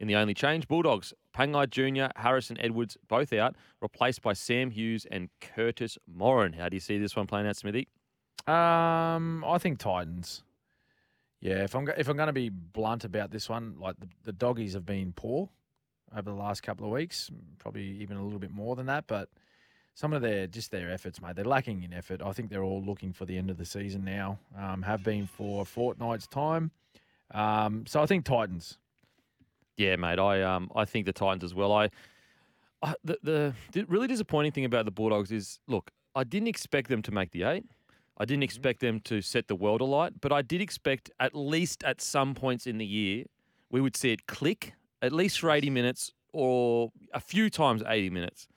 in 0.03 0.07
the 0.07 0.15
only 0.17 0.33
change. 0.33 0.67
Bulldogs, 0.67 1.13
Pangai 1.33 1.69
Jr., 1.69 2.11
Harrison 2.21 2.59
Edwards, 2.59 2.97
both 3.07 3.31
out, 3.31 3.55
replaced 3.81 4.21
by 4.21 4.33
Sam 4.33 4.69
Hughes 4.69 5.07
and 5.09 5.29
Curtis 5.39 5.97
Moran. 6.05 6.53
How 6.53 6.67
do 6.67 6.75
you 6.75 6.81
see 6.81 6.97
this 6.97 7.15
one 7.15 7.25
playing 7.25 7.47
out, 7.47 7.55
Smithy? 7.55 7.87
Um, 8.45 9.45
I 9.47 9.57
think 9.57 9.79
Titans. 9.79 10.43
Yeah, 11.39 11.63
if 11.63 11.73
I'm 11.75 11.87
if 11.97 12.07
I'm 12.07 12.17
going 12.17 12.27
to 12.27 12.33
be 12.33 12.49
blunt 12.49 13.05
about 13.05 13.31
this 13.31 13.49
one, 13.49 13.75
like 13.79 13.97
the, 13.99 14.07
the 14.23 14.33
doggies 14.33 14.73
have 14.73 14.85
been 14.85 15.13
poor 15.13 15.49
over 16.15 16.29
the 16.29 16.35
last 16.35 16.63
couple 16.63 16.85
of 16.85 16.91
weeks, 16.91 17.31
probably 17.57 17.83
even 18.01 18.17
a 18.17 18.23
little 18.23 18.39
bit 18.39 18.51
more 18.51 18.75
than 18.75 18.85
that. 18.87 19.07
But 19.07 19.29
some 19.93 20.11
of 20.11 20.21
their 20.21 20.47
just 20.47 20.71
their 20.71 20.91
efforts, 20.91 21.21
mate, 21.21 21.35
they're 21.35 21.45
lacking 21.45 21.83
in 21.83 21.93
effort. 21.93 22.21
I 22.21 22.33
think 22.33 22.49
they're 22.49 22.63
all 22.63 22.83
looking 22.83 23.13
for 23.13 23.25
the 23.25 23.37
end 23.37 23.49
of 23.49 23.57
the 23.57 23.65
season 23.65 24.03
now. 24.03 24.39
Um, 24.57 24.81
have 24.81 25.03
been 25.03 25.27
for 25.27 25.61
a 25.61 25.65
fortnight's 25.65 26.27
time. 26.27 26.71
Um, 27.31 27.85
so 27.87 28.01
I 28.01 28.05
think 28.05 28.25
Titans. 28.25 28.77
Yeah, 29.77 29.95
mate. 29.95 30.19
I 30.19 30.41
um 30.41 30.69
I 30.75 30.85
think 30.85 31.05
the 31.05 31.13
Titans 31.13 31.43
as 31.43 31.53
well. 31.53 31.71
I, 31.71 31.89
I 32.81 32.93
the, 33.03 33.53
the 33.71 33.85
really 33.85 34.07
disappointing 34.07 34.51
thing 34.51 34.65
about 34.65 34.85
the 34.85 34.91
Bulldogs 34.91 35.31
is 35.31 35.59
look, 35.67 35.91
I 36.15 36.23
didn't 36.23 36.47
expect 36.49 36.89
them 36.89 37.01
to 37.03 37.11
make 37.11 37.31
the 37.31 37.43
eight. 37.43 37.65
I 38.17 38.25
didn't 38.25 38.43
expect 38.43 38.79
them 38.79 38.99
to 39.01 39.21
set 39.21 39.47
the 39.47 39.55
world 39.55 39.81
alight, 39.81 40.13
but 40.21 40.31
I 40.31 40.43
did 40.43 40.61
expect 40.61 41.09
at 41.19 41.33
least 41.33 41.83
at 41.83 41.99
some 41.99 42.35
points 42.35 42.67
in 42.67 42.77
the 42.77 42.85
year 42.85 43.25
we 43.71 43.81
would 43.81 43.95
see 43.97 44.11
it 44.11 44.27
click 44.27 44.73
at 45.01 45.11
least 45.11 45.39
for 45.39 45.49
80 45.49 45.71
minutes 45.71 46.11
or 46.31 46.91
a 47.13 47.19
few 47.19 47.49
times 47.49 47.81
80 47.87 48.11
minutes. 48.11 48.47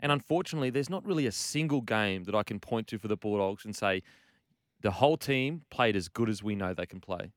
And 0.00 0.10
unfortunately, 0.10 0.70
there's 0.70 0.90
not 0.90 1.06
really 1.06 1.26
a 1.26 1.32
single 1.32 1.80
game 1.80 2.24
that 2.24 2.34
I 2.34 2.42
can 2.42 2.58
point 2.58 2.88
to 2.88 2.98
for 2.98 3.06
the 3.06 3.16
Bulldogs 3.16 3.64
and 3.64 3.74
say 3.74 4.02
the 4.82 4.90
whole 4.90 5.16
team 5.16 5.62
played 5.70 5.94
as 5.94 6.08
good 6.08 6.28
as 6.28 6.42
we 6.42 6.56
know 6.56 6.74
they 6.74 6.86
can 6.86 7.00
play. 7.00 7.30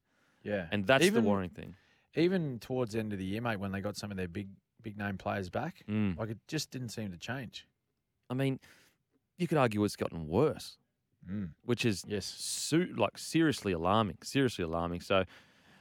Yeah, 0.43 0.65
And 0.71 0.87
that's 0.87 1.05
Even- 1.05 1.23
the 1.23 1.29
worrying 1.29 1.51
thing. 1.51 1.75
Even 2.15 2.59
towards 2.59 2.93
the 2.93 2.99
end 2.99 3.13
of 3.13 3.19
the 3.19 3.25
year, 3.25 3.41
mate, 3.41 3.59
when 3.59 3.71
they 3.71 3.81
got 3.81 3.95
some 3.97 4.11
of 4.11 4.17
their 4.17 4.27
big 4.27 4.47
big 4.81 4.97
name 4.97 5.17
players 5.17 5.49
back, 5.49 5.83
Mm. 5.89 6.17
like 6.17 6.29
it 6.29 6.37
just 6.47 6.71
didn't 6.71 6.89
seem 6.89 7.11
to 7.11 7.17
change. 7.17 7.67
I 8.29 8.33
mean, 8.35 8.59
you 9.37 9.47
could 9.47 9.57
argue 9.57 9.83
it's 9.83 9.95
gotten 9.95 10.27
worse. 10.27 10.77
Mm. 11.27 11.49
which 11.65 11.83
is 11.83 12.05
Yes. 12.07 12.25
su- 12.25 12.93
like 12.95 13.17
seriously 13.17 13.73
alarming, 13.73 14.19
seriously 14.23 14.63
alarming. 14.63 15.01
So, 15.01 15.25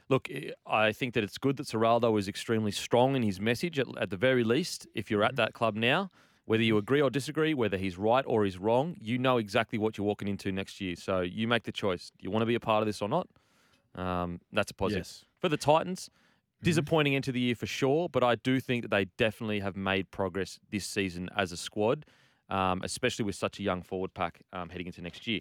look, 0.09 0.27
I- 0.65 0.91
think 0.91 1.13
that 1.13 1.23
it's 1.23 1.37
good 1.37 1.55
that 1.57 1.67
Ciraldo 1.67 2.17
is 2.19 2.27
extremely 2.27 2.71
strong 2.71 3.15
in 3.15 3.21
his 3.23 3.39
message. 3.39 3.79
At, 3.79 3.87
at 3.97 4.09
the 4.09 4.17
very 4.17 4.43
least, 4.43 4.87
if 4.93 5.09
you're 5.09 5.23
at 5.23 5.35
that 5.37 5.53
club 5.53 5.75
now, 5.75 6.09
whether 6.45 6.63
you 6.63 6.77
agree 6.77 6.99
or 7.01 7.09
disagree, 7.09 7.53
whether 7.53 7.77
he's 7.77 7.97
right 7.97 8.25
or 8.27 8.43
he's 8.43 8.57
wrong, 8.57 8.97
you 8.99 9.17
know 9.19 9.37
exactly 9.37 9.77
what 9.79 9.97
you're 9.97 10.07
walking 10.07 10.27
into 10.27 10.51
next 10.51 10.81
year. 10.81 10.95
So 10.97 11.21
you 11.21 11.47
make 11.47 11.63
the 11.63 11.71
choice. 11.71 12.09
Do 12.09 12.23
you 12.23 12.31
want 12.31 12.41
to 12.41 12.47
be 12.47 12.55
a 12.55 12.59
part 12.59 12.81
of 12.81 12.87
this 12.87 13.01
or 13.01 13.07
not? 13.07 13.29
Um, 13.95 14.41
that's 14.51 14.71
a 14.71 14.73
positive. 14.73 15.05
Yes. 15.05 15.23
For 15.39 15.49
the 15.49 15.57
Titans, 15.57 16.09
disappointing 16.63 17.13
into 17.13 17.31
the 17.31 17.39
year 17.39 17.55
for 17.55 17.65
sure, 17.67 18.09
but 18.09 18.23
I 18.23 18.35
do 18.35 18.59
think 18.59 18.81
that 18.83 18.91
they 18.91 19.05
definitely 19.17 19.59
have 19.59 19.75
made 19.75 20.09
progress 20.11 20.59
this 20.71 20.85
season 20.85 21.29
as 21.35 21.51
a 21.51 21.57
squad, 21.57 22.05
um, 22.49 22.81
especially 22.83 23.25
with 23.25 23.35
such 23.35 23.59
a 23.59 23.63
young 23.63 23.81
forward 23.83 24.13
pack 24.13 24.41
um, 24.53 24.69
heading 24.69 24.87
into 24.87 25.01
next 25.01 25.27
year. 25.27 25.39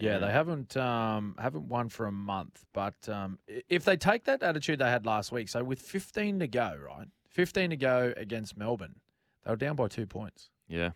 Yeah, 0.00 0.16
they 0.18 0.30
haven't 0.32 0.74
um, 0.78 1.34
haven't 1.38 1.68
won 1.68 1.90
for 1.90 2.06
a 2.06 2.12
month, 2.12 2.64
but 2.72 2.94
um, 3.10 3.38
if 3.68 3.84
they 3.84 3.96
take 3.98 4.24
that 4.24 4.42
attitude 4.42 4.78
they 4.78 4.88
had 4.88 5.04
last 5.04 5.30
week, 5.30 5.50
so 5.50 5.62
with 5.62 5.80
15 5.80 6.40
to 6.40 6.48
go, 6.48 6.74
right, 6.82 7.06
15 7.28 7.70
to 7.70 7.76
go 7.76 8.14
against 8.16 8.56
Melbourne, 8.56 8.96
they 9.44 9.50
were 9.50 9.56
down 9.56 9.76
by 9.76 9.88
two 9.88 10.06
points, 10.06 10.48
Yeah. 10.66 10.92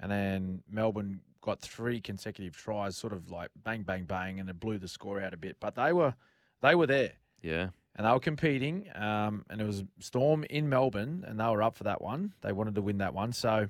and 0.00 0.10
then 0.10 0.62
Melbourne 0.68 1.20
got 1.40 1.60
three 1.60 2.00
consecutive 2.00 2.56
tries, 2.56 2.96
sort 2.96 3.12
of 3.12 3.30
like 3.30 3.50
bang, 3.62 3.82
bang, 3.84 4.04
bang, 4.04 4.40
and 4.40 4.50
it 4.50 4.58
blew 4.58 4.78
the 4.78 4.88
score 4.88 5.20
out 5.20 5.32
a 5.32 5.36
bit. 5.36 5.56
But 5.60 5.76
they 5.76 5.92
were 5.92 6.14
they 6.60 6.74
were 6.74 6.88
there, 6.88 7.12
Yeah. 7.42 7.68
and 7.96 8.06
they 8.06 8.10
were 8.10 8.20
competing, 8.20 8.86
um, 8.94 9.44
and 9.50 9.60
it 9.60 9.64
was 9.64 9.84
Storm 9.98 10.44
in 10.50 10.68
Melbourne, 10.68 11.24
and 11.26 11.38
they 11.40 11.44
were 11.46 11.62
up 11.62 11.76
for 11.76 11.84
that 11.84 12.00
one. 12.00 12.32
They 12.42 12.52
wanted 12.52 12.74
to 12.76 12.82
win 12.82 12.98
that 12.98 13.14
one, 13.14 13.32
so. 13.32 13.68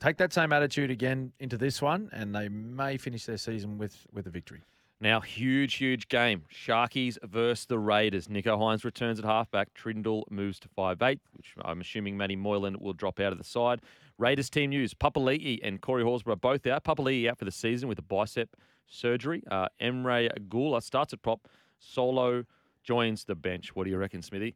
Take 0.00 0.16
that 0.18 0.32
same 0.32 0.52
attitude 0.52 0.92
again 0.92 1.32
into 1.40 1.58
this 1.58 1.82
one, 1.82 2.08
and 2.12 2.32
they 2.32 2.48
may 2.48 2.98
finish 2.98 3.24
their 3.24 3.36
season 3.36 3.78
with, 3.78 4.06
with 4.12 4.28
a 4.28 4.30
victory. 4.30 4.62
Now, 5.00 5.20
huge, 5.20 5.74
huge 5.74 6.06
game. 6.08 6.44
Sharkies 6.54 7.18
versus 7.24 7.66
the 7.66 7.80
Raiders. 7.80 8.28
Nicho 8.28 8.56
Hynes 8.58 8.84
returns 8.84 9.18
at 9.18 9.24
halfback. 9.24 9.74
Trindall 9.74 10.22
moves 10.30 10.60
to 10.60 10.68
five-eighth, 10.68 11.22
which 11.32 11.52
I'm 11.62 11.80
assuming 11.80 12.16
Matty 12.16 12.36
Moylan 12.36 12.78
will 12.78 12.92
drop 12.92 13.18
out 13.18 13.32
of 13.32 13.38
the 13.38 13.44
side. 13.44 13.80
Raiders 14.18 14.48
team 14.48 14.70
news. 14.70 14.94
Papali'i 14.94 15.58
and 15.64 15.80
Corey 15.80 16.04
Horsburgh 16.04 16.40
both 16.40 16.64
out. 16.68 16.84
Papali'i 16.84 17.28
out 17.28 17.38
for 17.38 17.44
the 17.44 17.50
season 17.50 17.88
with 17.88 17.98
a 17.98 18.02
bicep 18.02 18.56
surgery. 18.86 19.42
Uh, 19.50 19.66
Emre 19.80 20.30
Guler 20.48 20.82
starts 20.82 21.12
at 21.12 21.22
prop. 21.22 21.48
Saulo 21.80 22.44
joins 22.88 23.24
the 23.24 23.34
bench. 23.34 23.66
What 23.74 23.84
do 23.84 23.90
you 23.90 23.98
reckon, 23.98 24.22
Smithy? 24.22 24.52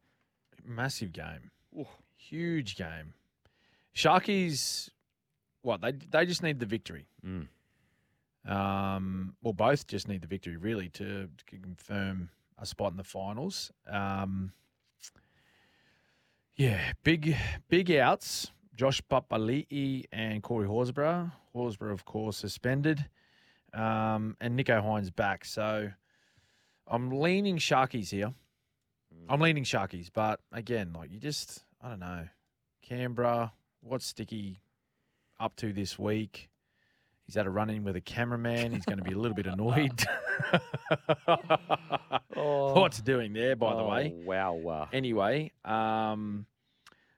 Massive 0.65 1.13
game. 1.13 1.51
Ooh. 1.79 1.87
Huge 2.17 2.77
game. 2.77 3.09
Sharkies, 3.95 4.91
what, 5.63 5.81
they 5.83 5.93
they 6.15 6.25
just 6.25 6.43
need 6.43 6.59
the 6.61 6.67
victory. 6.77 7.05
Mm. 7.27 7.49
Um, 8.45 9.35
well, 9.43 9.53
both 9.53 9.87
just 9.87 10.09
need 10.09 10.23
the 10.23 10.29
victory, 10.29 10.57
really, 10.57 10.89
to, 10.91 11.29
to 11.37 11.45
confirm 11.69 12.31
a 12.59 12.65
spot 12.67 12.91
in 12.93 12.97
the 12.97 13.05
finals. 13.05 13.73
Um, 13.87 14.53
yeah, 16.57 16.81
big 17.03 17.37
big 17.69 17.91
outs. 17.91 18.53
Josh 18.75 19.03
Papali'i 19.11 20.05
and 20.13 20.43
Corey 20.43 20.69
Horsburgh. 20.69 21.31
Horsburgh, 21.55 21.93
of 21.93 22.05
course, 22.05 22.37
suspended. 22.39 22.99
um, 23.75 24.37
and 24.41 24.59
Nicho 24.59 24.83
Hynes 24.83 25.11
back. 25.15 25.45
So 25.45 25.91
I'm 26.93 27.11
leaning 27.11 27.57
Sharkies 27.57 28.11
here. 28.11 28.35
I'm 29.27 29.41
leaning 29.41 29.65
Sharkies, 29.65 30.11
but 30.13 30.41
again, 30.53 30.93
like 30.93 31.11
you 31.11 31.19
just, 31.19 31.65
I 31.81 31.89
don't 31.89 32.01
know. 32.01 32.29
Canberra, 32.83 33.53
what's 33.81 34.05
Sticky 34.05 34.61
up 35.41 35.57
to 35.57 35.73
this 35.73 35.99
week? 35.99 36.51
He's 37.25 37.35
had 37.37 37.47
a 37.47 37.51
run 37.51 37.71
in 37.71 37.83
with 37.83 37.97
a 37.97 38.03
cameraman. 38.03 38.73
He's 38.73 38.85
going 38.85 38.99
to 38.99 39.05
be 39.05 39.13
a 39.13 39.19
little 39.19 39.35
bit 39.35 39.47
annoyed. 39.47 40.05
What's 42.35 43.01
doing 43.01 43.33
there, 43.33 43.57
by 43.57 43.75
the 43.75 43.85
way? 43.85 44.15
Oh, 44.15 44.27
wow. 44.27 44.53
wow. 44.53 44.89
Anyway, 44.93 45.53
um, 45.65 46.45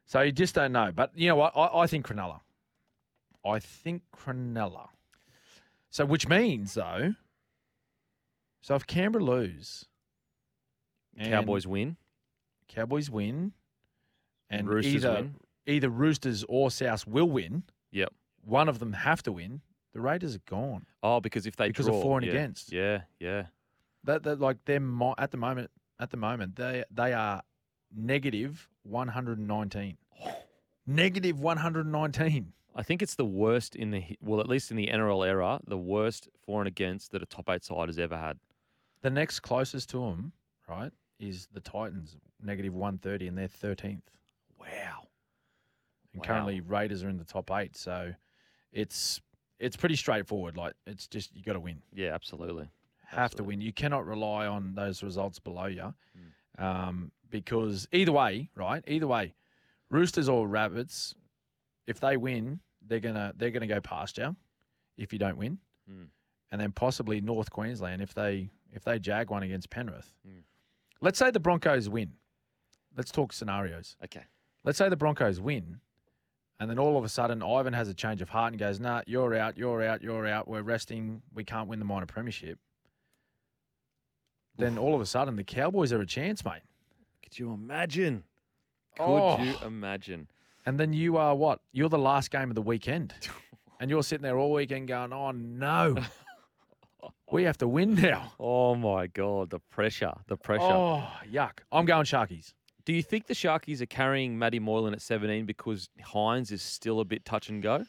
so 0.07 0.21
you 0.21 0.31
just 0.31 0.55
don't 0.55 0.71
know. 0.71 0.93
But 0.95 1.11
you 1.17 1.27
know 1.29 1.37
what? 1.37 1.57
I, 1.57 1.81
I 1.81 1.87
think 1.89 2.07
Cronulla. 2.07 2.41
I 3.45 3.59
think 3.59 4.03
Cronulla. 4.17 4.87
So, 5.91 6.05
which 6.05 6.29
means 6.29 6.75
though, 6.75 7.15
so 8.65 8.75
if 8.75 8.87
Canberra 8.87 9.23
lose, 9.23 9.85
Cowboys 11.23 11.67
win. 11.67 11.99
Cowboys 12.67 13.11
win, 13.11 13.53
and 14.49 14.67
Roosters 14.67 14.95
either 15.05 15.13
win. 15.13 15.35
either 15.67 15.91
Roosters 15.91 16.45
or 16.49 16.71
South 16.71 17.07
will 17.07 17.29
win. 17.29 17.65
Yep. 17.93 18.11
One 18.43 18.71
of 18.71 18.79
them 18.79 18.95
have 18.95 19.23
to 19.25 19.33
win. 19.33 19.61
The 19.93 20.01
Raiders 20.01 20.35
are 20.35 20.43
gone. 20.49 20.87
Oh, 21.03 21.21
because 21.21 21.47
if 21.47 21.57
they 21.57 21.69
Because 21.69 21.89
of 21.89 21.93
draw, 21.93 22.03
for 22.03 22.19
and 22.19 22.27
yeah, 22.27 22.33
against. 22.33 22.73
Yeah, 22.73 23.03
yeah. 23.21 23.43
That, 24.05 24.23
that 24.23 24.41
like 24.41 24.57
they're 24.65 24.81
mo- 24.81 25.15
at 25.19 25.31
the 25.31 25.37
moment. 25.37 25.71
At 26.01 26.11
the 26.11 26.17
moment, 26.17 26.57
they 26.57 26.85
they 26.91 27.13
are 27.13 27.43
negative 27.95 28.67
one 28.83 29.09
hundred 29.09 29.37
and 29.37 29.47
nineteen. 29.47 29.99
Negative 30.87 31.39
one 31.39 31.59
hundred 31.59 31.81
and 31.85 31.93
nineteen. 31.93 32.55
I 32.75 32.83
think 32.83 33.03
it's 33.03 33.15
the 33.15 33.27
worst 33.27 33.77
in 33.77 33.91
the 33.91 34.05
well, 34.23 34.41
at 34.41 34.49
least 34.49 34.71
in 34.71 34.79
the 34.79 34.87
NRL 34.89 35.27
era, 35.27 35.61
the 35.67 35.77
worst 35.79 36.31
for 36.47 36.63
and 36.63 36.67
against 36.67 37.13
that 37.13 37.23
a 37.23 37.27
top 37.27 37.51
eight 37.51 37.63
side 37.63 37.89
has 37.89 37.99
ever 37.99 38.17
had. 38.17 38.39
The 39.05 39.11
next 39.11 39.41
closest 39.41 39.91
to 39.91 39.99
them, 39.99 40.33
right, 40.67 40.91
is 41.21 41.47
the 41.53 41.61
Titans, 41.61 42.17
negative 42.43 42.73
one 42.73 42.97
thirty, 42.97 43.27
and 43.29 43.37
they're 43.37 43.49
thirteenth. 43.49 44.11
Wow. 44.59 45.09
And 46.15 46.21
Wow. 46.23 46.27
currently 46.27 46.61
Raiders 46.63 47.05
are 47.05 47.11
in 47.11 47.19
the 47.19 47.25
top 47.25 47.51
eight, 47.51 47.77
so 47.77 48.15
it's 48.73 49.21
it's 49.59 49.77
pretty 49.77 49.97
straightforward. 49.97 50.57
Like 50.57 50.73
it's 50.87 51.07
just 51.07 51.37
you 51.37 51.43
got 51.43 51.53
to 51.53 51.61
win. 51.61 51.83
Yeah, 51.93 52.15
absolutely. 52.15 52.71
have 53.09 53.35
to 53.35 53.45
win. 53.45 53.61
You 53.61 53.75
cannot 53.75 54.07
rely 54.07 54.47
on 54.47 54.75
those 54.75 55.03
results 55.03 55.39
below 55.39 55.67
you, 55.67 55.95
Mm. 56.59 56.63
um, 56.65 57.13
because 57.29 57.87
either 57.93 58.11
way, 58.11 58.49
right? 58.57 58.83
Either 58.89 59.07
way, 59.07 59.35
Roosters 59.91 60.31
or 60.31 60.49
Rabbits, 60.49 61.15
if 61.87 62.01
they 62.01 62.17
win, 62.17 62.61
they're 62.81 63.01
gonna 63.01 63.35
they're 63.37 63.51
gonna 63.51 63.67
go 63.67 63.83
past 63.83 64.17
you. 64.17 64.35
If 64.97 65.13
you 65.13 65.19
don't 65.19 65.37
win, 65.37 65.59
Mm. 65.91 66.09
and 66.51 66.61
then 66.61 66.73
possibly 66.73 67.21
North 67.21 67.51
Queensland 67.51 68.01
if 68.01 68.15
they 68.15 68.49
if 68.75 68.85
they 68.85 68.99
jag 68.99 69.31
one 69.31 69.43
against 69.43 69.71
Penrith. 69.71 70.13
Mm. 70.29 70.43
Let's 71.01 71.19
say 71.19 71.31
the 71.31 71.41
Broncos 71.41 71.89
win. 71.89 72.13
Let's 72.97 73.11
talk 73.11 73.33
scenarios. 73.33 73.97
Okay. 74.05 74.25
Let's 74.65 74.77
say 74.79 74.89
the 74.89 74.97
Broncos 74.97 75.41
win, 75.41 75.81
and 76.61 76.69
then 76.71 76.79
all 76.79 76.97
of 76.99 77.05
a 77.05 77.09
sudden 77.09 77.43
Ivan 77.43 77.73
has 77.73 77.89
a 77.89 77.95
change 77.95 78.21
of 78.23 78.29
heart 78.29 78.53
and 78.53 78.59
goes, 78.61 78.79
"Nah, 78.81 79.03
you're 79.07 79.35
out, 79.35 79.57
you're 79.59 79.83
out, 79.83 80.03
you're 80.03 80.27
out. 80.27 80.47
We're 80.49 80.63
resting. 80.63 81.23
We 81.35 81.45
can't 81.45 81.69
win 81.69 81.79
the 81.79 81.85
minor 81.85 82.07
premiership." 82.07 82.59
Then 84.57 84.79
all 84.79 84.95
of 84.95 85.01
a 85.01 85.07
sudden 85.07 85.37
the 85.37 85.45
Cowboys 85.45 85.93
are 85.93 86.01
a 86.01 86.07
chance, 86.07 86.45
mate. 86.45 86.63
Could 87.23 87.39
you 87.39 87.53
imagine? 87.53 88.23
Could 88.97 89.03
Oh. 89.05 89.43
you 89.43 89.55
imagine? 89.67 90.29
And 90.67 90.79
then 90.79 90.93
you 90.93 91.17
are 91.17 91.35
what? 91.35 91.61
You're 91.73 91.89
the 91.89 91.99
last 91.99 92.31
game 92.31 92.49
of 92.51 92.55
the 92.55 92.63
weekend, 92.63 93.13
and 93.81 93.91
you're 93.91 94.03
sitting 94.05 94.23
there 94.23 94.39
all 94.39 94.53
weekend 94.53 94.89
going, 94.89 95.13
"Oh 95.13 95.33
no, 95.33 95.97
we 97.35 97.43
have 97.45 97.59
to 97.59 97.69
win 97.69 97.95
now." 97.95 98.33
Oh 98.41 98.75
my 98.75 99.07
god, 99.09 99.51
the 99.51 99.59
pressure, 99.71 100.15
the 100.27 100.37
pressure. 100.37 100.63
Oh 100.65 101.07
yuck! 101.31 101.59
I'm 101.71 101.85
going 101.85 102.05
Sharkies. 102.05 102.55
Do 102.85 102.93
you 102.93 103.03
think 103.03 103.27
the 103.27 103.35
Sharkies 103.35 103.81
are 103.81 103.87
carrying 103.87 104.39
Matty 104.39 104.59
Moylan 104.59 104.93
at 104.95 105.01
17 105.03 105.47
because 105.47 105.89
Hynes 106.13 106.51
is 106.53 106.61
still 106.63 107.01
a 107.01 107.05
bit 107.05 107.25
touch 107.25 107.49
and 107.49 107.63
go? 107.63 107.85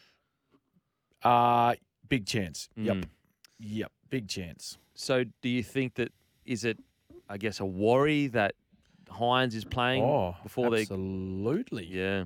Uh 1.24 1.76
big 2.08 2.26
chance. 2.26 2.70
Yep, 2.76 2.98
Mm. 2.98 3.04
yep, 3.60 3.91
big 4.10 4.28
chance. 4.28 4.78
So 4.93 5.24
do 5.41 5.50
you 5.50 5.64
think 5.64 5.96
that 5.96 6.12
is 6.46 6.64
it 6.64 6.78
I 7.28 7.38
guess 7.38 7.60
a 7.60 7.66
worry 7.66 8.28
that 8.28 8.54
Hynes 9.10 9.54
is 9.56 9.66
playing 9.66 10.04
Oh, 10.04 10.36
before 10.43 10.70
they 10.70 10.82
absolutely, 10.82 11.86
Yeah. 11.88 12.26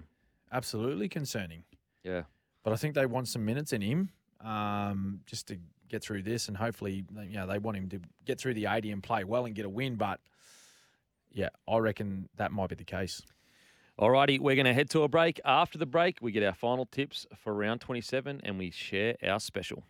absolutely 0.52 1.08
concerning. 1.10 1.64
Yeah. 2.04 2.24
But 2.64 2.74
I 2.74 2.76
think 2.76 2.96
they 2.96 3.06
want 3.06 3.28
some 3.30 3.46
minutes 3.46 3.72
in 3.74 3.82
him, 3.82 4.10
um, 4.42 5.22
just 5.26 5.48
to 5.48 5.58
get 5.90 6.04
through 6.04 6.24
this, 6.24 6.48
and 6.48 6.58
hopefully, 6.58 7.06
you 7.24 7.36
know, 7.36 7.48
they 7.48 7.58
want 7.58 7.78
him 7.78 7.90
to 7.90 8.00
get 8.26 8.40
through 8.40 8.54
the 8.54 8.68
eighty 8.68 8.92
and 8.92 9.04
play 9.04 9.24
well 9.24 9.46
and 9.46 9.56
get 9.56 9.66
a 9.66 9.70
win. 9.70 9.96
But 9.96 10.20
yeah, 11.32 11.50
I 11.68 11.78
reckon 11.78 12.30
that 12.38 12.52
might 12.52 12.70
be 12.70 12.76
the 12.76 12.84
case. 12.84 13.22
Alrighty, 14.00 14.40
we're 14.40 14.56
going 14.56 14.66
to 14.66 14.74
head 14.74 14.90
to 14.92 15.04
a 15.04 15.10
break. 15.10 15.42
After 15.44 15.78
the 15.78 15.86
break, 15.86 16.20
we 16.22 16.32
get 16.32 16.42
our 16.44 16.54
final 16.54 16.86
tips 16.86 17.28
for 17.36 17.54
round 17.54 17.82
27 17.82 18.40
and 18.46 18.58
we 18.58 18.72
share 18.72 19.18
our 19.22 19.42
special. 19.42 19.84